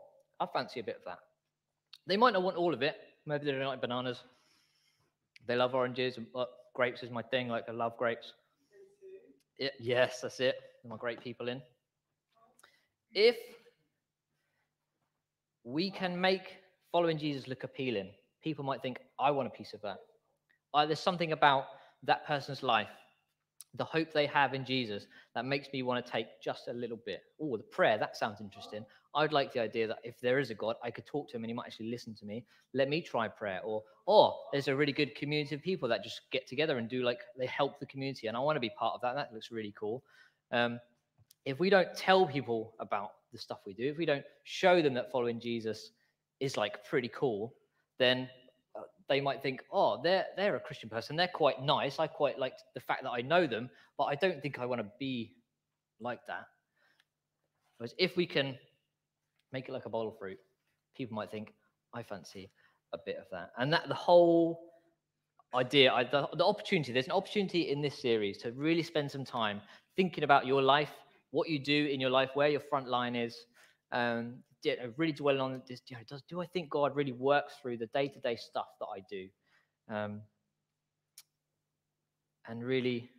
I 0.41 0.47
fancy 0.53 0.81
a 0.81 0.85
bit 0.85 0.97
of 0.97 1.05
that. 1.05 1.19
They 2.07 2.17
might 2.17 2.33
not 2.33 2.43
want 2.43 2.57
all 2.57 2.73
of 2.73 2.83
it. 2.83 2.97
Maybe 3.27 3.45
they 3.45 3.53
don't 3.53 3.67
like 3.67 3.81
bananas. 3.81 4.23
They 5.47 5.57
love 5.57 5.75
oranges, 5.75 6.19
but 6.33 6.39
uh, 6.39 6.45
grapes 6.75 7.03
is 7.03 7.11
my 7.11 7.23
thing. 7.23 7.49
Like 7.49 7.65
I 7.69 7.73
love 7.73 7.97
grapes. 7.97 8.33
It, 9.59 9.73
yes, 9.81 10.21
that's 10.21 10.41
it. 10.41 10.57
My 10.89 10.97
great 10.97 11.21
people 11.21 11.49
in. 11.49 11.61
If 13.13 13.37
we 15.67 15.91
can 15.91 16.19
make 16.19 16.59
following 16.93 17.19
Jesus 17.19 17.49
look 17.49 17.65
appealing, 17.65 18.11
people 18.43 18.65
might 18.65 18.81
think, 18.81 19.01
I 19.19 19.33
want 19.33 19.49
a 19.49 19.51
piece 19.51 19.75
of 19.75 19.83
that. 19.83 19.99
Uh, 20.73 20.87
there's 20.87 21.01
something 21.01 21.33
about 21.33 21.65
that 22.05 22.25
person's 22.25 22.63
life, 22.63 22.89
the 23.75 23.85
hope 23.85 24.13
they 24.13 24.27
have 24.27 24.55
in 24.55 24.65
Jesus, 24.65 25.07
that 25.35 25.45
makes 25.45 25.67
me 25.73 25.83
want 25.83 26.07
to 26.07 26.11
take 26.11 26.29
just 26.43 26.69
a 26.69 26.73
little 26.73 26.99
bit. 27.05 27.21
Oh, 27.43 27.57
the 27.57 27.65
prayer, 27.65 27.99
that 27.99 28.17
sounds 28.17 28.41
interesting. 28.41 28.87
I'd 29.17 29.33
like 29.33 29.53
the 29.53 29.61
idea 29.61 29.89
that 29.89 29.99
if 30.05 30.21
there 30.21 30.39
is 30.39 30.51
a 30.51 30.55
God, 30.55 30.77
I 30.85 30.93
could 30.93 31.05
talk 31.05 31.29
to 31.31 31.37
him 31.37 31.43
and 31.43 31.51
he 31.51 31.55
might 31.55 31.67
actually 31.67 31.91
listen 31.91 32.15
to 32.21 32.27
me. 32.27 32.45
Let 32.73 32.89
me 32.89 33.01
try 33.01 33.27
prayer. 33.27 33.61
Or, 33.65 33.83
or 34.07 34.37
there's 34.53 34.69
a 34.69 34.77
really 34.77 34.93
good 34.93 35.17
community 35.17 35.57
of 35.57 35.63
people 35.63 35.89
that 35.89 36.05
just 36.05 36.21
get 36.31 36.47
together 36.47 36.79
and 36.79 36.89
do 36.89 37.03
like 37.03 37.19
they 37.37 37.47
help 37.47 37.81
the 37.81 37.87
community. 37.87 38.29
And 38.29 38.37
I 38.37 38.41
want 38.41 38.55
to 38.55 38.61
be 38.61 38.71
part 38.79 38.95
of 38.95 39.01
that. 39.01 39.17
That 39.17 39.33
looks 39.33 39.51
really 39.51 39.75
cool. 39.77 40.05
Um, 40.53 40.79
if 41.45 41.59
we 41.59 41.71
don't 41.71 41.93
tell 41.97 42.27
people 42.27 42.75
about 42.79 43.13
the 43.37 43.43
stuff 43.43 43.59
we 43.67 43.75
do, 43.75 43.89
if 43.89 43.97
we 43.97 44.07
don't 44.07 44.25
show 44.45 44.83
them 44.83 44.95
that 44.95 45.13
following 45.13 45.41
Jesus 45.41 45.91
is 46.41 46.57
like 46.57 46.85
pretty 46.85 47.11
cool, 47.15 47.55
then 47.99 48.29
uh, 48.77 48.83
they 49.09 49.21
might 49.21 49.43
think, 49.43 49.63
oh, 49.73 50.01
they're 50.03 50.27
they're 50.37 50.57
a 50.57 50.61
Christian 50.61 50.89
person. 50.89 51.17
They're 51.17 51.29
quite 51.29 51.63
nice. 51.63 51.99
I 51.99 52.07
quite 52.07 52.39
like 52.39 52.55
the 52.75 52.81
fact 52.81 53.03
that 53.05 53.11
I 53.11 53.23
know 53.23 53.47
them, 53.47 53.71
but 53.97 54.05
I 54.05 54.15
don't 54.15 54.43
think 54.43 54.59
I 54.59 54.67
want 54.67 54.81
to 54.81 54.89
be 54.99 55.33
like 56.01 56.21
that. 56.27 56.47
Whereas 57.79 57.95
if 57.99 58.17
we 58.17 58.27
can 58.27 58.57
make 59.53 59.69
it 59.69 59.73
like 59.73 59.87
a 59.87 59.89
bowl 59.89 60.09
of 60.09 60.19
fruit. 60.19 60.39
People 60.97 61.15
might 61.15 61.31
think, 61.31 61.55
I 61.95 62.03
fancy 62.03 62.51
a 62.93 62.99
bit 63.05 63.17
of 63.17 63.25
that. 63.33 63.51
And 63.59 63.73
that 63.73 63.89
the 63.89 63.95
whole 63.95 64.61
idea, 65.55 65.93
I, 65.93 66.05
the, 66.05 66.29
the 66.37 66.45
opportunity, 66.45 66.93
there's 66.93 67.07
an 67.07 67.13
opportunity 67.13 67.71
in 67.71 67.81
this 67.81 68.01
series 68.01 68.39
to 68.39 68.53
really 68.53 68.83
spend 68.83 69.11
some 69.11 69.25
time 69.25 69.61
thinking 69.97 70.25
about 70.25 70.47
your 70.47 70.63
life, 70.63 70.91
what 71.37 71.49
you 71.49 71.59
do 71.59 71.87
in 71.87 72.01
your 72.01 72.11
life, 72.11 72.31
where 72.35 72.49
your 72.49 72.61
front 72.61 72.89
line 72.89 73.15
is, 73.15 73.37
um, 73.93 74.37
really 74.97 75.13
dwelling 75.13 75.41
on 75.41 75.63
this. 75.69 75.83
You 75.89 75.97
know, 75.97 76.03
does, 76.09 76.23
do 76.23 76.41
I 76.41 76.47
think 76.47 76.71
God 76.71 76.97
really 76.97 77.13
works 77.13 77.55
through 77.61 77.77
the 77.77 77.87
day 77.99 78.09
to 78.09 78.19
day 78.21 78.37
stuff 78.37 78.67
that 78.81 78.87
I 78.87 79.01
do? 79.11 79.29
Um, 79.89 80.23
and 82.49 82.65
really 82.65 83.11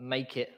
make 0.00 0.36
it 0.36 0.52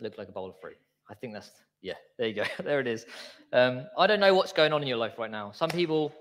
look 0.00 0.18
like 0.18 0.28
a 0.28 0.32
bowl 0.32 0.48
of 0.50 0.60
fruit. 0.60 0.76
I 1.08 1.14
think 1.14 1.32
that's 1.34 1.50
yeah, 1.80 1.94
there 2.18 2.28
you 2.28 2.34
go. 2.34 2.44
there 2.64 2.80
it 2.80 2.86
is. 2.86 3.06
Um, 3.52 3.86
I 3.96 4.06
don't 4.06 4.20
know 4.20 4.34
what's 4.34 4.52
going 4.52 4.72
on 4.72 4.82
in 4.82 4.88
your 4.88 4.96
life 4.96 5.14
right 5.18 5.30
now. 5.30 5.52
Some 5.52 5.70
people, 5.70 6.12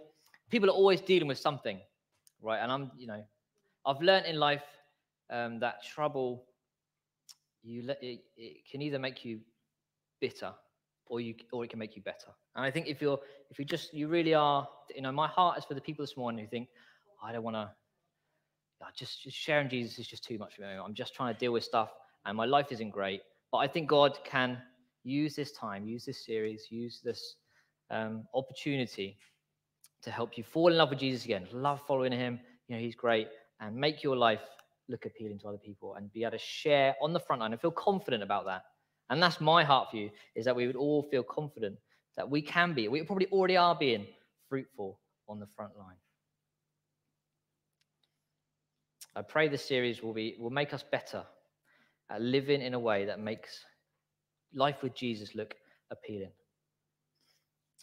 people 0.49 0.69
are 0.69 0.73
always 0.73 1.01
dealing 1.01 1.27
with 1.27 1.39
something, 1.39 1.79
right? 2.41 2.59
And 2.59 2.71
I'm, 2.71 2.91
you 2.97 3.07
know, 3.07 3.23
I've 3.85 4.01
learned 4.01 4.27
in 4.27 4.37
life 4.37 4.63
um, 5.29 5.59
that 5.59 5.83
trouble, 5.83 6.45
you 7.63 7.83
let 7.83 8.01
it, 8.03 8.21
it 8.35 8.63
can 8.69 8.81
either 8.81 8.99
make 8.99 9.25
you 9.25 9.39
bitter 10.19 10.53
or 11.07 11.21
you 11.21 11.35
or 11.51 11.63
it 11.63 11.69
can 11.69 11.79
make 11.79 11.95
you 11.95 12.01
better. 12.01 12.31
And 12.55 12.65
I 12.65 12.71
think 12.71 12.87
if 12.87 13.01
you're 13.01 13.19
if 13.49 13.59
you 13.59 13.65
just 13.65 13.93
you 13.93 14.07
really 14.07 14.33
are, 14.33 14.67
you 14.95 15.01
know, 15.01 15.11
my 15.11 15.27
heart 15.27 15.57
is 15.57 15.65
for 15.65 15.73
the 15.73 15.81
people 15.81 16.03
this 16.03 16.17
morning 16.17 16.43
who 16.43 16.49
think, 16.49 16.69
I 17.23 17.31
don't 17.31 17.43
want 17.43 17.55
to. 17.55 17.71
Just, 18.95 19.23
just 19.23 19.35
sharing 19.35 19.69
Jesus 19.69 19.97
is 19.97 20.07
just 20.07 20.23
too 20.23 20.37
much 20.37 20.55
for 20.55 20.61
me. 20.61 20.67
I'm 20.67 20.93
just 20.93 21.15
trying 21.15 21.33
to 21.33 21.39
deal 21.39 21.51
with 21.51 21.63
stuff, 21.63 21.89
and 22.25 22.37
my 22.37 22.45
life 22.45 22.71
isn't 22.71 22.91
great. 22.91 23.21
But 23.51 23.57
I 23.57 23.67
think 23.67 23.89
God 23.89 24.19
can 24.23 24.59
use 25.03 25.35
this 25.35 25.51
time, 25.51 25.87
use 25.87 26.05
this 26.05 26.23
series, 26.23 26.67
use 26.69 27.01
this 27.03 27.37
um, 27.89 28.27
opportunity 28.35 29.17
to 30.03 30.11
help 30.11 30.37
you 30.37 30.43
fall 30.43 30.71
in 30.71 30.77
love 30.77 30.91
with 30.91 30.99
Jesus 30.99 31.25
again, 31.25 31.47
love 31.51 31.81
following 31.87 32.11
him. 32.11 32.39
You 32.67 32.75
know, 32.75 32.81
he's 32.81 32.93
great, 32.93 33.29
and 33.59 33.75
make 33.75 34.03
your 34.03 34.15
life 34.15 34.41
look 34.89 35.05
appealing 35.05 35.39
to 35.39 35.47
other 35.47 35.57
people 35.57 35.95
and 35.95 36.11
be 36.13 36.23
able 36.23 36.31
to 36.31 36.37
share 36.37 36.95
on 37.01 37.13
the 37.13 37.19
front 37.19 37.41
line 37.41 37.51
and 37.51 37.61
feel 37.61 37.71
confident 37.71 38.23
about 38.23 38.45
that. 38.45 38.63
And 39.09 39.21
that's 39.21 39.39
my 39.39 39.63
heart 39.63 39.91
for 39.91 39.97
you 39.97 40.09
is 40.35 40.45
that 40.45 40.55
we 40.55 40.67
would 40.67 40.75
all 40.75 41.03
feel 41.03 41.23
confident 41.23 41.77
that 42.15 42.29
we 42.29 42.41
can 42.41 42.73
be, 42.73 42.87
we 42.87 43.03
probably 43.03 43.27
already 43.27 43.57
are 43.57 43.75
being 43.75 44.07
fruitful 44.49 44.99
on 45.29 45.39
the 45.39 45.47
front 45.47 45.77
line. 45.77 45.95
I 49.15 49.21
pray 49.21 49.47
this 49.47 49.65
series 49.65 50.03
will 50.03 50.13
be 50.13 50.35
will 50.39 50.51
make 50.51 50.73
us 50.73 50.83
better 50.83 51.23
at 52.09 52.21
living 52.21 52.61
in 52.61 52.73
a 52.73 52.79
way 52.79 53.05
that 53.05 53.19
makes 53.19 53.65
life 54.53 54.83
with 54.83 54.93
Jesus 54.93 55.35
look 55.35 55.55
appealing. 55.89 56.31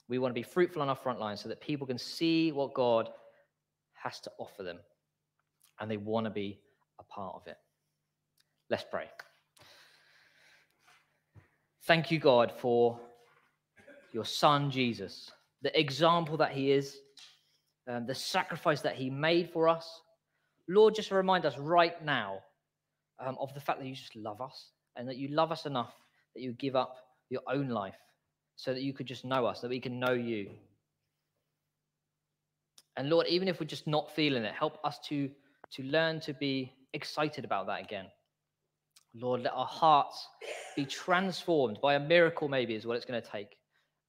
We 0.09 0.19
want 0.19 0.31
to 0.31 0.39
be 0.39 0.43
fruitful 0.43 0.83
on 0.83 0.89
our 0.89 0.97
front 0.97 1.19
line 1.19 1.37
so 1.37 1.49
that 1.49 1.61
people 1.61 1.87
can 1.87 1.99
see 1.99 2.53
what 2.53 2.75
God 2.75 3.09
has 3.95 4.21
to 4.21 4.31
offer 4.39 4.63
them 4.63 4.79
and 5.81 5.91
they 5.91 5.97
want 5.97 6.25
to 6.27 6.31
be 6.31 6.61
a 6.99 7.05
part 7.05 7.35
of 7.37 7.47
it. 7.47 7.57
Let's 8.71 8.85
pray. 8.91 9.07
Thank 11.87 12.11
you, 12.11 12.19
God, 12.19 12.53
for 12.59 12.99
your 14.13 14.25
son, 14.25 14.71
Jesus, 14.71 15.31
the 15.63 15.79
example 15.79 16.37
that 16.39 16.53
he 16.53 16.73
is, 16.73 16.97
um, 17.89 18.07
the 18.07 18.15
sacrifice 18.15 18.81
that 18.81 18.95
he 18.95 19.11
made 19.11 19.51
for 19.51 19.69
us. 19.69 20.01
Lord, 20.69 20.95
just 20.95 21.11
remind 21.11 21.45
us 21.45 21.59
right 21.59 22.03
now 22.03 22.39
um, 23.19 23.37
of 23.39 23.53
the 23.53 23.61
fact 23.61 23.81
that 23.81 23.87
you 23.87 23.95
just 23.95 24.17
love 24.17 24.41
us 24.41 24.71
and 24.97 25.07
that 25.09 25.17
you 25.17 25.29
love 25.29 25.53
us 25.53 25.67
enough 25.67 25.93
that 26.35 26.43
you 26.43 26.53
give 26.53 26.77
up 26.77 26.97
your 27.31 27.43
own 27.49 27.69
life 27.69 27.99
so 28.57 28.73
that 28.73 28.83
you 28.83 28.93
could 28.93 29.07
just 29.07 29.25
know 29.25 29.47
us, 29.47 29.61
that 29.61 29.71
we 29.71 29.81
can 29.81 29.99
know 29.99 30.13
you. 30.13 30.51
And 32.97 33.11
Lord, 33.11 33.27
even 33.27 33.49
if 33.49 33.61
we're 33.61 33.67
just 33.67 33.87
not 33.87 34.15
feeling 34.15 34.45
it, 34.45 34.55
help 34.55 34.79
us 34.85 34.99
to, 35.09 35.29
to 35.73 35.83
learn 35.83 36.21
to 36.21 36.33
be 36.33 36.73
excited 36.95 37.45
about 37.45 37.67
that 37.67 37.83
again. 37.83 38.07
Lord, 39.15 39.43
let 39.43 39.53
our 39.53 39.67
hearts 39.67 40.27
be 40.75 40.85
transformed 40.85 41.79
by 41.81 41.95
a 41.95 42.01
miracle, 42.01 42.49
maybe, 42.49 42.75
is 42.75 42.87
what 42.87 42.97
it's 42.97 43.07
going 43.07 43.21
to 43.21 43.29
take. 43.29 43.57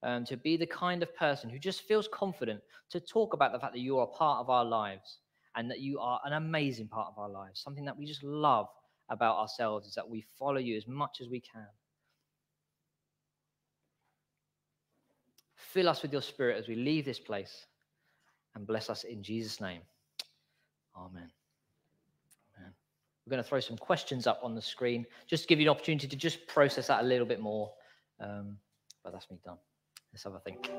Um, 0.02 0.24
to 0.26 0.36
be 0.36 0.56
the 0.56 0.66
kind 0.66 1.02
of 1.02 1.14
person 1.16 1.48
who 1.48 1.58
just 1.58 1.82
feels 1.82 2.08
confident 2.12 2.60
to 2.90 3.00
talk 3.00 3.34
about 3.34 3.52
the 3.52 3.58
fact 3.58 3.72
that 3.72 3.80
you 3.80 3.98
are 3.98 4.04
a 4.04 4.18
part 4.18 4.40
of 4.40 4.50
our 4.50 4.64
lives 4.64 5.18
and 5.56 5.70
that 5.70 5.80
you 5.80 5.98
are 5.98 6.20
an 6.24 6.34
amazing 6.34 6.88
part 6.88 7.08
of 7.08 7.18
our 7.18 7.30
lives. 7.30 7.60
Something 7.60 7.84
that 7.86 7.96
we 7.96 8.04
just 8.04 8.22
love 8.22 8.66
about 9.08 9.36
ourselves 9.36 9.86
is 9.86 9.94
that 9.94 10.08
we 10.08 10.24
follow 10.38 10.58
you 10.58 10.76
as 10.76 10.86
much 10.86 11.18
as 11.20 11.28
we 11.28 11.40
can. 11.40 11.66
Fill 15.56 15.88
us 15.88 16.02
with 16.02 16.12
your 16.12 16.22
spirit 16.22 16.58
as 16.58 16.68
we 16.68 16.74
leave 16.74 17.04
this 17.04 17.18
place 17.18 17.66
and 18.54 18.66
bless 18.66 18.90
us 18.90 19.04
in 19.04 19.22
Jesus' 19.22 19.60
name. 19.60 19.82
Amen. 20.96 21.22
Amen. 21.22 21.35
We're 23.26 23.32
going 23.32 23.42
to 23.42 23.48
throw 23.48 23.58
some 23.58 23.76
questions 23.76 24.28
up 24.28 24.40
on 24.44 24.54
the 24.54 24.62
screen, 24.62 25.04
just 25.26 25.42
to 25.42 25.48
give 25.48 25.58
you 25.58 25.68
an 25.68 25.76
opportunity 25.76 26.06
to 26.06 26.16
just 26.16 26.46
process 26.46 26.86
that 26.86 27.02
a 27.02 27.06
little 27.06 27.26
bit 27.26 27.40
more. 27.40 27.72
Um, 28.20 28.58
but 29.02 29.12
that's 29.12 29.28
me 29.30 29.38
done. 29.44 29.58
Let's 30.12 30.22
have 30.22 30.34
a 30.34 30.38
think. 30.38 30.70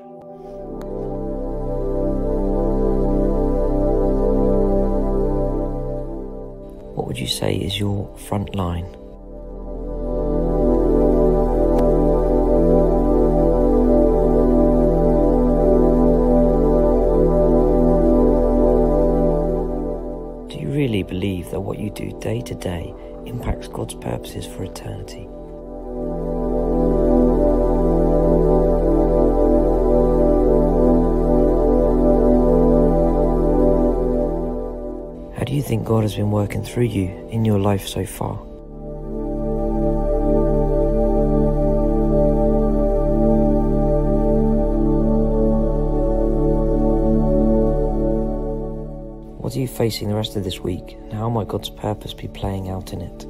What 6.96 7.06
would 7.06 7.18
you 7.18 7.26
say 7.26 7.54
is 7.54 7.78
your 7.78 8.16
front 8.16 8.54
line? 8.54 8.96
Day 22.20 22.40
to 22.42 22.54
day 22.54 22.94
impacts 23.26 23.68
God's 23.68 23.94
purposes 23.94 24.46
for 24.46 24.64
eternity. 24.64 25.24
How 35.36 35.44
do 35.44 35.54
you 35.54 35.62
think 35.62 35.84
God 35.84 36.02
has 36.02 36.16
been 36.16 36.30
working 36.30 36.64
through 36.64 36.84
you 36.84 37.28
in 37.30 37.44
your 37.44 37.58
life 37.58 37.86
so 37.86 38.04
far? 38.04 38.47
What 49.48 49.56
are 49.56 49.60
you 49.60 49.66
facing 49.66 50.10
the 50.10 50.14
rest 50.14 50.36
of 50.36 50.44
this 50.44 50.60
week, 50.60 50.98
and 51.04 51.14
how 51.14 51.30
might 51.30 51.48
God's 51.48 51.70
purpose 51.70 52.12
be 52.12 52.28
playing 52.28 52.68
out 52.68 52.92
in 52.92 53.00
it? 53.00 53.24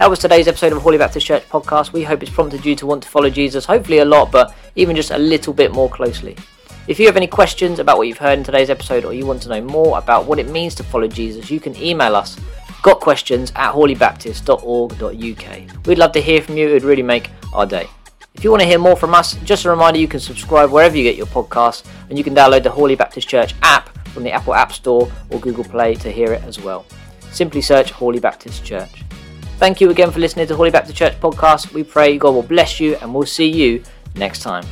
That 0.00 0.08
was 0.08 0.18
today's 0.18 0.48
episode 0.48 0.72
of 0.72 0.80
Hawley 0.80 0.96
Baptist 0.96 1.26
Church 1.26 1.46
podcast. 1.50 1.92
We 1.92 2.04
hope 2.04 2.22
it's 2.22 2.32
prompted 2.32 2.64
you 2.64 2.74
to 2.74 2.86
want 2.86 3.02
to 3.02 3.08
follow 3.10 3.28
Jesus, 3.28 3.66
hopefully 3.66 3.98
a 3.98 4.04
lot, 4.06 4.32
but 4.32 4.54
even 4.74 4.96
just 4.96 5.10
a 5.10 5.18
little 5.18 5.52
bit 5.52 5.74
more 5.74 5.90
closely. 5.90 6.38
If 6.88 6.98
you 6.98 7.04
have 7.04 7.18
any 7.18 7.26
questions 7.26 7.78
about 7.78 7.98
what 7.98 8.08
you've 8.08 8.16
heard 8.16 8.38
in 8.38 8.44
today's 8.44 8.70
episode 8.70 9.04
or 9.04 9.12
you 9.12 9.26
want 9.26 9.42
to 9.42 9.50
know 9.50 9.60
more 9.60 9.98
about 9.98 10.24
what 10.24 10.38
it 10.38 10.48
means 10.48 10.74
to 10.76 10.82
follow 10.82 11.06
Jesus, 11.06 11.50
you 11.50 11.60
can 11.60 11.76
email 11.76 12.16
us 12.16 12.38
gotquestions 12.82 13.52
at 13.56 13.74
hawleybaptist.org.uk. 13.74 15.86
We'd 15.86 15.98
love 15.98 16.12
to 16.12 16.22
hear 16.22 16.40
from 16.40 16.56
you, 16.56 16.70
it 16.70 16.72
would 16.72 16.84
really 16.84 17.02
make 17.02 17.28
our 17.52 17.66
day. 17.66 17.86
If 18.34 18.42
you 18.42 18.50
want 18.50 18.62
to 18.62 18.66
hear 18.66 18.78
more 18.78 18.96
from 18.96 19.14
us, 19.14 19.34
just 19.44 19.66
a 19.66 19.70
reminder 19.70 20.00
you 20.00 20.08
can 20.08 20.18
subscribe 20.18 20.70
wherever 20.70 20.96
you 20.96 21.02
get 21.02 21.16
your 21.16 21.26
podcasts 21.26 21.84
and 22.08 22.16
you 22.16 22.24
can 22.24 22.34
download 22.34 22.62
the 22.62 22.70
Hawley 22.70 22.96
Baptist 22.96 23.28
Church 23.28 23.54
app 23.60 23.90
from 24.08 24.22
the 24.22 24.32
Apple 24.32 24.54
App 24.54 24.72
Store 24.72 25.12
or 25.28 25.40
Google 25.40 25.64
Play 25.64 25.94
to 25.96 26.10
hear 26.10 26.32
it 26.32 26.42
as 26.44 26.58
well. 26.58 26.86
Simply 27.32 27.60
search 27.60 27.90
Hawley 27.90 28.18
Baptist 28.18 28.64
Church. 28.64 29.04
Thank 29.60 29.82
you 29.82 29.90
again 29.90 30.10
for 30.10 30.20
listening 30.20 30.46
to 30.46 30.56
Hawley 30.56 30.70
Baptist 30.70 30.96
Church 30.96 31.20
podcast. 31.20 31.74
We 31.74 31.84
pray 31.84 32.16
God 32.16 32.30
will 32.30 32.42
bless 32.42 32.80
you 32.80 32.96
and 33.02 33.12
we'll 33.12 33.26
see 33.26 33.46
you 33.46 33.82
next 34.16 34.40
time. 34.40 34.64